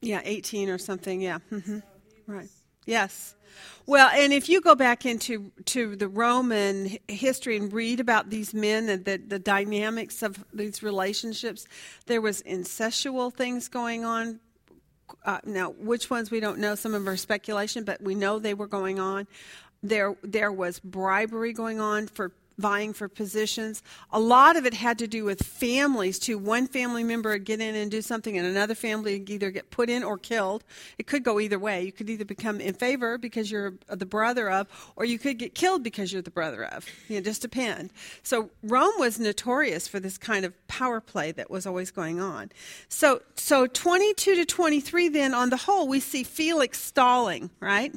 [0.00, 1.38] Yeah, 18 or something, yeah.
[1.50, 1.78] hmm
[2.26, 2.48] Right.
[2.86, 3.34] Yes.
[3.84, 8.52] Well, and if you go back into to the Roman history and read about these
[8.52, 11.66] men and the, the dynamics of these relationships,
[12.06, 14.40] there was incestual things going on.
[15.24, 16.74] Uh, now, which ones we don't know.
[16.74, 19.28] Some of them are speculation, but we know they were going on.
[19.82, 23.82] There, there was bribery going on for vying for positions.
[24.10, 26.38] A lot of it had to do with families too.
[26.38, 29.70] One family member would get in and do something, and another family would either get
[29.70, 30.64] put in or killed.
[30.98, 31.84] It could go either way.
[31.84, 35.54] You could either become in favor because you're the brother of, or you could get
[35.54, 36.86] killed because you're the brother of.
[37.08, 37.92] You know, just depend.
[38.22, 42.50] So Rome was notorious for this kind of power play that was always going on.
[42.88, 47.94] So, so 22 to 23, then on the whole, we see Felix stalling, right?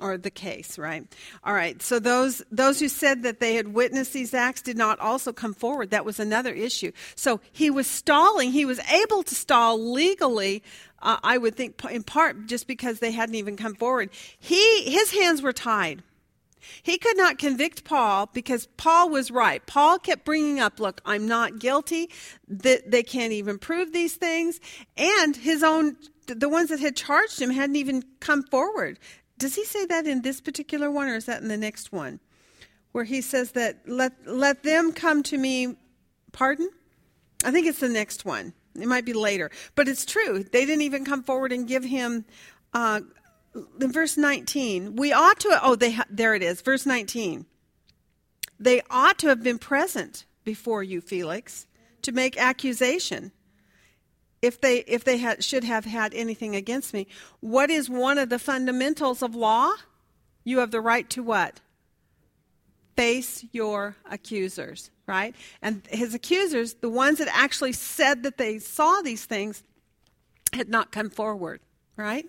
[0.00, 1.04] Or the case, right?
[1.44, 1.80] All right.
[1.82, 5.54] So those those who said that they had witnessed these acts did not also come
[5.54, 5.90] forward.
[5.90, 6.92] That was another issue.
[7.14, 8.52] So he was stalling.
[8.52, 10.62] He was able to stall legally.
[11.00, 14.10] Uh, I would think in part just because they hadn't even come forward.
[14.38, 16.02] He his hands were tied.
[16.82, 19.64] He could not convict Paul because Paul was right.
[19.66, 22.10] Paul kept bringing up, look, I'm not guilty.
[22.48, 24.60] That they can't even prove these things.
[24.96, 25.96] And his own,
[26.26, 28.98] the ones that had charged him hadn't even come forward.
[29.38, 32.20] Does he say that in this particular one or is that in the next one?
[32.92, 35.76] Where he says that let, let them come to me,
[36.32, 36.68] pardon?
[37.44, 38.52] I think it's the next one.
[38.74, 39.50] It might be later.
[39.74, 40.42] But it's true.
[40.42, 42.24] They didn't even come forward and give him
[42.74, 43.00] uh,
[43.80, 47.46] in verse 19, we ought to, oh, they, ha- there it is, verse 19.
[48.60, 51.66] They ought to have been present before you, Felix,
[52.02, 53.32] to make accusation
[54.42, 57.06] if they if they had, should have had anything against me.
[57.40, 59.72] What is one of the fundamentals of law?
[60.44, 61.60] You have the right to what?
[62.96, 65.34] Face your accusers, right?
[65.62, 69.62] And his accusers, the ones that actually said that they saw these things,
[70.52, 71.60] had not come forward,
[71.96, 72.26] right?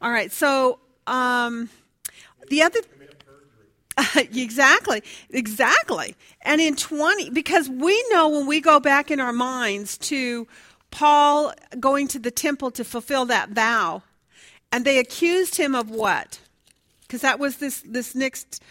[0.00, 1.68] All right, so um,
[2.48, 2.80] the other.
[4.16, 6.16] exactly, exactly.
[6.40, 10.48] And in 20, because we know when we go back in our minds to
[10.92, 14.02] Paul going to the temple to fulfill that vow,
[14.70, 16.38] and they accused him of what?
[17.00, 18.62] Because that was this, this next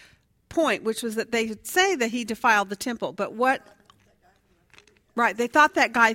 [0.48, 3.12] point, which was that they say that he defiled the temple.
[3.12, 3.66] But what?
[5.14, 6.14] Right, they thought that guy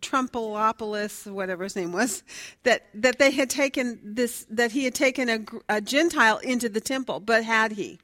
[0.00, 2.22] Trumpolopolis, whatever his name was,
[2.62, 5.44] that, that they had taken this, that he had taken a,
[5.76, 7.98] a Gentile into the temple, but had he?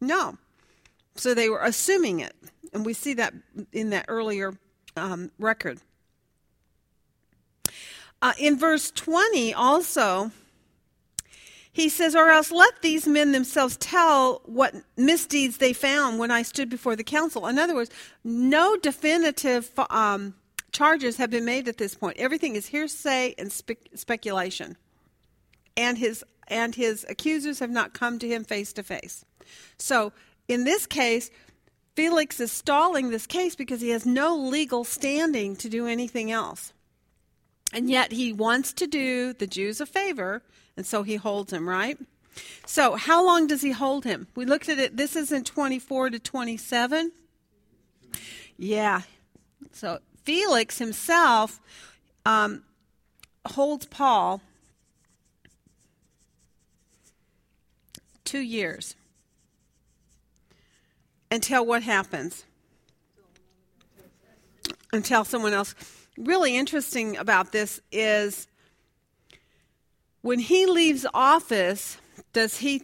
[0.00, 0.36] No.
[1.14, 2.34] So they were assuming it.
[2.72, 3.34] And we see that
[3.72, 4.54] in that earlier
[4.96, 5.78] um, record.
[8.22, 10.30] Uh, in verse 20, also,
[11.72, 16.42] he says, Or else let these men themselves tell what misdeeds they found when I
[16.42, 17.48] stood before the council.
[17.48, 17.90] In other words,
[18.22, 20.34] no definitive um,
[20.70, 22.16] charges have been made at this point.
[22.16, 24.76] Everything is hearsay and spe- speculation.
[25.76, 29.24] And his and his accusers have not come to him face to face.
[29.78, 30.12] So,
[30.46, 31.30] in this case,
[31.96, 36.72] Felix is stalling this case because he has no legal standing to do anything else.
[37.72, 40.42] And yet he wants to do the Jews a favor,
[40.76, 41.98] and so he holds him, right?
[42.66, 44.26] So, how long does he hold him?
[44.34, 44.96] We looked at it.
[44.96, 47.12] This is in 24 to 27.
[48.56, 49.02] Yeah.
[49.72, 51.60] So, Felix himself
[52.24, 52.62] um,
[53.46, 54.40] holds Paul
[58.24, 58.96] two years
[61.30, 62.44] until what happens?
[64.92, 65.74] Until someone else.
[66.22, 68.46] Really interesting about this is
[70.20, 71.96] when he leaves office,
[72.32, 72.82] does he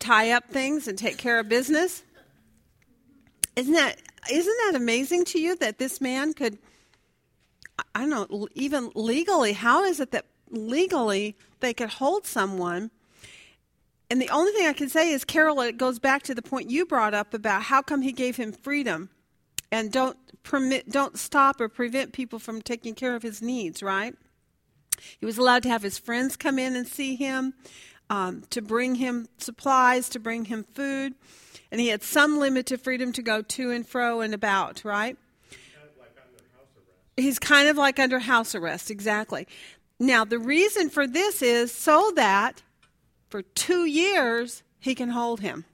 [0.00, 2.02] tie up things and take care of business?
[3.54, 6.58] Isn't that isn't that amazing to you that this man could
[7.94, 12.90] I don't know, even legally, how is it that legally they could hold someone?
[14.10, 16.70] And the only thing I can say is, Carol, it goes back to the point
[16.70, 19.10] you brought up about how come he gave him freedom
[19.70, 24.14] and don't permit, don't stop or prevent people from taking care of his needs, right?
[25.18, 27.54] He was allowed to have his friends come in and see him,
[28.08, 31.14] um, to bring him supplies, to bring him food
[31.74, 35.16] and he had some limited freedom to go to and fro and about, right?
[35.50, 39.48] kind of like He's kind of like under house arrest, exactly.
[39.98, 42.62] Now, the reason for this is so that
[43.28, 45.64] for two years he can hold him.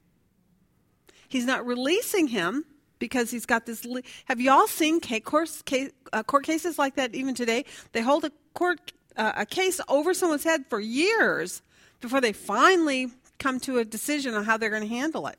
[1.28, 2.64] He's not releasing him
[3.00, 3.84] because he's got this.
[3.84, 7.64] Li- Have you all seen court, case, uh, court cases like that even today?
[7.90, 11.62] They hold a court uh, a case over someone's head for years
[12.00, 13.08] before they finally
[13.40, 15.36] come to a decision on how they're going to handle it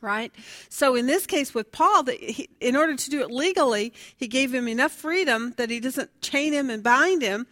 [0.00, 0.32] right?
[0.68, 4.28] So in this case with Paul, that he, in order to do it legally, he
[4.28, 7.48] gave him enough freedom that he doesn't chain him and bind him,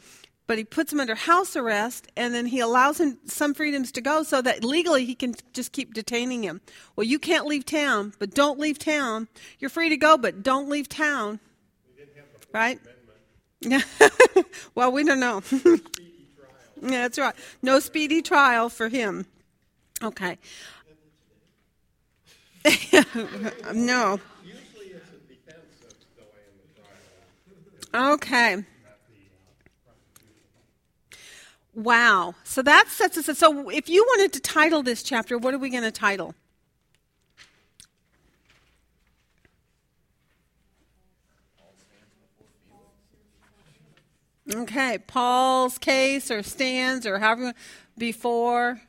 [0.46, 4.00] but he puts him under house arrest, and then he allows him some freedoms to
[4.00, 6.60] go so that legally he can just keep detaining him.
[6.94, 9.28] Well, you can't leave town, but don't leave town.
[9.58, 11.40] You're free to go, but don't leave town.
[12.52, 12.80] Right?
[13.60, 13.82] Yeah.
[14.74, 15.42] well, we don't know.
[16.82, 17.34] yeah, that's right.
[17.62, 19.26] No speedy trial for him.
[20.02, 20.38] Okay.
[23.74, 24.20] no.
[24.44, 28.12] Usually it's a defense that's delaying the trial.
[28.14, 28.64] Okay.
[31.76, 32.34] Wow.
[32.42, 33.38] So that sets us.
[33.38, 36.34] So if you wanted to title this chapter, what are we going to title?
[44.54, 47.52] Okay, Paul's case or stands or however
[47.98, 48.80] before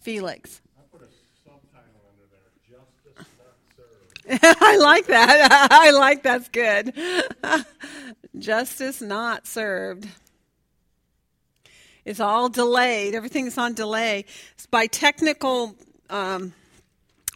[0.00, 0.60] Felix.
[0.78, 1.08] I put a
[1.42, 4.58] subtitle under there, justice not served.
[4.62, 5.68] I like that.
[5.72, 6.94] I like that's good.
[8.38, 10.08] Justice not served.
[12.04, 13.14] It's all delayed.
[13.14, 14.24] Everything's on delay.
[14.54, 15.76] It's by technical,
[16.10, 16.52] um,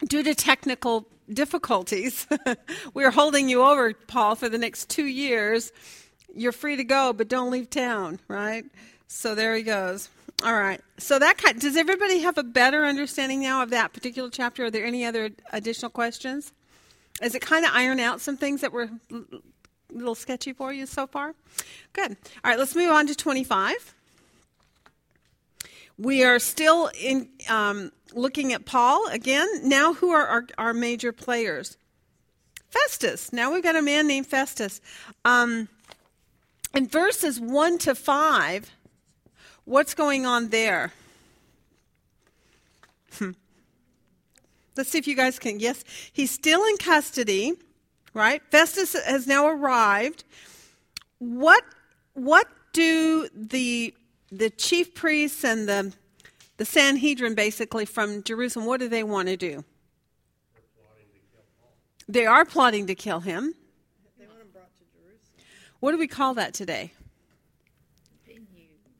[0.07, 2.27] due to technical difficulties.
[2.93, 5.71] We're holding you over, Paul, for the next two years.
[6.33, 8.65] You're free to go, but don't leave town, right?
[9.07, 10.09] So there he goes.
[10.43, 10.81] All right.
[10.97, 14.65] So that kind, does everybody have a better understanding now of that particular chapter?
[14.65, 16.53] Are there any other additional questions?
[17.21, 19.21] Is it kind of iron out some things that were a
[19.91, 21.33] little sketchy for you so far?
[21.93, 22.11] Good.
[22.43, 23.95] All right, let's move on to 25.
[25.97, 29.47] We are still in um, looking at Paul again.
[29.63, 31.77] Now, who are our, our major players?
[32.69, 33.33] Festus.
[33.33, 34.81] Now we've got a man named Festus.
[35.25, 35.69] Um,
[36.73, 38.71] in verses 1 to 5,
[39.65, 40.93] what's going on there?
[43.13, 43.31] Hmm.
[44.75, 45.59] Let's see if you guys can.
[45.59, 45.83] Yes,
[46.13, 47.53] he's still in custody,
[48.13, 48.41] right?
[48.51, 50.23] Festus has now arrived.
[51.19, 51.63] What
[52.13, 53.93] what do the
[54.31, 55.93] the chief priests and the
[56.57, 59.63] the Sanhedrin basically from Jerusalem what do they want to do?
[62.09, 63.53] They are plotting to kill him.
[64.17, 65.45] They want him brought to Jerusalem.
[65.79, 66.93] What do we call that today?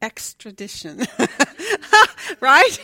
[0.01, 1.07] Extradition.
[2.39, 2.77] right?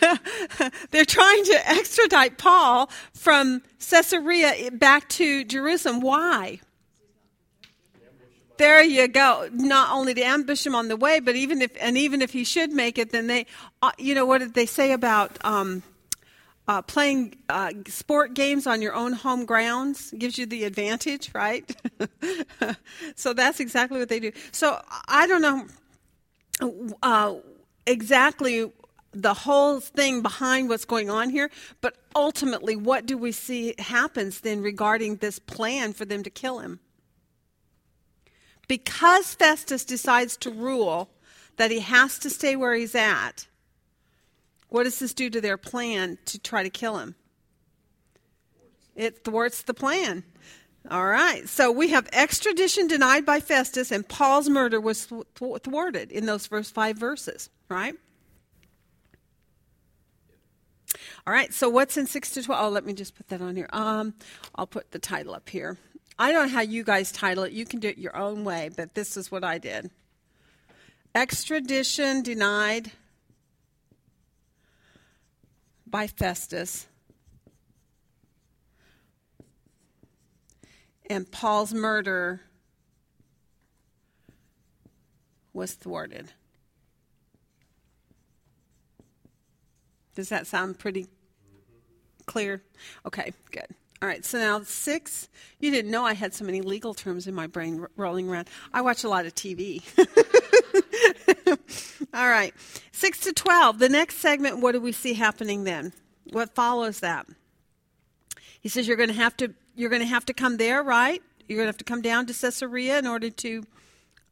[0.91, 5.99] They're trying to extradite Paul from Caesarea back to Jerusalem.
[5.99, 6.59] Why?
[8.57, 9.49] There you go.
[9.51, 12.43] Not only to ambush him on the way, but even if and even if he
[12.43, 13.45] should make it, then they,
[13.81, 15.81] uh, you know, what did they say about um,
[16.67, 21.75] uh, playing uh, sport games on your own home grounds gives you the advantage, right?
[23.15, 24.31] so that's exactly what they do.
[24.51, 25.67] So I don't know
[27.01, 27.35] uh,
[27.85, 28.71] exactly
[29.11, 31.49] the whole thing behind what's going on here,
[31.81, 36.59] but ultimately, what do we see happens then regarding this plan for them to kill
[36.59, 36.79] him?
[38.67, 41.09] Because Festus decides to rule
[41.57, 43.47] that he has to stay where he's at,
[44.69, 47.15] what does this do to their plan to try to kill him?
[48.95, 50.23] It thwarts the plan.
[50.89, 51.47] All right.
[51.47, 56.73] So we have extradition denied by Festus, and Paul's murder was thwarted in those first
[56.73, 57.95] five verses, right?
[61.25, 61.53] All right.
[61.53, 62.65] So what's in 6 to 12?
[62.65, 63.69] Oh, let me just put that on here.
[63.71, 64.13] Um,
[64.55, 65.77] I'll put the title up here.
[66.17, 67.53] I don't know how you guys title it.
[67.53, 69.89] You can do it your own way, but this is what I did.
[71.15, 72.91] Extradition denied
[75.85, 76.87] by Festus.
[81.09, 82.41] And Paul's murder
[85.53, 86.31] was thwarted.
[90.15, 91.07] Does that sound pretty
[92.25, 92.63] clear?
[93.05, 93.67] Okay, good.
[94.03, 95.29] All right, so now six.
[95.61, 98.49] You didn't know I had so many legal terms in my brain r- rolling around.
[98.73, 99.81] I watch a lot of TV.
[102.13, 102.53] All right,
[102.91, 103.79] six to 12.
[103.79, 105.93] The next segment, what do we see happening then?
[106.33, 107.27] What follows that?
[108.59, 111.23] He says you're going to have to you're going to have to come there, right?
[111.47, 113.63] You're going to have to come down to Caesarea in order to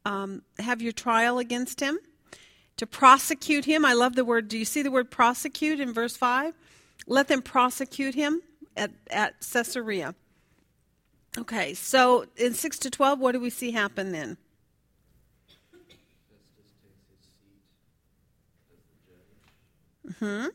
[0.04, 1.98] um, have your trial against him,
[2.76, 3.86] to prosecute him.
[3.86, 4.50] I love the word.
[4.50, 6.56] Do you see the word prosecute in verse five?
[7.08, 8.42] Let them prosecute him
[8.76, 10.16] at, at Caesarea.
[11.38, 14.38] Okay, so in 6 to 12, what do we see happen then?
[20.20, 20.50] Caesar.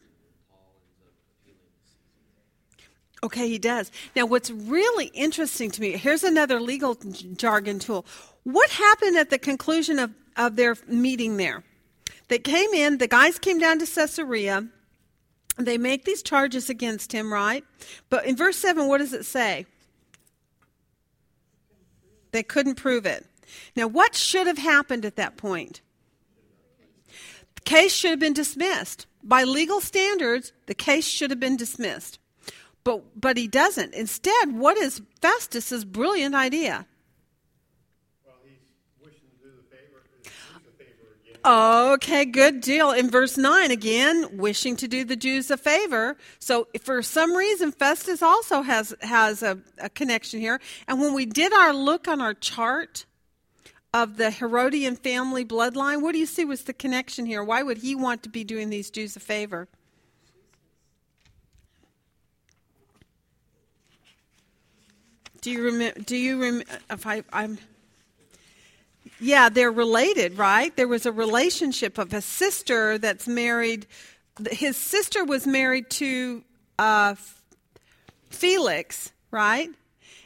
[3.22, 3.90] Okay, he does.
[4.14, 8.06] Now, what's really interesting to me here's another legal jargon tool.
[8.44, 11.64] What happened at the conclusion of, of their meeting there?
[12.28, 14.68] They came in, the guys came down to Caesarea.
[15.58, 17.64] They make these charges against him, right?
[18.10, 19.66] But in verse 7, what does it say?
[22.32, 23.26] They couldn't prove it.
[23.74, 25.80] Now, what should have happened at that point?
[27.54, 29.06] The case should have been dismissed.
[29.22, 32.18] By legal standards, the case should have been dismissed.
[32.84, 33.94] But, but he doesn't.
[33.94, 36.86] Instead, what is Festus's brilliant idea?
[38.24, 38.58] Well, he's
[39.02, 40.30] wishing to do the favor, do
[40.64, 41.35] the favor again.
[41.46, 42.90] Okay, good deal.
[42.90, 46.16] In verse 9, again, wishing to do the Jews a favor.
[46.40, 50.60] So, for some reason, Festus also has, has a, a connection here.
[50.88, 53.06] And when we did our look on our chart
[53.94, 57.44] of the Herodian family bloodline, what do you see was the connection here?
[57.44, 59.68] Why would he want to be doing these Jews a favor?
[65.42, 66.00] Do you remember?
[66.00, 66.64] Do you remember?
[66.90, 67.58] If I, I'm.
[69.18, 70.76] Yeah, they're related, right?
[70.76, 73.86] There was a relationship of a sister that's married.
[74.50, 76.44] His sister was married to
[76.78, 77.14] uh,
[78.28, 79.70] Felix, right?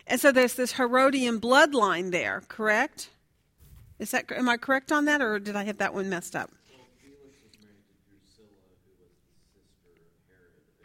[0.07, 3.11] And so there's this Herodian bloodline there, correct?
[4.01, 6.51] Is that am I correct on that, or did I have that one messed up?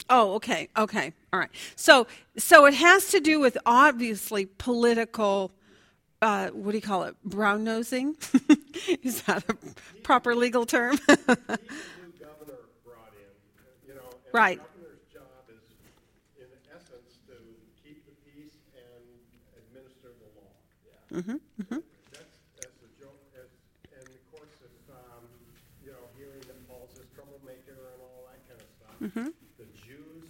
[0.07, 1.49] Oh, okay, okay, all right.
[1.75, 2.05] So,
[2.37, 5.51] so it has to do with obviously political.
[6.21, 7.15] Uh, what do you call it?
[7.23, 8.15] Brown nosing?
[9.03, 9.55] Is that a
[10.01, 10.97] proper legal term?
[10.97, 13.33] He's the new governor brought in,
[13.87, 14.07] you know.
[14.09, 14.57] and Right.
[14.57, 15.61] The governor's job is,
[16.39, 17.35] in essence, to
[17.83, 19.03] keep the peace and
[19.59, 20.51] administer the law.
[21.13, 21.77] Mm-hmm,
[22.15, 23.51] That's, that's the joke, as,
[23.93, 25.23] and of course, if, um,
[25.83, 28.95] you know, hearing that Paul's this troublemaker and all that kind of stuff.
[29.59, 30.25] the Jews,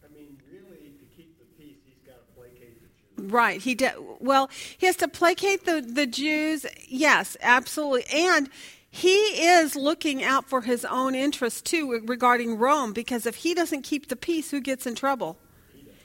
[0.00, 3.30] I mean, really, to keep the peace, he's got to placate the Jews.
[3.30, 3.60] Right.
[3.60, 3.92] He did.
[4.18, 6.66] Well, he has to placate the, the Jews.
[6.86, 8.04] Yes, absolutely.
[8.12, 8.50] And
[8.90, 13.82] he is looking out for his own interests too regarding Rome because if he doesn't
[13.82, 15.38] keep the peace, who gets in trouble?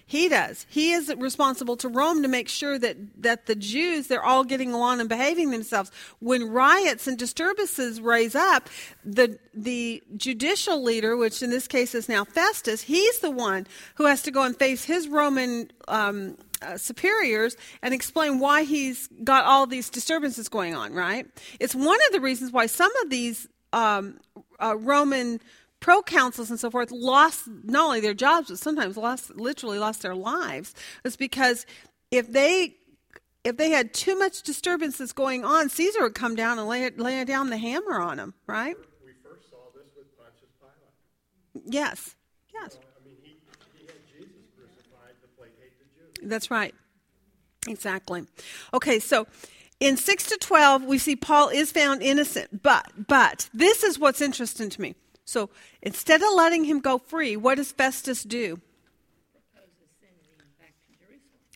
[0.06, 0.66] He does.
[0.70, 4.74] He is responsible to Rome to make sure that, that the Jews, they're all getting
[4.74, 5.92] along and behaving themselves.
[6.20, 8.70] When riots and disturbances raise up,
[9.04, 14.06] the, the judicial leader, which in this case is now Festus, he's the one who
[14.06, 19.46] has to go and face his Roman um, uh, superiors and explain why he's got
[19.46, 21.28] all these disturbances going on, right?
[21.60, 24.20] It's one of the reasons why some of these um,
[24.62, 25.40] uh, Roman
[25.84, 30.16] proconsuls and so forth lost not only their jobs but sometimes lost literally lost their
[30.16, 30.74] lives
[31.04, 31.66] it's because
[32.10, 32.74] if they
[33.44, 37.24] if they had too much disturbances going on caesar would come down and lay, lay
[37.26, 41.74] down the hammer on them right We first saw this with Pontius Pilate.
[41.74, 42.16] yes
[42.54, 43.36] yes I mean, he,
[43.78, 46.30] he had Jesus crucified to placate the Jews.
[46.30, 46.74] That's right.
[47.68, 48.24] Exactly.
[48.74, 49.26] Okay, so
[49.80, 54.22] in 6 to 12 we see Paul is found innocent, but but this is what's
[54.22, 54.96] interesting to me.
[55.26, 55.50] So
[55.82, 58.60] instead of letting him go free, what does Festus do?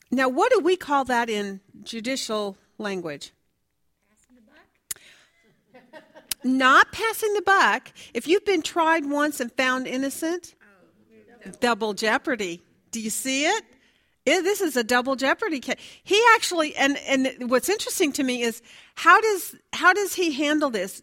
[0.09, 3.33] Now, what do we call that in judicial language?
[6.43, 7.91] Not passing the buck.
[8.13, 10.55] If you've been tried once and found innocent,
[11.59, 12.61] double jeopardy.
[12.91, 13.65] Do you see it?
[14.25, 15.77] This is a double jeopardy case.
[16.03, 18.61] He actually, and and what's interesting to me is
[18.95, 21.01] how does how does he handle this?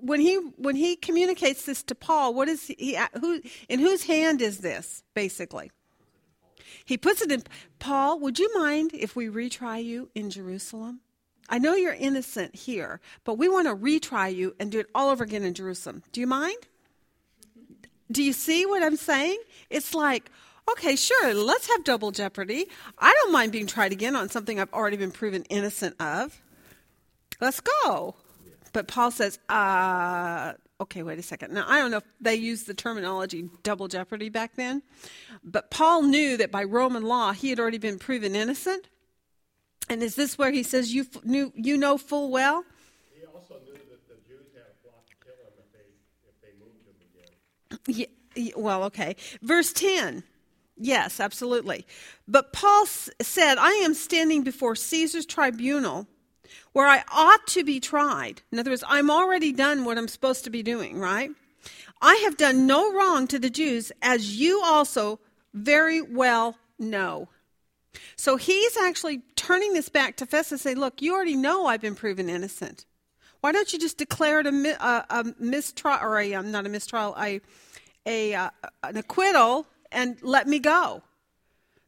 [0.00, 4.42] When he when he communicates this to Paul, what is he who in whose hand
[4.42, 5.70] is this basically?
[6.84, 7.42] He puts it in
[7.78, 8.20] Paul.
[8.20, 11.00] Would you mind if we retry you in Jerusalem?
[11.48, 15.10] I know you're innocent here, but we want to retry you and do it all
[15.10, 16.02] over again in Jerusalem.
[16.12, 16.66] Do you mind?
[18.10, 19.38] Do you see what I'm saying?
[19.70, 20.30] It's like,
[20.70, 22.66] okay, sure, let's have double jeopardy.
[22.98, 26.40] I don't mind being tried again on something I've already been proven innocent of.
[27.40, 28.16] Let's go.
[28.76, 30.52] But Paul says, uh,
[30.82, 31.54] okay, wait a second.
[31.54, 34.82] Now, I don't know if they used the terminology double jeopardy back then,
[35.42, 38.88] but Paul knew that by Roman law he had already been proven innocent.
[39.88, 42.66] And is this where he says, you, f- knew, you know full well?
[43.18, 46.42] He also knew that the Jews had a plot to kill him if they, if
[46.42, 48.10] they moved him again.
[48.36, 49.16] Yeah, well, okay.
[49.40, 50.22] Verse 10.
[50.76, 51.86] Yes, absolutely.
[52.28, 56.06] But Paul s- said, I am standing before Caesar's tribunal
[56.76, 58.42] where I ought to be tried.
[58.52, 61.30] In other words, I'm already done what I'm supposed to be doing, right?
[62.02, 65.18] I have done no wrong to the Jews, as you also
[65.54, 67.30] very well know.
[68.16, 71.80] So he's actually turning this back to Festus and say, Look, you already know I've
[71.80, 72.84] been proven innocent.
[73.40, 76.68] Why don't you just declare it a, a, a mistrial, or a, um, not a
[76.68, 77.40] mistrial, a,
[78.04, 78.50] a, uh,
[78.82, 81.02] an acquittal, and let me go?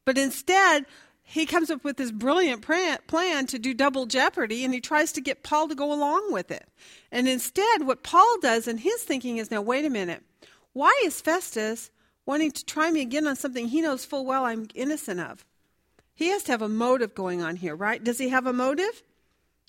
[0.07, 0.87] But instead,
[1.31, 5.21] he comes up with this brilliant plan to do double jeopardy and he tries to
[5.21, 6.67] get Paul to go along with it.
[7.13, 10.23] And instead, what Paul does in his thinking is now, wait a minute,
[10.73, 11.91] why is Festus
[12.25, 15.45] wanting to try me again on something he knows full well I'm innocent of?
[16.15, 18.03] He has to have a motive going on here, right?
[18.03, 19.03] Does he have a motive?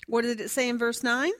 [0.06, 1.30] What did it say in verse 9?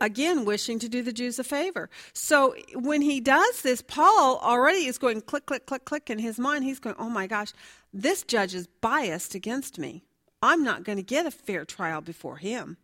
[0.00, 1.88] Again, wishing to do the Jews a favor.
[2.12, 6.40] So when he does this, Paul already is going click, click, click, click in his
[6.40, 6.64] mind.
[6.64, 7.52] He's going, oh my gosh,
[7.92, 10.02] this judge is biased against me.
[10.42, 12.76] I'm not going to get a fair trial before him,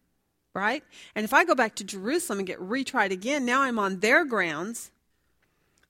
[0.55, 0.85] right?
[1.15, 4.24] And if I go back to Jerusalem and get retried again, now I'm on their
[4.24, 4.91] grounds.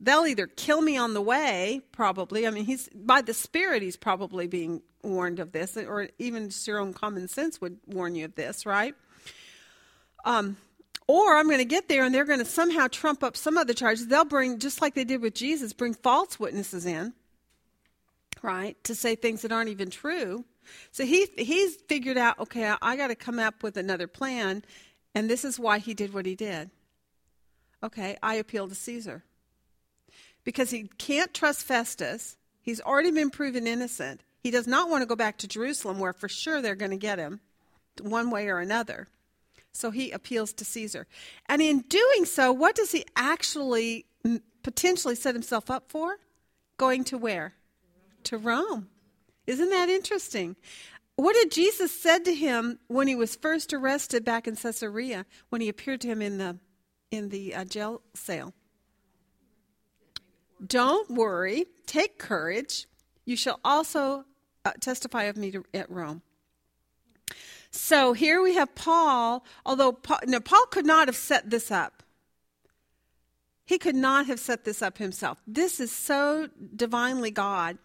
[0.01, 2.47] They'll either kill me on the way, probably.
[2.47, 6.67] I mean, he's by the Spirit, he's probably being warned of this, or even just
[6.67, 8.95] your own common sense would warn you of this, right?
[10.25, 10.57] Um,
[11.07, 13.73] or I'm going to get there and they're going to somehow trump up some other
[13.75, 14.07] charges.
[14.07, 17.15] They'll bring, just like they did with Jesus, bring false witnesses in
[18.43, 20.45] right, to say things that aren't even true.
[20.93, 24.65] So he he's figured out, okay, I, I got to come up with another plan,
[25.15, 26.71] and this is why he did what he did.
[27.83, 29.25] Okay, I appeal to Caesar.
[30.45, 32.37] Because he can't trust Festus.
[32.61, 34.23] He's already been proven innocent.
[34.43, 36.97] He does not want to go back to Jerusalem where for sure they're going to
[36.97, 37.41] get him
[38.01, 39.09] one way or another.
[39.73, 41.07] So he appeals to Caesar.
[41.47, 44.07] And in doing so, what does he actually
[44.63, 46.19] potentially set himself up for?
[46.79, 47.55] Going to where?
[48.29, 48.89] To Rome.
[49.47, 50.57] Isn't that interesting?
[51.17, 55.61] What did Jesus said to him when he was first arrested back in Caesarea when
[55.61, 56.59] he appeared to him in the
[57.11, 58.53] in the uh, jail cell?
[60.65, 62.87] Don't worry, take courage.
[63.25, 64.25] You shall also
[64.65, 66.23] uh, testify of me to, at Rome.
[67.71, 72.03] So here we have Paul, although Paul, no, Paul could not have set this up.
[73.65, 75.43] He could not have set this up himself.
[75.47, 77.79] This is so divinely God.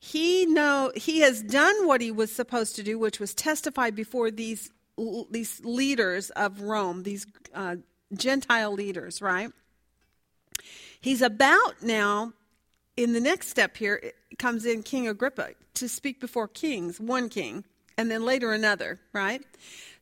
[0.00, 4.30] He know he has done what he was supposed to do, which was testify before
[4.30, 4.70] these
[5.30, 7.76] these leaders of Rome, these uh,
[8.14, 9.50] Gentile leaders, right?
[11.00, 12.32] He's about now,
[12.96, 17.64] in the next step here, comes in King Agrippa to speak before kings, one king,
[17.96, 19.42] and then later another, right?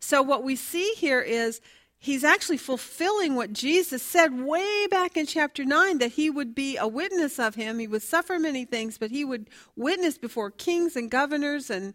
[0.00, 1.60] So what we see here is
[1.98, 6.76] he's actually fulfilling what Jesus said way back in chapter 9 that he would be
[6.76, 7.78] a witness of him.
[7.78, 11.94] He would suffer many things, but he would witness before kings and governors and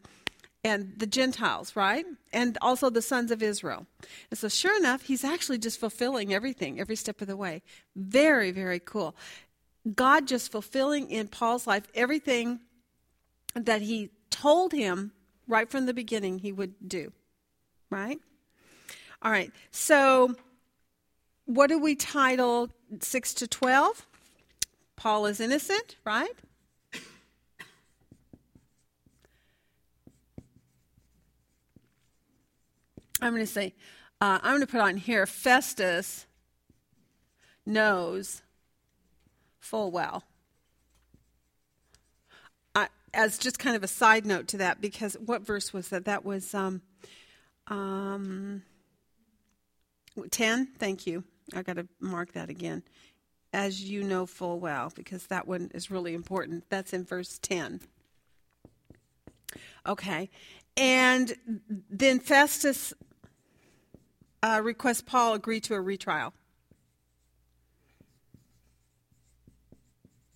[0.66, 2.06] and the Gentiles, right?
[2.32, 3.86] And also the sons of Israel.
[4.32, 7.64] And so, sure enough, he's actually just fulfilling everything every step of the way.
[7.98, 9.14] Very, very cool.
[9.94, 12.62] God just fulfilling in Paul's life everything
[13.56, 15.12] that he told him
[15.48, 17.12] right from the beginning he would do,
[17.90, 18.20] right?
[19.24, 20.36] All right, so
[21.46, 22.70] what do we title
[23.00, 24.06] 6 to 12?
[24.98, 26.34] Paul is innocent, right?
[33.22, 33.74] I'm going to say,
[34.20, 36.26] uh, I'm going to put on here Festus
[37.66, 38.42] knows
[39.62, 40.26] full well.
[42.76, 46.04] I, as just kind of a side note to that, because what verse was that?
[46.04, 46.82] That was um,
[47.68, 48.64] um,
[50.30, 50.68] 10.
[50.78, 51.24] Thank you.
[51.56, 52.84] I got to mark that again.
[53.52, 56.64] As you know full well, because that one is really important.
[56.70, 57.82] That's in verse 10.
[59.86, 60.30] Okay.
[60.76, 61.36] And
[61.90, 62.94] then Festus
[64.42, 66.34] uh, requests Paul agree to a retrial.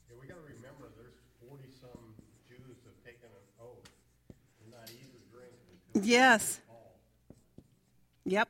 [0.10, 1.18] Yeah, we gotta remember, there's
[1.48, 2.16] forty-some
[2.48, 3.84] Jews have taken an oath
[4.30, 6.60] to not eat or drink Yes.
[8.26, 8.49] Yep.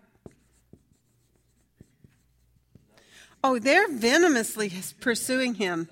[3.43, 5.89] Oh, they're venomously pursuing him.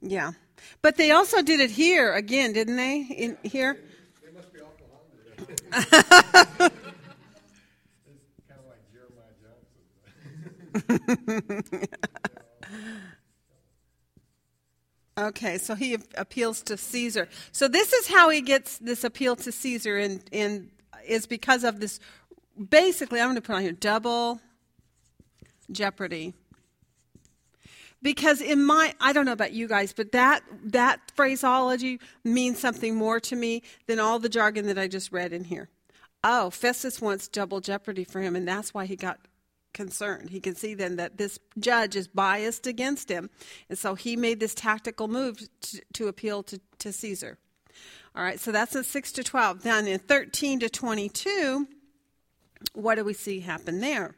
[0.00, 0.32] Yeah.
[0.80, 3.00] But they also did it here again, didn't they?
[3.00, 3.78] In here?
[4.24, 4.60] They must be.
[5.40, 6.72] It's kinda
[8.68, 9.34] like Jeremiah
[11.52, 11.88] Johnson.
[15.18, 17.28] Okay, so he appeals to Caesar.
[17.52, 20.70] So this is how he gets this appeal to Caesar, and, and
[21.06, 22.00] is because of this.
[22.70, 24.40] Basically, I'm going to put on here double
[25.72, 26.34] jeopardy.
[28.02, 32.96] Because in my, I don't know about you guys, but that that phraseology means something
[32.96, 35.68] more to me than all the jargon that I just read in here.
[36.24, 39.20] Oh, Festus wants double jeopardy for him, and that's why he got
[39.72, 40.30] concerned.
[40.30, 43.30] He can see then that this judge is biased against him.
[43.68, 47.38] And so he made this tactical move to, to appeal to, to Caesar.
[48.14, 49.62] All right, so that's in 6 to 12.
[49.62, 51.66] Then in 13 to 22,
[52.74, 54.14] what do we see happen there?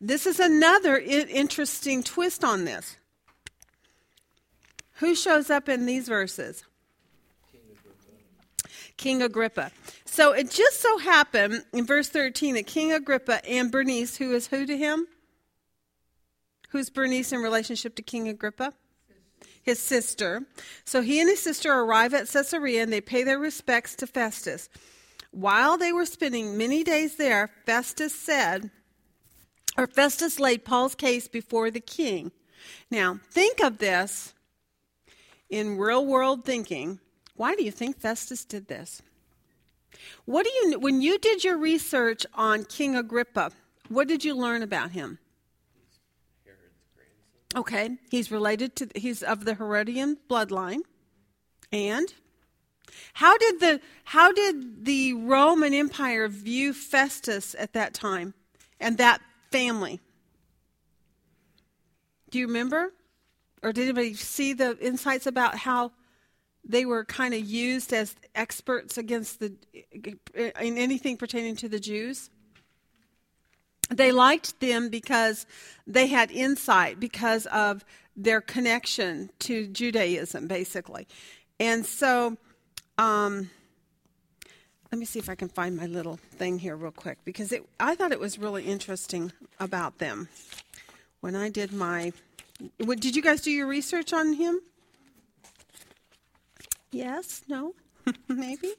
[0.00, 2.96] This is another interesting twist on this.
[4.94, 6.64] Who shows up in these verses?
[8.96, 9.72] King Agrippa.
[10.04, 14.48] So it just so happened in verse 13 that King Agrippa and Bernice, who is
[14.48, 15.06] who to him?
[16.68, 18.74] Who's Bernice in relationship to King Agrippa?
[19.62, 20.44] His sister.
[20.84, 24.68] So he and his sister arrive at Caesarea and they pay their respects to Festus.
[25.30, 28.70] While they were spending many days there, Festus said,
[29.76, 32.32] or Festus laid Paul's case before the king.
[32.90, 34.34] Now, think of this
[35.48, 37.00] in real world thinking.
[37.36, 39.02] Why do you think Festus did this?
[40.24, 43.52] What do you when you did your research on King Agrippa?
[43.88, 45.18] What did you learn about him?
[47.56, 50.82] Okay, he's related to he's of the Herodian bloodline.
[51.72, 52.12] And
[53.14, 58.34] how did the how did the Roman Empire view Festus at that time
[58.78, 59.20] and that
[59.50, 60.00] family?
[62.30, 62.92] Do you remember?
[63.62, 65.92] Or did anybody see the insights about how
[66.64, 69.54] they were kind of used as experts against the
[70.60, 72.30] in anything pertaining to the Jews?
[73.90, 75.46] They liked them because
[75.86, 77.84] they had insight because of
[78.16, 81.08] their connection to Judaism, basically.
[81.58, 82.36] And so,
[82.98, 83.50] um,
[84.90, 87.64] let me see if I can find my little thing here real quick because it,
[87.78, 90.28] I thought it was really interesting about them
[91.20, 92.12] when I did my.
[92.78, 94.60] What, did you guys do your research on him?
[96.90, 97.42] Yes?
[97.48, 97.74] No?
[98.28, 98.72] Maybe?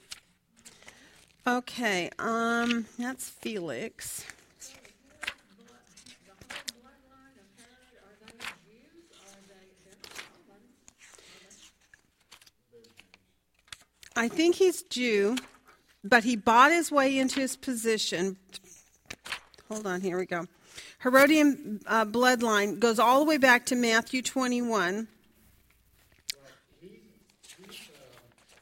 [1.48, 4.26] Okay, um, that's Felix.
[14.16, 15.38] I think he's Jew,
[16.04, 18.38] but he bought his way into his position.
[19.70, 20.48] Hold on, here we go.
[21.04, 25.08] Herodian uh, bloodline goes all the way back to Matthew 21.
[26.80, 26.90] He's,
[27.58, 27.90] he's,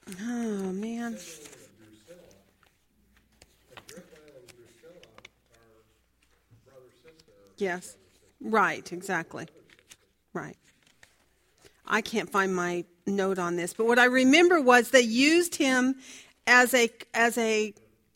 [0.07, 1.17] uh, Oh, man.
[7.57, 7.97] Yes.
[8.39, 9.47] Right, exactly.
[10.33, 10.55] Right.
[11.85, 15.95] I can't find my note on this, but what I remember was they used him
[16.49, 17.73] as a as a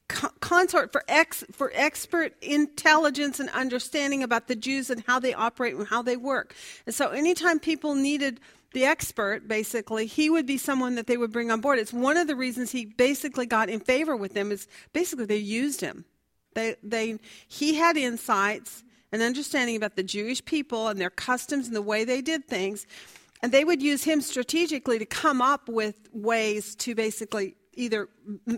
[0.08, 5.76] consort for ex for expert intelligence and understanding about the Jews and how they operate
[5.76, 6.56] and how they work.
[6.86, 8.40] And so anytime people needed
[8.74, 11.78] the expert, basically, he would be someone that they would bring on board.
[11.78, 15.38] It's one of the reasons he basically got in favor with them is basically they
[15.38, 16.06] used him.
[16.56, 21.76] They, they, he had insights and understanding about the Jewish people and their customs and
[21.76, 22.88] the way they did things.
[23.44, 28.10] And they would use him strategically to come up with ways to basically either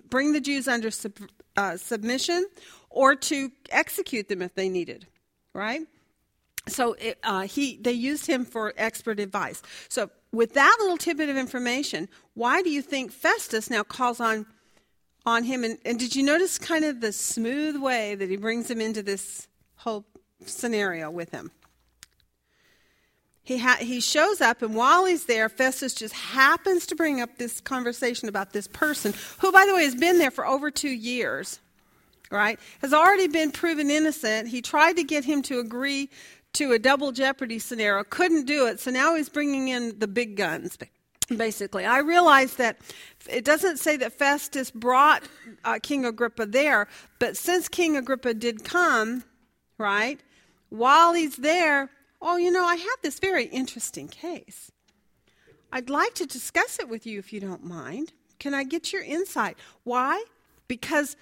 [0.10, 1.14] bring the Jews under sub,
[1.56, 2.46] uh, submission
[2.90, 5.08] or to execute them if they needed,
[5.54, 5.82] right?
[6.68, 9.62] So it, uh, he, they used him for expert advice.
[9.90, 14.46] So with that little tidbit of information, why do you think Festus now calls on
[15.26, 15.64] on him?
[15.64, 19.02] And, and did you notice kind of the smooth way that he brings him into
[19.02, 19.48] this
[19.78, 20.06] whole
[20.46, 21.52] scenario with him?
[23.46, 27.38] He, ha- he shows up, and while he's there, Festus just happens to bring up
[27.38, 30.90] this conversation about this person, who, by the way, has been there for over two
[30.90, 31.60] years,
[32.32, 32.60] right?
[32.82, 34.48] Has already been proven innocent.
[34.48, 36.10] He tried to get him to agree
[36.54, 40.38] to a double jeopardy scenario, couldn't do it, so now he's bringing in the big
[40.38, 40.78] guns.
[41.36, 42.78] Basically, I realize that
[43.30, 45.24] it doesn't say that Festus brought
[45.64, 46.88] uh, King Agrippa there,
[47.20, 49.24] but since King Agrippa did come,
[49.78, 50.20] right,
[50.70, 51.90] while he's there,
[52.26, 54.72] oh, you know, I have this very interesting case.
[55.72, 58.14] I'd like to discuss it with you if you don't mind.
[58.40, 59.58] Can I get your insight?
[59.84, 60.26] Why?
[60.68, 61.16] Because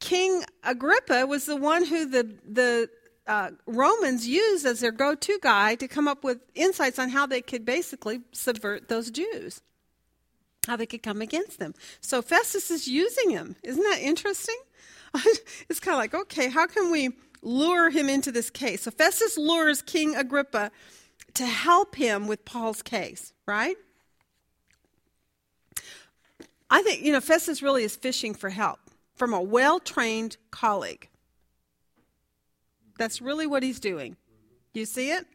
[0.00, 2.90] King Agrippa was the one who the, the
[3.26, 7.26] uh, Romans used as their go to guy to come up with insights on how
[7.26, 9.62] they could basically subvert those Jews,
[10.66, 11.74] how they could come against them.
[12.00, 13.54] So Festus is using him.
[13.62, 14.58] Isn't that interesting?
[15.68, 17.10] it's kind of like, okay, how can we
[17.42, 18.82] lure him into this case?
[18.82, 20.70] So Festus lures King Agrippa
[21.34, 23.76] to help him with Paul's case, right?
[26.70, 28.78] I think, you know, Festus really is fishing for help
[29.14, 31.08] from a well trained colleague.
[32.98, 34.16] That's really what he's doing.
[34.72, 35.26] You see it?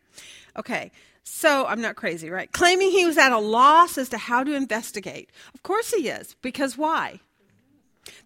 [0.57, 0.91] Okay.
[1.23, 2.51] So I'm not crazy, right?
[2.51, 5.31] Claiming he was at a loss as to how to investigate.
[5.53, 7.19] Of course he is, because why?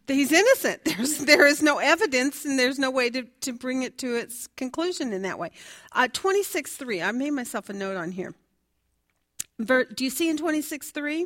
[0.10, 0.84] He's innocent.
[0.86, 4.48] There's there is no evidence, and there's no way to, to bring it to its
[4.57, 5.52] conclusion in that way.
[5.91, 8.34] Uh, 26.3, I made myself a note on here.
[9.60, 11.26] Ver, do you see in 26.3?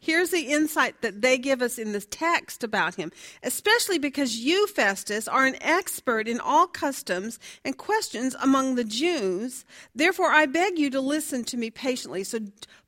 [0.00, 3.12] Here's the insight that they give us in this text about him,
[3.44, 9.64] especially because you, Festus, are an expert in all customs and questions among the Jews.
[9.94, 12.24] Therefore, I beg you to listen to me patiently.
[12.24, 12.40] So,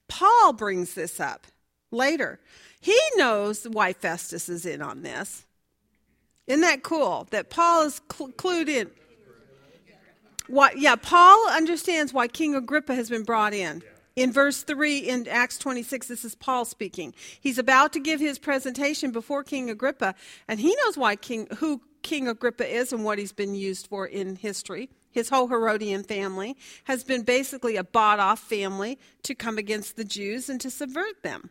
[0.08, 1.46] Paul brings this up
[1.92, 2.40] later.
[2.84, 5.46] He knows why Festus is in on this.
[6.46, 7.26] Isn't that cool?
[7.30, 8.90] That Paul is cl- clued in.
[10.48, 10.78] What?
[10.78, 13.82] Yeah, Paul understands why King Agrippa has been brought in.
[14.16, 17.14] In verse 3 in Acts 26, this is Paul speaking.
[17.40, 20.14] He's about to give his presentation before King Agrippa,
[20.46, 24.06] and he knows why King, who King Agrippa is and what he's been used for
[24.06, 24.90] in history.
[25.10, 26.54] His whole Herodian family
[26.84, 31.22] has been basically a bought off family to come against the Jews and to subvert
[31.22, 31.48] them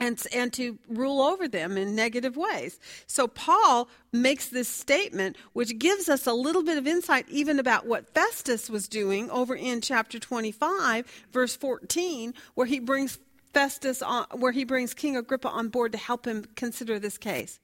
[0.00, 2.78] and, and to rule over them in negative ways.
[3.06, 7.86] So Paul makes this statement, which gives us a little bit of insight even about
[7.86, 13.18] what Festus was doing over in chapter 25, verse 14, where he brings
[13.52, 17.60] Festus on, where he brings King Agrippa on board to help him consider this case.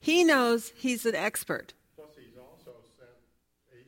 [0.00, 1.74] He knows he's an expert.
[1.94, 3.14] Plus, he's also sent,
[3.70, 3.86] he's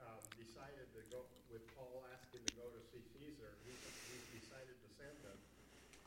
[0.00, 0.08] uh,
[0.40, 1.20] decided to go,
[1.52, 3.76] with Paul asking to go to see Caesar, he's,
[4.08, 5.36] he's decided to send him.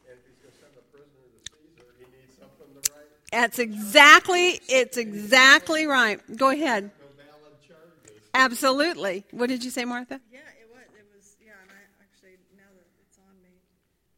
[0.10, 3.23] And if he's going to send a prisoner to Caesar, he needs something to write.
[3.34, 6.22] That's exactly, it's exactly right.
[6.38, 6.84] Go ahead.
[6.86, 8.30] No valid charges.
[8.36, 9.26] Absolutely.
[9.32, 10.22] What did you say, Martha?
[10.32, 13.58] Yeah, it was, it was, yeah, and I actually, now that it's on me,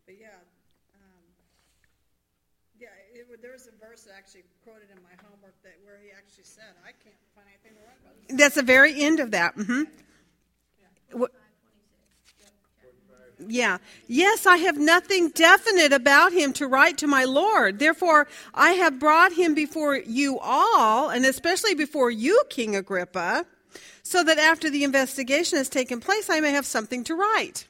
[0.06, 0.36] but yeah,
[1.00, 1.24] um,
[2.78, 6.12] yeah, it, there was a verse that actually quoted in my homework that, where he
[6.12, 8.36] actually said, I can't find anything to write about this.
[8.36, 9.56] That's the very end of that.
[9.56, 9.84] hmm
[11.16, 11.32] What?
[13.40, 13.80] Yeah.
[14.07, 17.80] Yes, I have nothing definite about him to write to my Lord.
[17.80, 23.45] Therefore, I have brought him before you all, and especially before you, King Agrippa,
[24.03, 27.68] so that after the investigation has taken place, I may have something to write.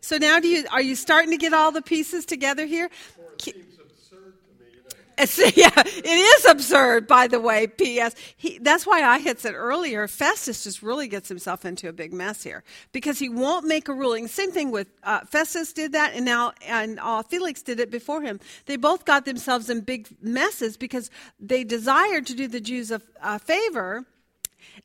[0.00, 2.90] So now, do you are you starting to get all the pieces together here?
[3.18, 7.66] Or it seems absurd to me that It's, yeah, it is absurd, by the way.
[7.66, 8.14] P.S.
[8.36, 12.12] He, that's why I had said earlier, Festus just really gets himself into a big
[12.12, 12.62] mess here
[12.92, 14.28] because he won't make a ruling.
[14.28, 18.20] Same thing with uh, Festus did that, and now and uh, Felix did it before
[18.20, 18.40] him.
[18.66, 21.10] They both got themselves in big messes because
[21.40, 24.04] they desired to do the Jews a, a favor,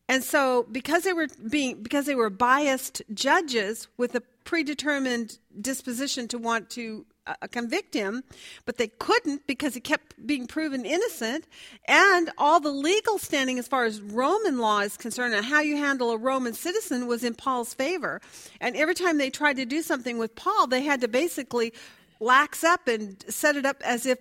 [0.08, 6.30] and so because they were being because they were biased judges with a predetermined disposition
[6.30, 8.23] to want to uh, convict him,
[8.65, 11.45] but they couldn't because he kept being proven innocent.
[11.88, 15.77] And all the legal standing, as far as Roman law is concerned, and how you
[15.77, 18.22] handle a Roman citizen, was in Paul's favor.
[18.60, 21.73] And every time they tried to do something with Paul, they had to basically
[22.19, 24.19] lax up and set it up as if,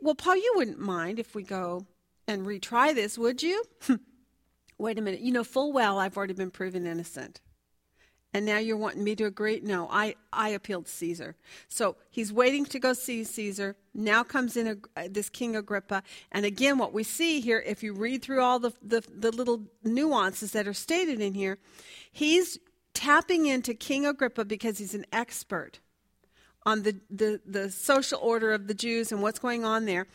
[0.00, 1.86] well, Paul, you wouldn't mind if we go
[2.26, 3.64] and retry this, would you?
[4.78, 5.20] Wait a minute.
[5.20, 7.40] You know full well I've already been proven innocent
[8.34, 9.60] and now you're wanting me to agree?
[9.62, 11.36] No i i appealed to caesar.
[11.68, 13.76] So he's waiting to go see caesar.
[13.94, 16.02] Now comes in a, this king agrippa.
[16.32, 19.62] And again what we see here if you read through all the, the, the little
[19.84, 21.58] nuances that are stated in here
[22.12, 22.58] he's
[22.94, 25.80] tapping into king agrippa because he's an expert
[26.64, 30.06] on the, the, the social order of the jews and what's going on there.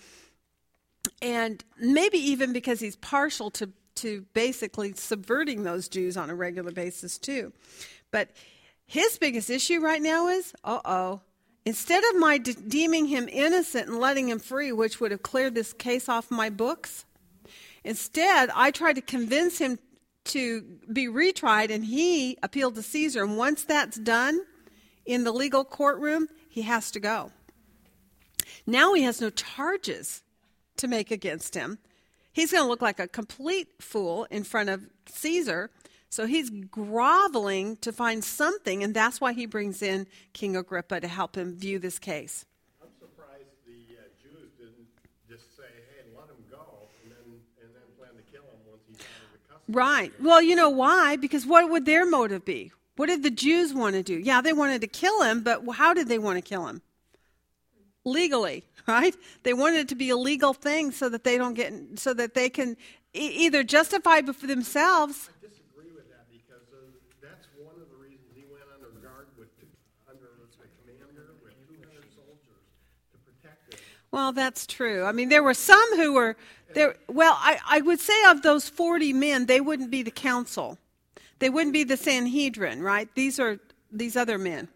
[1.22, 6.72] And maybe even because he's partial to to basically subverting those Jews on a regular
[6.72, 7.54] basis too.
[8.12, 8.30] But
[8.86, 11.22] his biggest issue right now is uh oh.
[11.64, 15.54] Instead of my de- deeming him innocent and letting him free, which would have cleared
[15.54, 17.06] this case off my books,
[17.84, 19.78] instead I tried to convince him
[20.24, 20.62] to
[20.92, 23.24] be retried and he appealed to Caesar.
[23.24, 24.42] And once that's done
[25.06, 27.32] in the legal courtroom, he has to go.
[28.66, 30.24] Now he has no charges
[30.78, 31.80] to make against him.
[32.34, 35.70] He's going to look like a complete fool in front of Caesar
[36.12, 41.08] so he's groveling to find something, and that's why he brings in King Agrippa to
[41.08, 42.46] help him view this case.
[42.84, 44.88] I'm surprised the uh, Jews didn't
[45.30, 48.82] just say, hey, let him go, and then, and then plan to kill him once
[48.90, 49.74] he's out of the custody.
[49.74, 50.12] Right.
[50.22, 51.16] Well, you know why?
[51.16, 52.74] Because what would their motive be?
[52.98, 54.20] What did the Jews want to do?
[54.20, 56.82] Yeah, they wanted to kill him, but how did they want to kill him?
[58.04, 59.16] Legally, right?
[59.44, 62.34] They wanted it to be a legal thing so that they don't get, so that
[62.34, 62.76] they can
[63.16, 65.30] e- either justify for themselves
[74.12, 75.04] Well, that's true.
[75.06, 76.36] I mean, there were some who were
[76.74, 76.96] there.
[77.08, 80.78] Well, I, I would say of those 40 men, they wouldn't be the council.
[81.40, 83.10] They wouldn't be the Sanhedrin, right?
[83.16, 83.58] These are
[83.92, 84.68] these other men.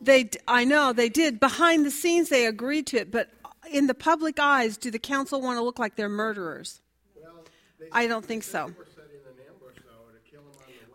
[0.00, 1.40] They, I know they did.
[1.40, 3.30] Behind the scenes, they agreed to it, but
[3.70, 6.80] in the public eyes, do the council want to look like they're murderers?
[7.20, 7.44] Well,
[7.90, 8.72] I don't think so.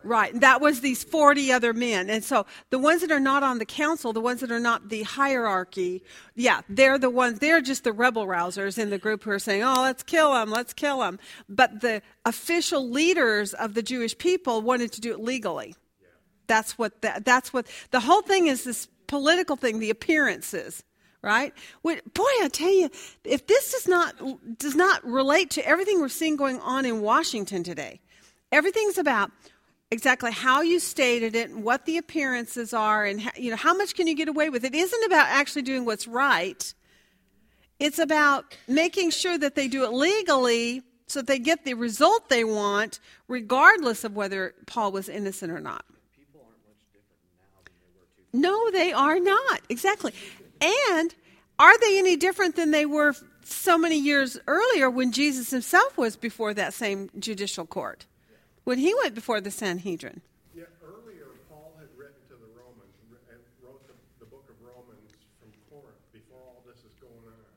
[0.03, 0.37] Right.
[0.39, 2.09] That was these 40 other men.
[2.09, 4.89] And so the ones that are not on the council, the ones that are not
[4.89, 6.03] the hierarchy,
[6.35, 9.63] yeah, they're the ones, they're just the rebel rousers in the group who are saying,
[9.63, 11.19] oh, let's kill them, let's kill them.
[11.47, 15.75] But the official leaders of the Jewish people wanted to do it legally.
[16.47, 20.83] That's what, that, that's what, the whole thing is this political thing, the appearances
[21.23, 21.53] right?
[21.83, 21.95] Boy,
[22.41, 22.89] I tell you,
[23.23, 24.13] if this does not
[24.57, 28.01] does not relate to everything we're seeing going on in Washington today,
[28.51, 29.31] everything's about
[29.93, 30.31] exactly.
[30.31, 33.95] How you stated it and what the appearances are and how, you know how much
[33.95, 34.65] can you get away with?
[34.65, 36.73] It isn't about actually doing what's right.
[37.79, 42.29] It's about making sure that they do it legally so that they get the result
[42.29, 45.85] they want regardless of whether paul was innocent or not.
[48.33, 49.61] No they are not.
[49.69, 50.13] Exactly.
[50.61, 51.13] And
[51.59, 53.13] are they any different than they were
[53.43, 58.05] so many years earlier when jesus himself was before that same judicial court
[58.63, 60.21] when he went before the Sanhedrin.
[60.55, 62.95] Yeah, earlier Paul had written to the Romans,
[63.59, 67.51] wrote the, the book of Romans from Corinth before all this is going on.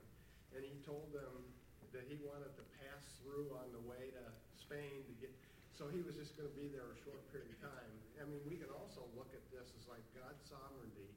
[0.54, 1.46] And he told them
[1.94, 4.24] that he wanted to pass through on the way to
[4.58, 5.30] Spain to get,
[5.74, 7.90] so he was just going to be there a short period of time.
[8.18, 11.10] I mean, we can also look at this as like God's sovereignty.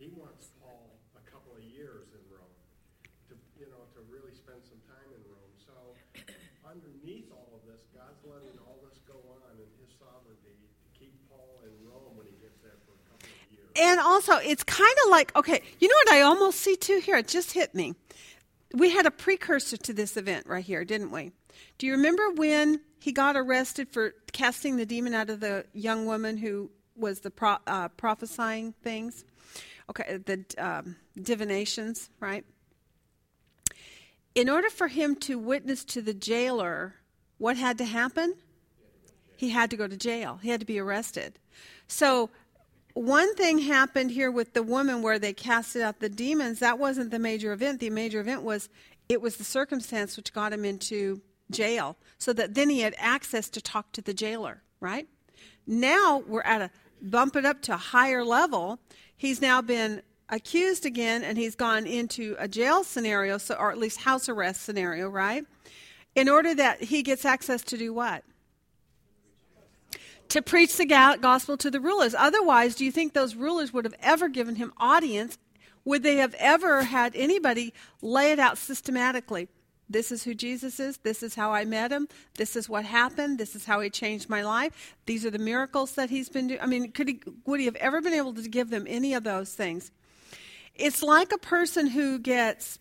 [0.00, 2.58] He wants Paul a couple of years in Rome
[3.28, 5.54] to, you know, to really spend some time in Rome.
[5.60, 5.76] So
[6.64, 11.12] underneath all of this, God's letting all this go on in His sovereignty to keep
[11.28, 13.58] Paul in Rome when he gets there for a couple of years.
[13.78, 17.16] And also, it's kind of like okay, you know what I almost see too here?
[17.16, 17.94] It just hit me.
[18.74, 21.32] We had a precursor to this event right here, didn't we?
[21.78, 26.06] Do you remember when he got arrested for casting the demon out of the young
[26.06, 29.24] woman who was the pro, uh, prophesying things?
[29.88, 32.44] Okay, the um, divinations, right?
[34.38, 36.94] in order for him to witness to the jailer,
[37.38, 38.34] what had to happen?
[39.36, 40.38] He had to go to jail.
[40.40, 41.40] He had to be arrested.
[41.88, 42.30] So
[42.98, 46.58] one thing happened here with the woman where they casted out the demons.
[46.58, 47.80] That wasn't the major event.
[47.80, 48.68] The major event was
[49.08, 53.48] it was the circumstance which got him into jail, so that then he had access
[53.50, 55.06] to talk to the jailer, right?
[55.66, 56.70] Now we're at a
[57.00, 58.80] bump it up to a higher level.
[59.16, 63.78] He's now been accused again and he's gone into a jail scenario, so or at
[63.78, 65.44] least house arrest scenario, right?
[66.14, 68.24] In order that he gets access to do what?
[70.30, 72.14] To preach the gospel to the rulers.
[72.14, 75.38] Otherwise, do you think those rulers would have ever given him audience?
[75.84, 77.72] Would they have ever had anybody
[78.02, 79.48] lay it out systematically?
[79.88, 80.98] This is who Jesus is.
[80.98, 82.08] This is how I met him.
[82.36, 83.38] This is what happened.
[83.38, 84.96] This is how he changed my life.
[85.06, 86.60] These are the miracles that he's been doing.
[86.60, 89.24] I mean, could he, would he have ever been able to give them any of
[89.24, 89.90] those things?
[90.74, 92.78] It's like a person who gets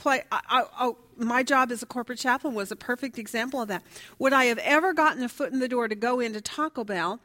[0.00, 0.22] play.
[0.32, 3.82] I, I, I, my job as a corporate chaplain was a perfect example of that.
[4.18, 7.20] Would I have ever gotten a foot in the door to go into Taco Bell?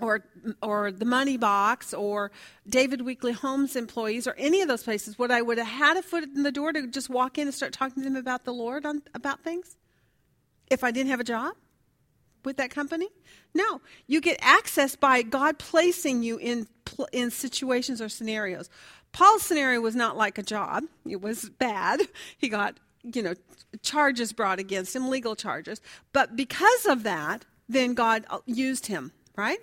[0.00, 0.24] or
[0.62, 2.32] or the money box or
[2.66, 6.02] David Weekley Homes employees or any of those places, would I would have had a
[6.02, 8.54] foot in the door to just walk in and start talking to them about the
[8.54, 9.76] Lord on, about things?
[10.70, 11.54] If I didn't have a job
[12.42, 13.08] with that company?
[13.54, 13.82] No.
[14.06, 16.66] You get access by God placing you in
[17.12, 18.70] in situations or scenarios.
[19.12, 20.84] Paul's scenario was not like a job.
[21.06, 22.00] It was bad.
[22.38, 23.34] He got, you know,
[23.82, 25.80] charges brought against him, legal charges.
[26.12, 29.58] But because of that, then God used him, right?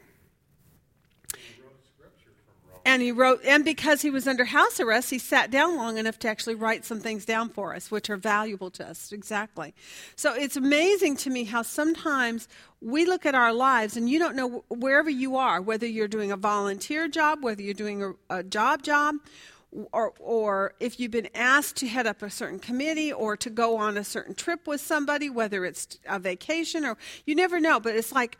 [2.85, 6.18] And he wrote, and because he was under house arrest, he sat down long enough
[6.19, 9.11] to actually write some things down for us, which are valuable to us.
[9.11, 9.73] Exactly.
[10.15, 12.47] So it's amazing to me how sometimes
[12.81, 16.31] we look at our lives and you don't know wherever you are, whether you're doing
[16.31, 19.15] a volunteer job, whether you're doing a, a job job,
[19.91, 23.77] or, or if you've been asked to head up a certain committee or to go
[23.77, 27.95] on a certain trip with somebody, whether it's a vacation or you never know, but
[27.95, 28.38] it's like,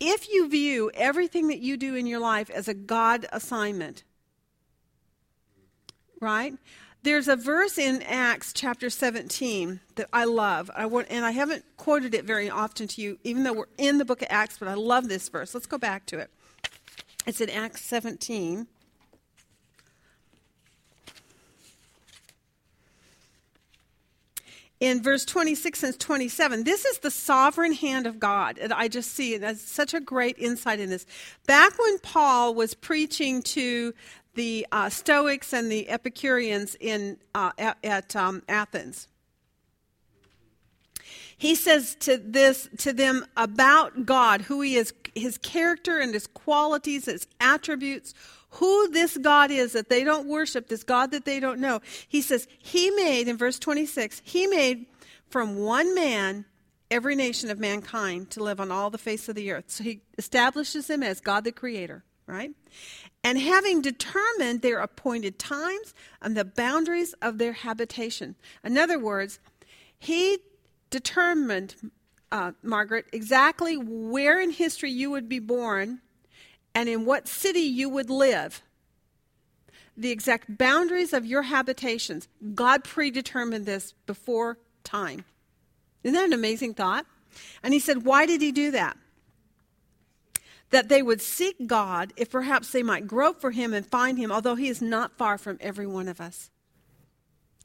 [0.00, 4.04] if you view everything that you do in your life as a God assignment,
[6.20, 6.54] right?
[7.02, 10.70] There's a verse in Acts chapter 17 that I love.
[10.74, 13.98] I want, and I haven't quoted it very often to you, even though we're in
[13.98, 15.54] the book of Acts, but I love this verse.
[15.54, 16.30] Let's go back to it.
[17.24, 18.66] It's in Acts 17.
[24.80, 29.12] In verse 26 and 27 this is the sovereign hand of god and i just
[29.12, 31.06] see as such a great insight in this.
[31.46, 33.94] Back when paul was preaching to
[34.34, 39.08] the uh, stoics and the epicureans in uh, at, at um, athens
[41.36, 46.26] he says to this to them about god who he is his character and his
[46.28, 48.14] qualities his attributes
[48.50, 51.80] who this God is that they don't worship, this God that they don't know.
[52.08, 54.86] He says, He made, in verse 26, He made
[55.28, 56.46] from one man
[56.90, 59.64] every nation of mankind to live on all the face of the earth.
[59.68, 62.50] So He establishes Him as God the Creator, right?
[63.22, 65.92] And having determined their appointed times
[66.22, 68.34] and the boundaries of their habitation.
[68.64, 69.40] In other words,
[69.98, 70.38] He
[70.88, 71.74] determined,
[72.32, 76.00] uh, Margaret, exactly where in history you would be born
[76.78, 78.62] and in what city you would live,
[79.96, 82.28] the exact boundaries of your habitations.
[82.54, 85.24] God predetermined this before time.
[86.04, 87.04] Isn't that an amazing thought?
[87.64, 88.96] And he said, Why did he do that?
[90.70, 94.30] That they would seek God if perhaps they might grope for him and find him,
[94.30, 96.48] although he is not far from every one of us.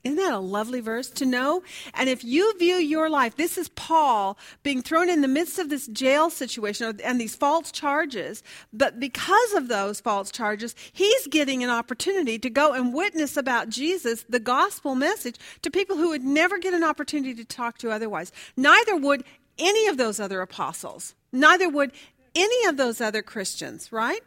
[0.03, 1.63] Isn't that a lovely verse to know?
[1.93, 5.69] And if you view your life, this is Paul being thrown in the midst of
[5.69, 8.43] this jail situation and these false charges,
[8.73, 13.69] but because of those false charges, he's getting an opportunity to go and witness about
[13.69, 17.89] Jesus, the gospel message, to people who would never get an opportunity to talk to
[17.89, 18.33] otherwise.
[18.57, 19.23] Neither would
[19.57, 21.93] any of those other apostles, neither would
[22.35, 24.21] any of those other Christians, right?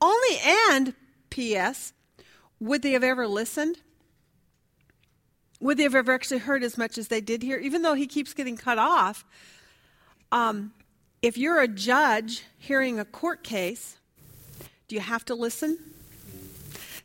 [0.00, 0.38] Only
[0.70, 0.94] and,
[1.30, 1.92] P.S.,
[2.58, 3.78] would they have ever listened?
[5.60, 7.58] Would they have ever actually heard as much as they did here?
[7.58, 9.24] Even though he keeps getting cut off,
[10.32, 10.72] um,
[11.22, 13.96] if you're a judge hearing a court case,
[14.88, 15.78] do you have to listen?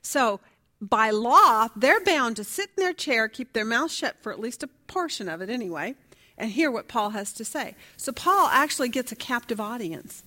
[0.02, 0.40] So,
[0.82, 4.40] by law, they're bound to sit in their chair, keep their mouth shut for at
[4.40, 5.96] least a portion of it anyway,
[6.38, 7.76] and hear what Paul has to say.
[7.98, 10.24] So, Paul actually gets a captive audience.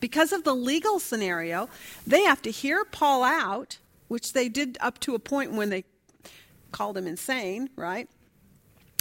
[0.00, 1.68] Because of the legal scenario,
[2.06, 3.78] they have to hear Paul out,
[4.08, 5.84] which they did up to a point when they
[6.70, 8.08] called him insane, right?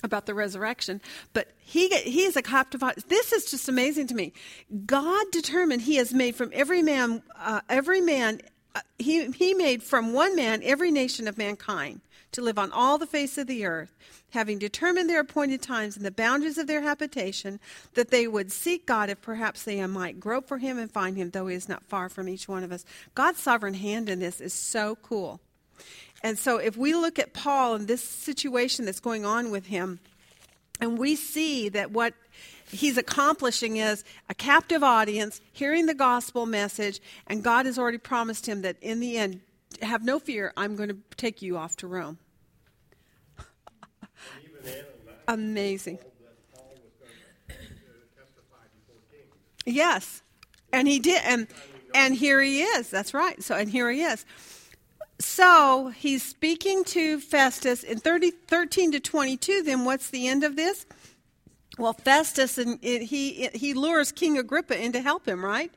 [0.04, 1.02] About the resurrection,
[1.34, 2.82] but he he is a captive.
[3.08, 4.32] This is just amazing to me.
[4.86, 8.40] God determined He has made from every man uh, every man
[8.76, 12.02] uh, he, he made from one man every nation of mankind
[12.32, 13.96] to live on all the face of the earth,
[14.32, 17.60] having determined their appointed times and the boundaries of their habitation,
[17.96, 21.32] that they would seek God if perhaps they might grope for him and find him,
[21.32, 22.86] though he is not far from each one of us.
[23.16, 25.42] God's sovereign hand in this is so cool.
[26.24, 30.00] And so if we look at Paul and this situation that's going on with him,
[30.82, 32.14] and we see that what
[32.70, 38.48] he's accomplishing is a captive audience hearing the gospel message, and God has already promised
[38.48, 39.42] him that in the end,
[39.82, 42.18] have no fear, I'm going to take you off to Rome.
[45.28, 46.00] Amazing.
[49.66, 50.22] Yes.
[50.74, 51.48] And he did and
[51.94, 52.90] and here he is.
[52.90, 53.42] That's right.
[53.44, 54.26] So and here he is.
[55.20, 59.64] So he's speaking to Festus in 30, 13 to 22.
[59.64, 60.86] Then what's the end of this?
[61.78, 65.72] Well, Festus and he he lures King Agrippa in to help him, right?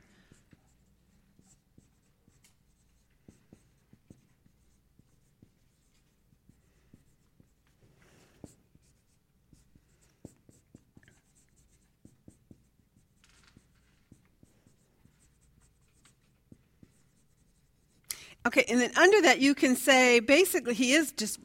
[18.45, 21.39] Okay, and then under that you can say basically he is just.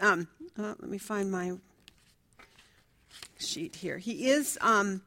[0.00, 0.28] Um,
[0.58, 1.52] uh, let me find my
[3.38, 3.98] sheet here.
[3.98, 5.02] He is um,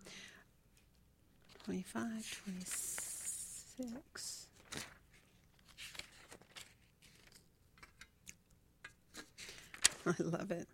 [1.65, 4.47] 25, 26.
[10.05, 10.67] I love it.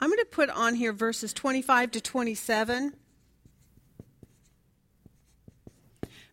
[0.00, 2.94] I'm going to put on here verses 25 to 27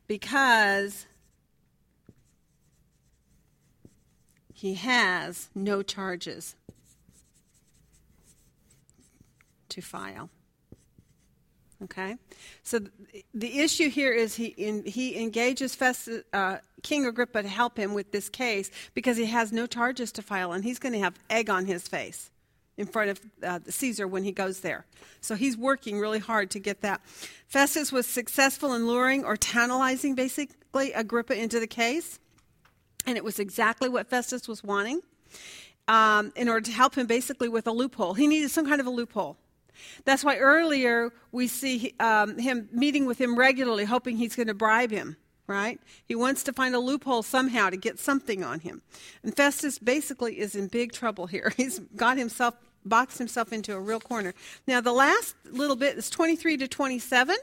[0.07, 1.05] because
[4.61, 6.55] he has no charges
[9.69, 10.29] to file.
[11.85, 12.17] Okay,
[12.61, 15.75] so th- the issue here is he in, he engages
[16.31, 20.21] uh, King Agrippa to help him with this case because he has no charges to
[20.21, 22.29] file, and he's going to have egg on his face
[22.77, 24.85] in front of uh, Caesar when he goes there.
[25.21, 27.01] So he's working really hard to get that.
[27.47, 32.19] Festus was successful in luring or tantalizing basically Agrippa into the case,
[33.05, 35.01] and it was exactly what Festus was wanting.
[35.87, 38.87] Um, in order to help him basically with a loophole, he needed some kind of
[38.87, 39.37] a loophole.
[40.05, 44.53] That's why earlier we see um, him meeting with him regularly, hoping he's going to
[44.53, 45.17] bribe him,
[45.47, 45.79] right?
[46.05, 48.81] He wants to find a loophole somehow to get something on him.
[49.23, 51.51] And Festus basically is in big trouble here.
[51.57, 52.55] He's got himself,
[52.85, 54.33] boxed himself into a real corner.
[54.67, 57.35] Now, the last little bit is 23 to 27.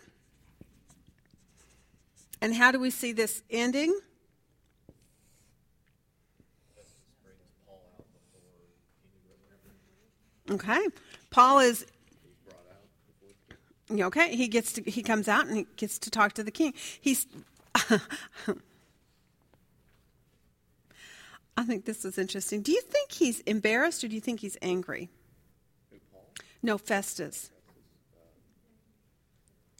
[2.41, 3.99] And how do we see this ending?
[6.77, 8.41] Festus brings Paul out before
[9.13, 9.75] King Agrippa.
[10.51, 10.87] Okay.
[11.31, 11.81] Paul is
[12.23, 13.57] He's brought out before
[13.89, 14.03] the king.
[14.05, 14.35] okay.
[14.37, 16.75] He gets to he comes out and he gets to talk to the king.
[17.01, 17.27] He's
[21.57, 22.63] I think this is interesting.
[22.63, 25.11] Do you think he's embarrassed or do you think he's angry?
[26.63, 27.51] No, Festus.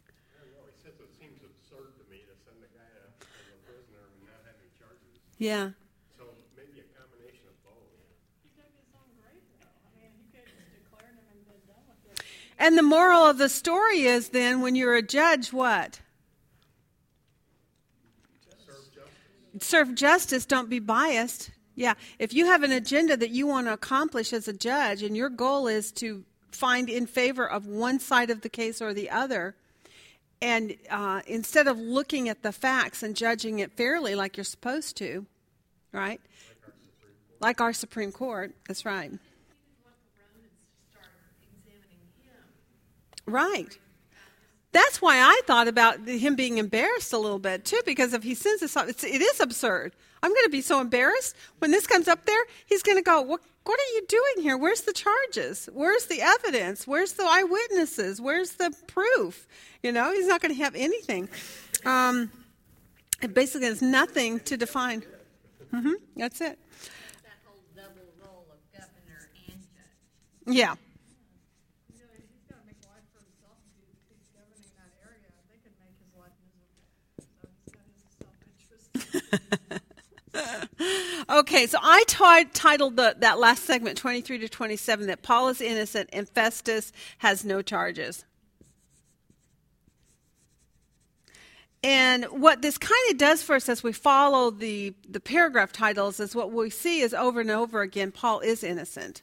[0.03, 3.03] I don't know, he says it seems absurd to me to send a guy to,
[3.19, 5.19] as a prisoner and not have any charges.
[5.39, 5.75] Yeah.
[6.15, 6.23] So
[6.55, 7.91] maybe a combination of both.
[8.43, 9.67] He took his own grave, though.
[9.67, 12.19] I mean, he could have just declared him and been done with it.
[12.59, 16.01] And the moral of the story is then when you're a judge, what?
[18.65, 19.67] Serve justice.
[19.67, 21.51] Serve justice, don't be biased.
[21.75, 25.15] Yeah, if you have an agenda that you want to accomplish as a judge and
[25.15, 29.09] your goal is to find in favor of one side of the case or the
[29.09, 29.55] other,
[30.41, 34.97] and uh, instead of looking at the facts and judging it fairly like you're supposed
[34.97, 35.25] to,
[35.93, 36.19] right?
[37.39, 39.13] Like our Supreme Court, that's right.
[43.29, 43.77] Right.
[44.71, 48.35] That's why I thought about him being embarrassed a little bit too, because if he
[48.35, 49.93] sends this, it's, it is absurd.
[50.21, 52.41] I'm going to be so embarrassed when this comes up there.
[52.65, 53.41] He's going to go, "What?
[53.63, 54.57] What are you doing here?
[54.57, 55.69] Where's the charges?
[55.73, 56.85] Where's the evidence?
[56.85, 58.19] Where's the eyewitnesses?
[58.21, 59.47] Where's the proof?"
[59.81, 61.29] You know, he's not going to have anything.
[61.85, 62.31] Um,
[63.21, 65.03] it basically has nothing to define.
[65.71, 66.59] hmm That's it.
[67.23, 70.55] That whole double role of governor and judge.
[70.55, 70.75] Yeah.
[71.93, 74.91] You know, he's got to make life for himself if he- if he's governing that
[75.07, 75.31] area.
[75.47, 76.75] They could make his life miserable.
[77.23, 79.15] So he's got his self-interest.
[81.29, 82.05] Okay, so I
[82.53, 87.45] titled the, that last segment, 23 to 27, that Paul is innocent and Festus has
[87.45, 88.25] no charges.
[91.83, 96.19] And what this kind of does for us as we follow the, the paragraph titles
[96.19, 99.21] is what we see is over and over again Paul is innocent,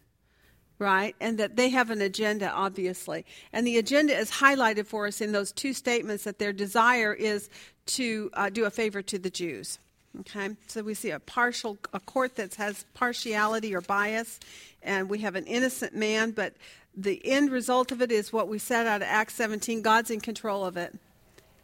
[0.79, 1.17] right?
[1.21, 3.27] And that they have an agenda, obviously.
[3.53, 7.51] And the agenda is highlighted for us in those two statements that their desire is
[7.87, 9.81] to uh, do a favor to the Jews.
[10.21, 14.41] Okay, so we see a partial a court that has partiality or bias,
[14.83, 16.55] and we have an innocent man, but
[16.97, 19.83] the end result of it is what we said out of Acts 17.
[19.83, 20.95] God's in control of it.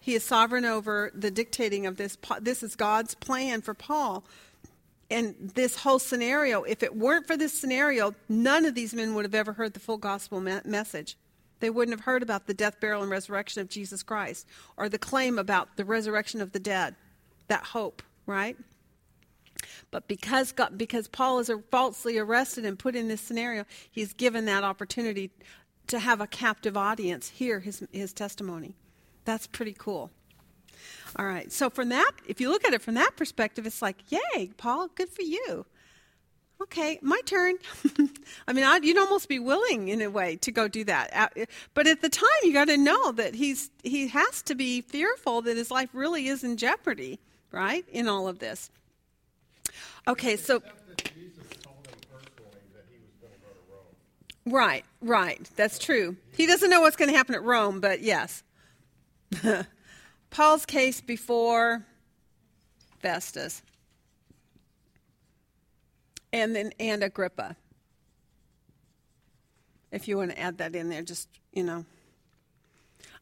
[0.00, 2.18] He is sovereign over the dictating of this.
[2.40, 4.24] This is God's plan for Paul.
[5.10, 9.24] And this whole scenario, if it weren't for this scenario, none of these men would
[9.24, 11.16] have ever heard the full gospel me- message.
[11.60, 14.46] They wouldn't have heard about the death, burial, and resurrection of Jesus Christ
[14.76, 16.96] or the claim about the resurrection of the dead,
[17.46, 18.56] that hope, right?
[19.90, 24.46] But because God, because Paul is falsely arrested and put in this scenario, he's given
[24.46, 25.30] that opportunity
[25.88, 28.74] to have a captive audience hear his his testimony.
[29.24, 30.10] That's pretty cool.
[31.16, 31.52] All right.
[31.52, 34.88] So from that, if you look at it from that perspective, it's like, yay, Paul,
[34.94, 35.66] good for you
[36.62, 37.56] okay, my turn.
[38.48, 41.10] I mean, I'd, you'd almost be willing in a way to go do that.
[41.14, 41.44] Uh,
[41.74, 45.42] but at the time, you got to know that he's he has to be fearful
[45.42, 47.20] that his life really is in jeopardy,
[47.52, 47.84] right?
[47.92, 48.70] In all of this.
[50.08, 50.62] Okay, so.
[54.44, 55.48] Right, right.
[55.54, 56.16] That's true.
[56.34, 58.42] He doesn't know what's going to happen at Rome, but yes.
[60.30, 61.84] Paul's case before
[63.00, 63.62] Festus
[66.32, 67.56] and then and Agrippa.
[69.92, 71.84] If you want to add that in there, just you know.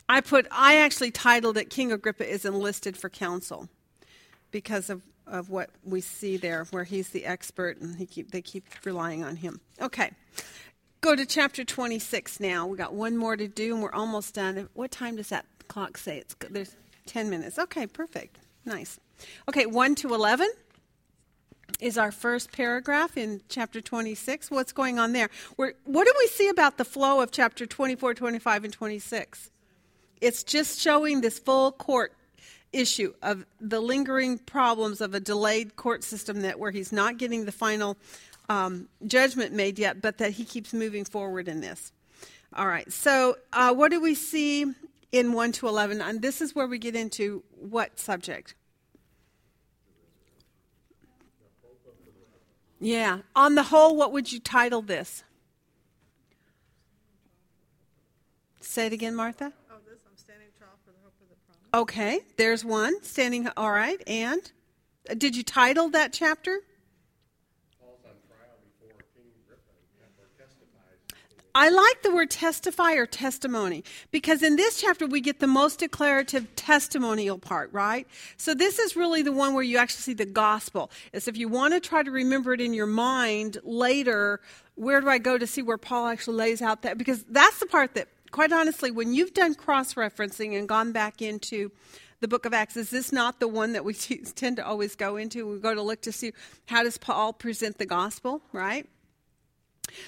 [0.09, 3.69] I put I actually titled it King Agrippa is enlisted for counsel
[4.51, 8.43] because of, of what we see there where he's the expert and he keep they
[8.43, 9.61] keep relying on him.
[9.81, 10.11] Okay.
[11.01, 12.67] Go to chapter 26 now.
[12.67, 14.69] We got one more to do and we're almost done.
[14.75, 16.19] What time does that clock say?
[16.19, 17.59] It's there's 10 minutes.
[17.59, 18.39] Okay, perfect.
[18.65, 19.01] Nice.
[19.49, 20.49] Okay, 1 to 11
[21.81, 24.51] is our first paragraph in chapter 26.
[24.51, 25.31] What's going on there?
[25.57, 29.51] We're, what do we see about the flow of chapter 24, 25, and 26?
[30.21, 32.13] It's just showing this full court
[32.73, 37.45] issue of the lingering problems of a delayed court system that where he's not getting
[37.45, 37.97] the final
[38.49, 41.93] um, judgment made yet, but that he keeps moving forward in this.
[42.55, 42.91] All right.
[42.93, 44.67] So, uh, what do we see
[45.13, 46.01] in 1 to 11?
[46.01, 48.55] And this is where we get into what subject?
[52.81, 53.19] Yeah.
[53.37, 55.23] On the whole, what would you title this?
[58.61, 59.53] Say it again, Martha.
[59.71, 61.59] Oh, this, I'm standing trial for the hope of the promise.
[61.73, 63.03] Okay, there's one.
[63.03, 64.03] Standing, all right.
[64.07, 64.41] And
[65.09, 66.61] uh, did you title that chapter?
[71.53, 73.83] I like the word testify or testimony
[74.13, 78.07] because in this chapter we get the most declarative testimonial part, right?
[78.37, 80.93] So this is really the one where you actually see the gospel.
[81.13, 84.41] Is if you want to try to remember it in your mind later,
[84.77, 86.97] where do I go to see where Paul actually lays out that?
[86.97, 91.23] Because that's the part that, quite honestly, when you've done cross referencing and gone back
[91.23, 91.71] into
[92.21, 93.95] the book of Acts, is this not the one that we
[94.35, 95.47] tend to always go into?
[95.47, 96.33] We go to look to see
[96.67, 98.87] how does Paul present the gospel, right?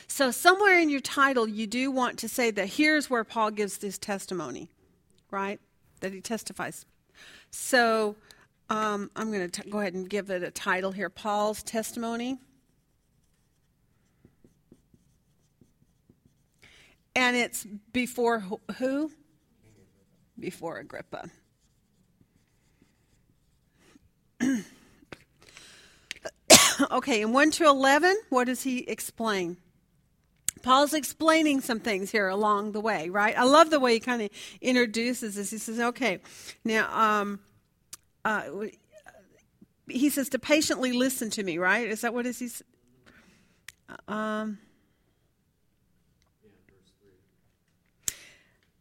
[0.06, 3.78] So, somewhere in your title, you do want to say that here's where Paul gives
[3.78, 4.70] this testimony,
[5.30, 5.60] right?
[6.00, 6.86] That he testifies.
[7.50, 8.14] So,
[8.70, 12.38] um, I'm going to go ahead and give it a title here Paul's testimony.
[17.14, 18.42] And it's before
[18.78, 19.10] who?
[20.38, 21.30] Before Agrippa.
[26.90, 29.56] okay, in 1 to 11, what does he explain?
[30.62, 33.36] Paul's explaining some things here along the way, right?
[33.36, 34.30] I love the way he kind of
[34.60, 35.50] introduces this.
[35.50, 36.20] He says, okay,
[36.64, 36.88] now,
[37.20, 37.40] um,
[38.24, 38.44] uh,
[39.88, 41.88] he says to patiently listen to me, right?
[41.88, 42.48] Is that what is he?
[44.08, 44.58] Um,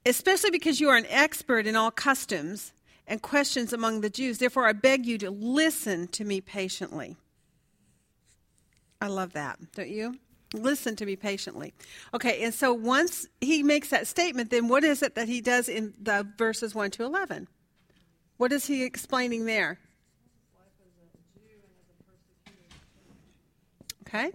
[0.05, 2.73] especially because you are an expert in all customs
[3.07, 4.37] and questions among the Jews.
[4.37, 7.17] Therefore, I beg you to listen to me patiently.
[9.01, 10.15] I love that, don't you?
[10.53, 11.73] Listen to me patiently.
[12.13, 15.69] Okay, and so once he makes that statement, then what is it that he does
[15.69, 17.47] in the verses 1 to 11?
[18.37, 19.79] What is he explaining there?
[24.07, 24.31] Okay.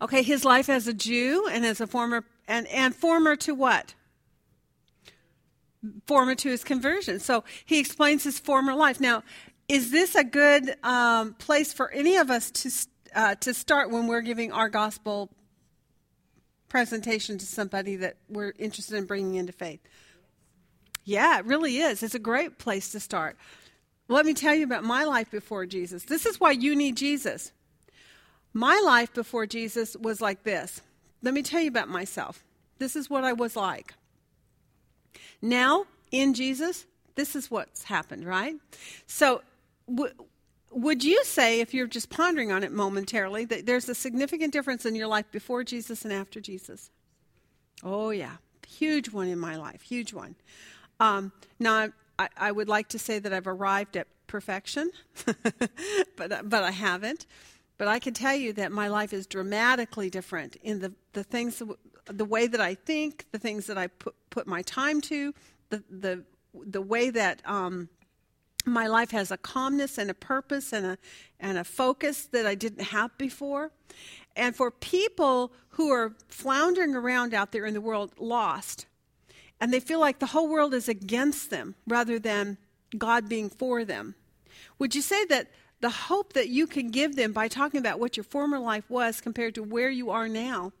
[0.00, 3.94] Okay, his life as a Jew and as a former and, and former to what?
[6.06, 7.20] Former to his conversion.
[7.20, 9.00] So he explains his former life.
[9.00, 9.22] Now,
[9.68, 12.70] is this a good um, place for any of us to
[13.14, 15.30] uh, to start when we're giving our gospel
[16.68, 19.80] presentation to somebody that we're interested in bringing into faith.
[21.04, 22.02] Yeah, it really is.
[22.02, 23.36] It's a great place to start.
[24.08, 26.04] Let me tell you about my life before Jesus.
[26.04, 27.52] This is why you need Jesus.
[28.52, 30.80] My life before Jesus was like this.
[31.26, 32.44] Let me tell you about myself.
[32.78, 33.94] This is what I was like.
[35.42, 36.86] Now, in Jesus,
[37.16, 38.54] this is what's happened, right?
[39.08, 39.42] So,
[39.92, 40.14] w-
[40.70, 44.86] would you say, if you're just pondering on it momentarily, that there's a significant difference
[44.86, 46.92] in your life before Jesus and after Jesus?
[47.82, 48.36] Oh, yeah.
[48.64, 49.82] Huge one in my life.
[49.82, 50.36] Huge one.
[51.00, 51.88] Um, now,
[52.20, 54.92] I, I would like to say that I've arrived at perfection,
[56.16, 57.26] but, but I haven't.
[57.78, 61.62] But I can tell you that my life is dramatically different in the, the things,
[62.06, 65.34] the way that I think, the things that I put, put my time to,
[65.68, 66.24] the, the,
[66.54, 67.88] the way that um,
[68.64, 70.98] my life has a calmness and a purpose and a,
[71.38, 73.70] and a focus that I didn't have before.
[74.34, 78.86] And for people who are floundering around out there in the world lost,
[79.60, 82.58] and they feel like the whole world is against them rather than
[82.96, 84.14] God being for them,
[84.78, 85.50] would you say that
[85.80, 89.20] the hope that you can give them by talking about what your former life was
[89.20, 90.72] compared to where you are now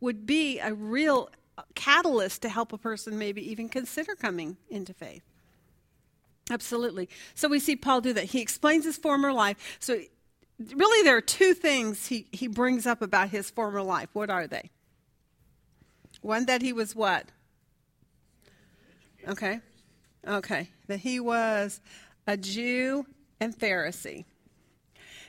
[0.00, 1.30] would be a real
[1.74, 5.22] catalyst to help a person maybe even consider coming into faith.
[6.50, 7.08] Absolutely.
[7.34, 8.24] So we see Paul do that.
[8.24, 9.78] He explains his former life.
[9.80, 10.00] So
[10.58, 14.08] really there are two things he, he brings up about his former life.
[14.12, 14.70] What are they?
[16.20, 17.26] One that he was what?
[19.26, 19.60] Okay.
[20.26, 20.68] Okay.
[20.88, 21.80] That he was
[22.26, 23.06] a Jew
[23.40, 24.24] and Pharisee.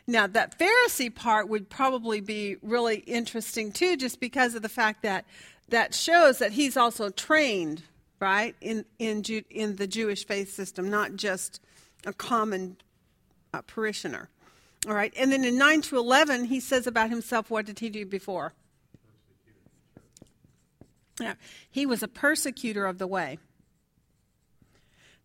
[0.06, 5.02] Now, that Pharisee part would probably be really interesting too, just because of the fact
[5.04, 5.26] that
[5.70, 7.84] that shows that he's also trained,
[8.20, 11.62] right, in, in, Ju- in the Jewish faith system, not just
[12.06, 12.78] a common
[13.54, 14.30] uh, parishioner.
[14.88, 17.90] All right, and then in 9 to 11, he says about himself, what did he
[17.90, 18.54] do before?
[21.22, 21.36] Yeah,
[21.72, 23.38] he was a persecutor of the way.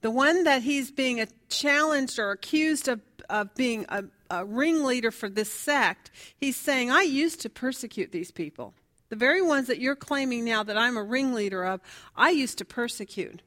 [0.00, 5.28] The one that he's being challenged or accused of, of being a, a ringleader for
[5.28, 8.74] this sect, he's saying, I used to persecute these people.
[9.08, 11.80] The very ones that you're claiming now that I'm a ringleader of,
[12.14, 13.42] I used to persecute.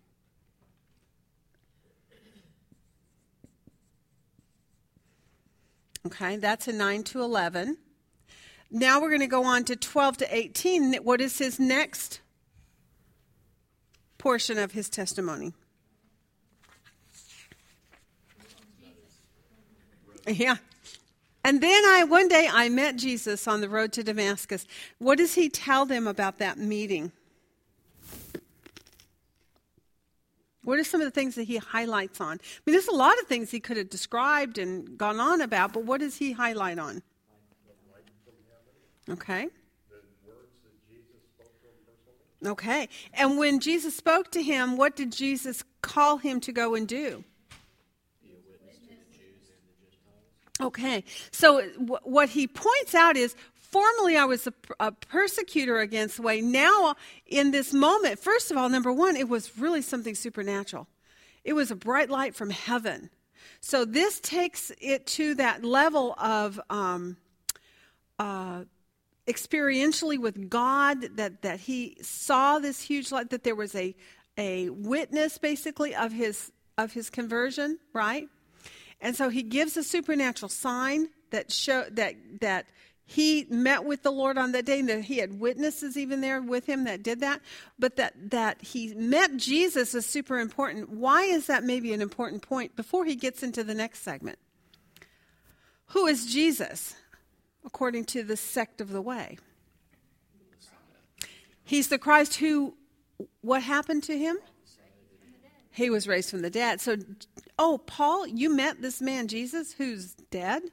[6.06, 7.78] Okay, that's a 9 to 11.
[8.72, 10.95] Now we're going to go on to 12 to 18.
[10.95, 12.22] What is his next
[14.18, 15.53] portion of his testimony?
[20.26, 20.58] Yeah.
[21.44, 24.66] And then I one day I met Jesus on the road to Damascus.
[25.00, 27.12] What does he tell them about that meeting?
[30.64, 32.34] What are some of the things that he highlights on?
[32.34, 35.74] I mean, there's a lot of things he could have described and gone on about,
[35.74, 37.02] but what does he highlight on?
[39.10, 39.50] Okay.
[42.46, 42.90] Okay.
[43.14, 47.24] And when Jesus spoke to him, what did Jesus call him to go and do?
[50.62, 56.18] Okay, so w- what he points out is formerly I was a, a, persecutor against
[56.18, 56.42] the way.
[56.42, 60.88] Now, in this moment, first of all, number one, it was really something supernatural.
[61.44, 63.10] It was a bright light from heaven.
[63.62, 67.18] So this takes it to that level of um,
[68.20, 68.66] uh,
[69.28, 73.30] experientially with God that that he saw this huge light.
[73.30, 73.96] That there was a
[74.38, 78.28] a witness basically of his of his conversion, right?
[79.02, 82.68] And so he gives a supernatural sign that show that that
[83.03, 86.41] he met with the Lord on that day, and that he had witnesses even there
[86.41, 87.41] with him that did that.
[87.78, 90.90] But that that he met Jesus is super important.
[90.90, 94.40] Why is that maybe an important point before he gets into the next segment?
[95.88, 96.95] Who is Jesus,
[97.65, 99.38] according to the sect of the way?
[101.64, 102.76] He's the Christ who
[103.41, 104.38] what happened to him?
[105.72, 106.82] He was raised from the dead.
[106.82, 106.98] So,
[107.57, 110.64] oh, Paul, you met this man, Jesus, who's dead?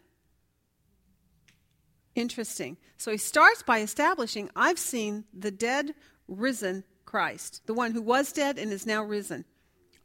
[2.15, 2.77] Interesting.
[2.97, 5.95] So he starts by establishing I've seen the dead,
[6.27, 9.45] risen Christ, the one who was dead and is now risen.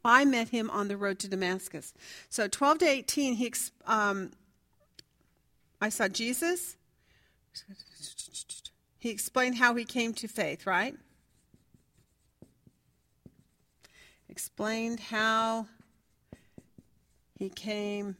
[0.04, 1.94] I met him on the road to Damascus.
[2.28, 3.52] So 12 to 18, he,
[3.86, 4.32] um,
[5.80, 6.76] I saw Jesus.
[8.98, 10.94] He explained how he came to faith, right?
[14.34, 15.64] explained how
[17.38, 18.16] he came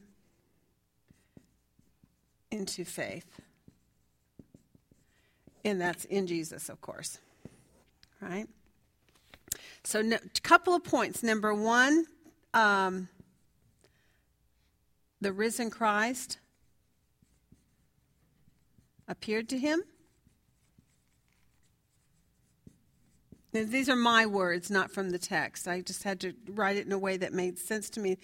[2.51, 3.41] into faith.
[5.63, 7.19] And that's in Jesus, of course.
[8.21, 8.47] Right?
[9.83, 11.23] So, a no, couple of points.
[11.23, 12.05] Number one,
[12.53, 13.09] um,
[15.21, 16.39] the risen Christ
[19.07, 19.81] appeared to him.
[23.51, 25.67] These are my words, not from the text.
[25.67, 28.17] I just had to write it in a way that made sense to me.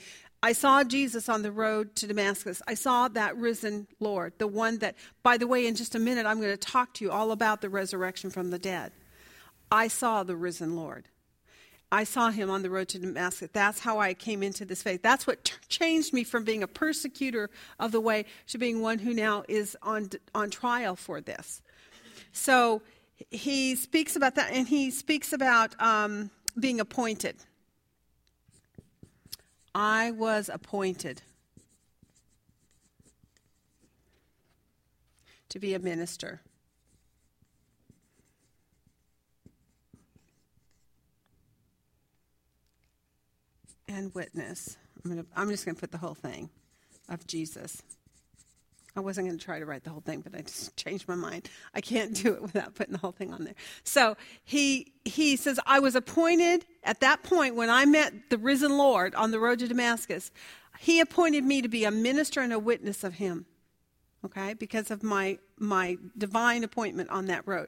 [0.43, 2.61] I saw Jesus on the road to Damascus.
[2.67, 6.25] I saw that risen Lord, the one that, by the way, in just a minute,
[6.25, 8.91] I'm going to talk to you all about the resurrection from the dead.
[9.71, 11.07] I saw the risen Lord.
[11.91, 13.49] I saw him on the road to Damascus.
[13.53, 15.01] That's how I came into this faith.
[15.03, 17.49] That's what t- changed me from being a persecutor
[17.79, 21.61] of the way to being one who now is on on trial for this.
[22.31, 22.81] So
[23.29, 27.35] he speaks about that, and he speaks about um, being appointed.
[29.73, 31.21] I was appointed
[35.49, 36.41] to be a minister.
[43.87, 44.77] and witness.
[45.03, 46.49] I'm, gonna, I'm just going to put the whole thing
[47.09, 47.83] of Jesus.
[48.95, 51.15] I wasn't going to try to write the whole thing, but I just changed my
[51.15, 51.49] mind.
[51.73, 53.55] I can't do it without putting the whole thing on there.
[53.83, 58.77] So he he says, I was appointed at that point when I met the risen
[58.77, 60.31] Lord on the road to Damascus.
[60.79, 63.45] He appointed me to be a minister and a witness of Him.
[64.25, 67.67] Okay, because of my my divine appointment on that road.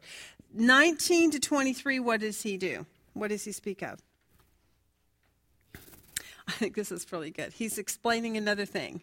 [0.56, 2.86] 19 to 23, what does he do?
[3.14, 4.00] What does he speak of?
[6.48, 7.54] I think this is really good.
[7.54, 9.02] He's explaining another thing.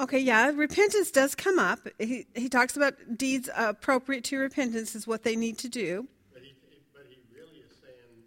[0.00, 1.80] Okay, yeah, repentance does come up.
[1.98, 6.08] He, he talks about deeds appropriate to repentance is what they need to do.
[6.32, 6.54] But he,
[6.96, 8.24] but he really is saying,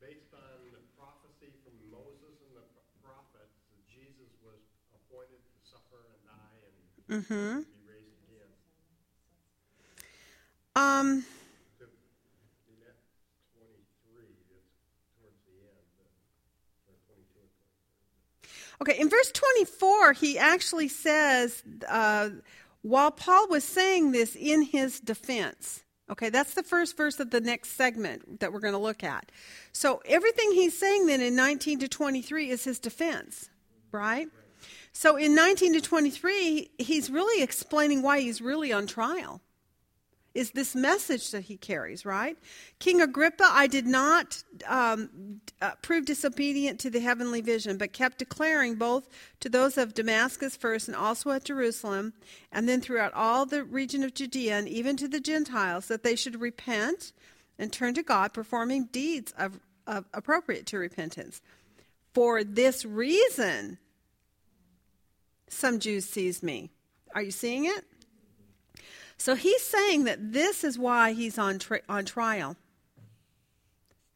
[0.00, 2.64] based on the prophecy from Moses and the
[3.04, 4.56] prophets, that Jesus was
[4.96, 7.68] appointed to suffer and die and Mm-hmm.
[7.68, 8.48] be raised again.
[10.72, 11.20] Um,
[11.76, 12.96] To, in that
[13.52, 14.72] twenty-three, it's
[15.20, 18.56] towards the end, uh, or twenty-two or twenty-three.
[18.80, 22.30] Okay, in verse 24, he actually says, uh,
[22.82, 27.40] while Paul was saying this in his defense, okay, that's the first verse of the
[27.40, 29.30] next segment that we're going to look at.
[29.72, 33.48] So everything he's saying then in 19 to 23 is his defense,
[33.92, 34.28] right?
[34.92, 39.40] So in 19 to 23, he's really explaining why he's really on trial
[40.34, 42.36] is this message that he carries, right?
[42.80, 48.18] King Agrippa, I did not um, uh, prove disobedient to the heavenly vision, but kept
[48.18, 49.08] declaring both
[49.40, 52.14] to those of Damascus first and also at Jerusalem,
[52.50, 56.16] and then throughout all the region of Judea and even to the Gentiles, that they
[56.16, 57.12] should repent
[57.58, 61.40] and turn to God, performing deeds of, of appropriate to repentance.
[62.12, 63.78] For this reason,
[65.48, 66.70] some Jews seized me.
[67.14, 67.84] Are you seeing it?
[69.24, 72.58] So he's saying that this is why he's on, tri- on trial,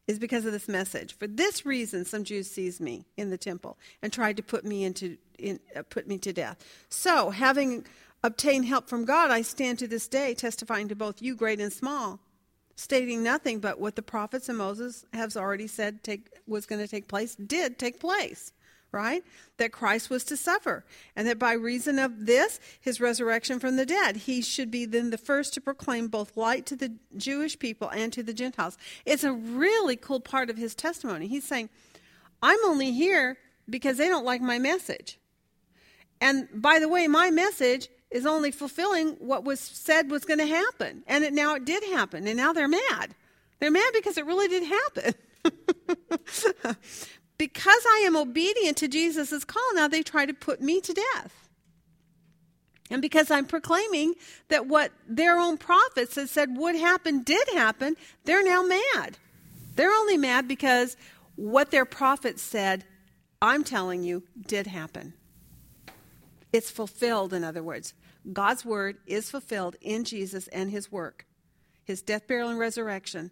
[0.05, 1.17] is because of this message.
[1.17, 4.83] For this reason, some Jews seized me in the temple and tried to put me
[4.83, 6.63] into in, uh, put me to death.
[6.89, 7.85] So, having
[8.23, 11.73] obtained help from God, I stand to this day testifying to both you, great and
[11.73, 12.19] small,
[12.75, 16.87] stating nothing but what the prophets and Moses has already said take, was going to
[16.87, 18.53] take place did take place
[18.91, 19.23] right?
[19.57, 20.83] That Christ was to suffer,
[21.15, 25.09] and that by reason of this, his resurrection from the dead, he should be then
[25.09, 28.77] the first to proclaim both light to the Jewish people and to the Gentiles.
[29.05, 31.27] It's a really cool part of his testimony.
[31.27, 31.69] He's saying,
[32.41, 33.37] I'm only here
[33.69, 35.19] because they don't like my message.
[36.21, 40.47] And by the way, my message is only fulfilling what was said was going to
[40.47, 41.03] happen.
[41.07, 43.15] And it, now it did happen, and now they're mad.
[43.59, 45.13] They're mad because it really did happen.
[47.39, 51.49] because I am obedient to Jesus' call, now they try to put me to death.
[52.91, 54.15] And because I'm proclaiming
[54.49, 57.95] that what their own prophets had said would happen did happen,
[58.25, 59.17] they're now mad.
[59.75, 60.97] They're only mad because
[61.35, 62.83] what their prophets said,
[63.41, 65.13] I'm telling you, did happen.
[66.51, 67.93] It's fulfilled, in other words.
[68.33, 71.25] God's word is fulfilled in Jesus and his work,
[71.85, 73.31] his death, burial, and resurrection.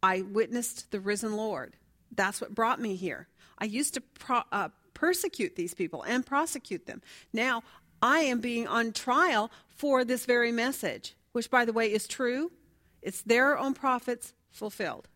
[0.00, 1.76] I witnessed the risen Lord.
[2.14, 3.28] That's what brought me here.
[3.58, 7.02] I used to pro- uh, persecute these people and prosecute them.
[7.32, 7.62] Now
[8.02, 12.52] I am being on trial for this very message, which, by the way, is true.
[13.00, 15.08] It's their own prophets fulfilled.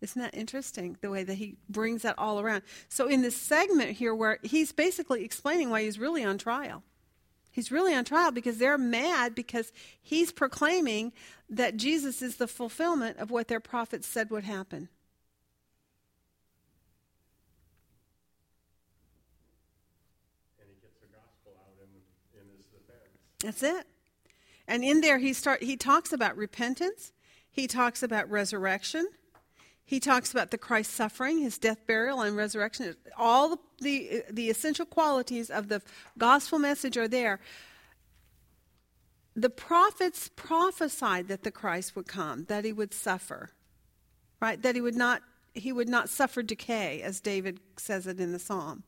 [0.00, 2.62] Isn't that interesting the way that he brings that all around?
[2.88, 6.82] So, in this segment here, where he's basically explaining why he's really on trial,
[7.54, 9.72] he's really on trial because they're mad because
[10.02, 11.12] he's proclaiming
[11.48, 14.88] that Jesus is the fulfillment of what their prophets said would happen.
[20.58, 21.88] And he gets the gospel out in,
[22.40, 23.08] in his defense.
[23.40, 23.86] That's it.
[24.66, 27.12] And in there, he start he talks about repentance.
[27.50, 29.06] He talks about resurrection.
[29.84, 32.96] He talks about the Christ suffering, his death, burial, and resurrection.
[33.18, 35.82] All the, the, the essential qualities of the
[36.16, 37.38] gospel message are there.
[39.36, 43.50] The prophets prophesied that the Christ would come, that he would suffer,
[44.40, 44.60] right?
[44.62, 45.22] That he would not
[45.56, 48.82] he would not suffer decay, as David says it in the psalm.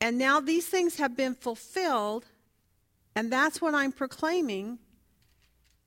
[0.00, 2.24] And now these things have been fulfilled,
[3.14, 4.78] and that's what I'm proclaiming.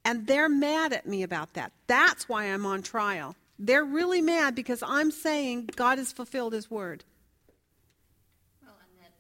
[0.05, 1.71] And they're mad at me about that.
[1.88, 3.35] That's why I'm on trial.
[3.63, 7.03] They're really mad because I'm saying God has fulfilled his word.
[8.63, 9.13] Well, and that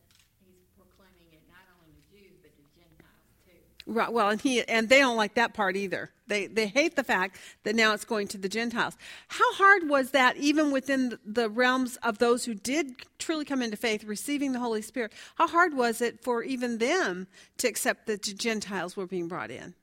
[0.43, 3.91] he's proclaiming it not only to Jews, but to Gentiles too.
[3.91, 4.11] Right.
[4.11, 6.09] Well, and he and they don't like that part either.
[6.25, 8.97] They they hate the fact that now it's going to the Gentiles.
[9.27, 13.77] How hard was that, even within the realms of those who did truly come into
[13.77, 15.13] faith, receiving the Holy Spirit?
[15.35, 17.27] How hard was it for even them
[17.59, 19.75] to accept that the Gentiles were being brought in?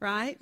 [0.00, 0.36] Right.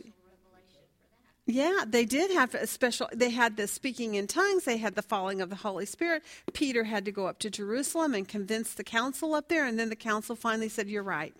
[1.49, 3.09] Yeah, they did have a special.
[3.15, 4.65] They had the speaking in tongues.
[4.65, 6.25] They had the falling of the Holy Spirit.
[6.53, 9.89] Peter had to go up to Jerusalem and convince the council up there, and then
[9.89, 11.35] the council finally said, "You're right."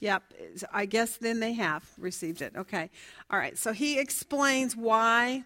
[0.00, 0.34] Yep,
[0.72, 2.54] I guess then they have received it.
[2.56, 2.90] Okay,
[3.30, 3.56] all right.
[3.56, 5.44] So he explains why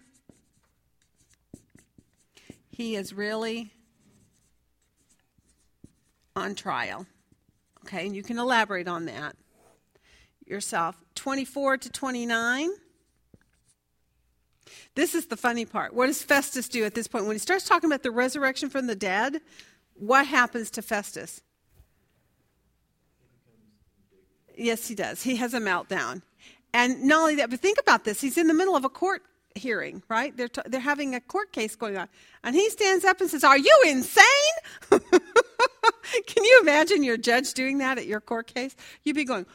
[2.71, 3.71] he is really
[6.35, 7.05] on trial.
[7.85, 9.35] Okay, and you can elaborate on that
[10.47, 10.95] yourself.
[11.13, 12.71] 24 to 29.
[14.95, 15.93] This is the funny part.
[15.93, 17.25] What does Festus do at this point?
[17.25, 19.41] When he starts talking about the resurrection from the dead,
[19.95, 21.41] what happens to Festus?
[24.55, 25.21] Yes, he does.
[25.21, 26.21] He has a meltdown.
[26.73, 28.21] And not only that, but think about this.
[28.21, 29.23] He's in the middle of a court
[29.55, 30.35] hearing, right?
[30.35, 32.07] They're, t- they're having a court case going on.
[32.43, 34.23] And he stands up and says, Are you insane?
[34.91, 38.75] Can you imagine your judge doing that at your court case?
[39.03, 39.45] You'd be going,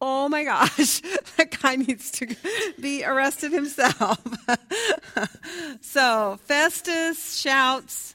[0.00, 1.00] oh my gosh,
[1.36, 2.34] that guy needs to
[2.80, 4.20] be arrested himself.
[5.80, 8.14] so Festus shouts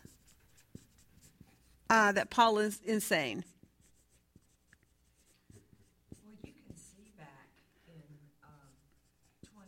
[1.90, 3.44] uh, that Paul is insane.
[6.24, 7.52] Well, you can see back
[7.88, 8.08] in
[8.44, 8.72] um,
[9.44, 9.68] 25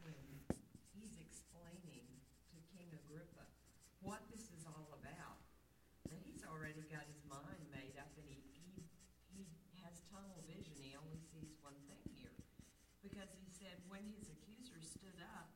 [0.00, 0.16] when
[0.96, 2.08] he's explaining
[2.52, 3.44] to King Agrippa
[4.00, 5.44] what this is all about.
[6.08, 8.72] That he's already got his mind made up and he, he,
[9.36, 9.44] he
[9.84, 10.72] has tunnel vision.
[10.80, 12.32] He only sees one thing here.
[13.04, 15.52] Because he said when his accusers stood up,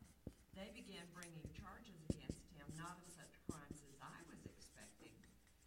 [0.56, 5.12] they began bringing charges against him, not of such crimes as I was expecting,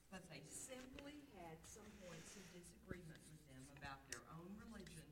[0.09, 5.05] but they simply had some points of disagreement with them about their own religion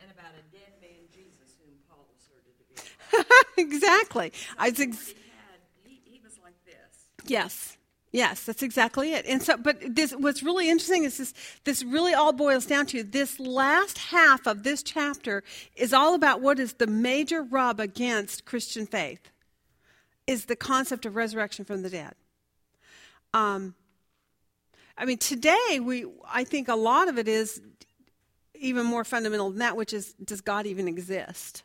[0.00, 3.49] and about a dead man, Jesus, whom Paul asserted to be alive.
[3.60, 4.32] Exactly.
[4.58, 7.06] I was ex- He had, he, he was like this.
[7.26, 7.76] Yes.
[8.12, 9.24] Yes, that's exactly it.
[9.26, 11.32] And so, but this, what's really interesting is this,
[11.62, 15.44] this really all boils down to this last half of this chapter
[15.76, 19.30] is all about what is the major rub against Christian faith
[20.26, 22.14] is the concept of resurrection from the dead.
[23.32, 23.76] Um,
[24.98, 27.62] I mean, today we, I think a lot of it is
[28.54, 31.62] even more fundamental than that, which is, does God even exist?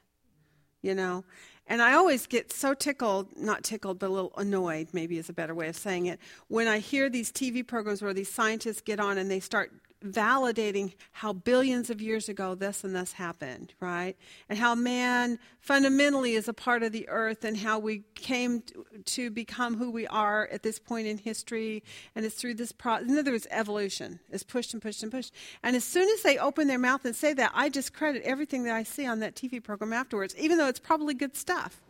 [0.84, 1.26] You know,
[1.68, 5.34] and I always get so tickled, not tickled, but a little annoyed, maybe is a
[5.34, 9.00] better way of saying it, when I hear these TV programs where these scientists get
[9.00, 9.72] on and they start
[10.06, 14.16] validating how billions of years ago this and this happened, right?
[14.48, 18.64] And how man fundamentally is a part of the earth and how we came
[19.06, 21.84] to become who we are at this point in history.
[22.16, 23.10] And it's through this process.
[23.10, 25.34] In other words, evolution is pushed and pushed and pushed.
[25.64, 28.76] And as soon as they open their mouth and say that, I discredit everything that
[28.76, 31.82] I see on that TV program afterwards, even though it's probably good stuff.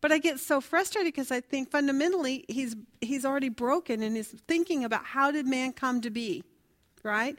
[0.00, 4.34] But I get so frustrated because I think fundamentally he's he's already broken and is
[4.48, 6.42] thinking about how did man come to be
[7.02, 7.36] right?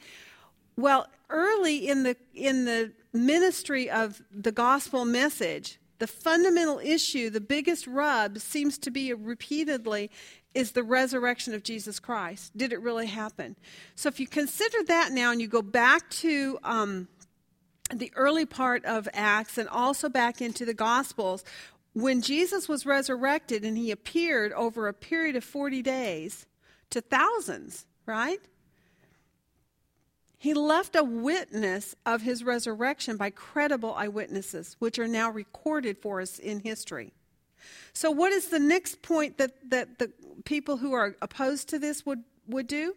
[0.76, 7.42] Well, early in the in the ministry of the gospel message, the fundamental issue, the
[7.42, 10.10] biggest rub seems to be repeatedly
[10.54, 12.56] is the resurrection of Jesus Christ.
[12.58, 13.56] Did it really happen?
[13.96, 17.08] So if you consider that now and you go back to um,
[17.94, 21.44] the early part of Acts and also back into the Gospels,
[21.94, 26.46] when Jesus was resurrected and he appeared over a period of 40 days
[26.90, 28.40] to thousands, right?
[30.44, 36.20] He left a witness of his resurrection by credible eyewitnesses, which are now recorded for
[36.20, 37.14] us in history.
[37.94, 40.12] So, what is the next point that, that the
[40.44, 42.94] people who are opposed to this would, would do?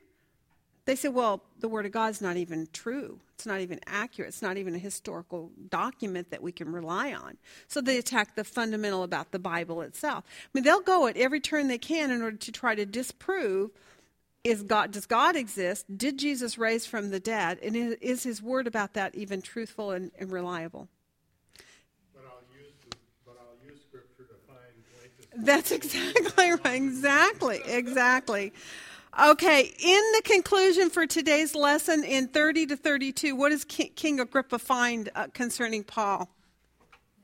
[0.86, 3.20] They say, well, the Word of God is not even true.
[3.36, 4.31] It's not even accurate.
[4.31, 7.36] It's not even a historical document that we can rely on.
[7.68, 10.24] So they attack the fundamental about the Bible itself.
[10.27, 13.70] I mean, they'll go at every turn they can in order to try to disprove
[14.47, 15.85] is God, does God exist?
[15.98, 17.59] Did Jesus raise from the dead?
[17.62, 20.89] And is his word about that even truthful and, and reliable?
[22.14, 25.44] But I'll use, the- but I'll use scripture to find.
[25.44, 26.74] That's exactly right.
[26.74, 27.60] Exactly.
[27.66, 28.52] Exactly.
[29.18, 34.59] Okay, in the conclusion for today's lesson in 30 to 32, what does King Agrippa
[34.59, 36.28] find uh, concerning Paul?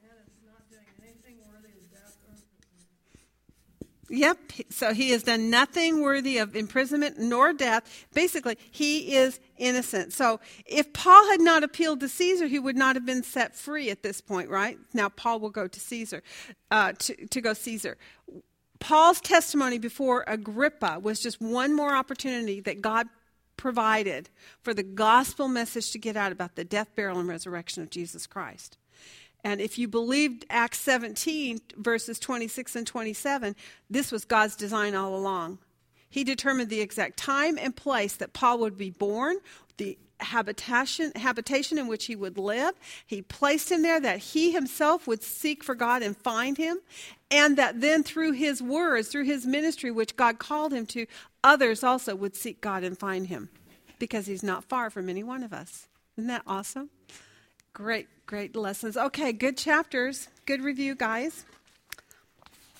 [0.03, 2.35] And it's not doing anything worthy of death or
[4.12, 4.39] Yep.
[4.68, 8.06] So he has done nothing worthy of imprisonment nor death.
[8.12, 10.12] Basically, he is innocent.
[10.12, 13.89] So if Paul had not appealed to Caesar, he would not have been set free
[13.89, 14.78] at this point, right?
[14.93, 16.22] Now Paul will go to Caesar,
[16.70, 17.97] uh, to, to go Caesar.
[18.80, 23.09] Paul's testimony before Agrippa was just one more opportunity that God
[23.56, 24.28] provided
[24.60, 28.26] for the gospel message to get out about the death, burial, and resurrection of Jesus
[28.26, 28.76] Christ.
[29.44, 33.56] And if you believed Acts 17, verses 26 and 27,
[33.90, 35.59] this was God's design all along.
[36.09, 39.39] He determined the exact time and place that Paul would be born,
[39.78, 42.74] the habitation, habitation in which he would live.
[43.06, 46.78] He placed him there that he himself would seek for God and find him,
[47.31, 51.06] and that then through his words, through his ministry, which God called him to,
[51.43, 53.48] others also would seek God and find him
[53.98, 55.89] because he's not far from any one of us.
[56.16, 56.90] Isn't that awesome?
[57.74, 58.97] Great, great lessons.
[58.99, 60.28] Okay, good chapters.
[60.44, 61.47] Good review, guys.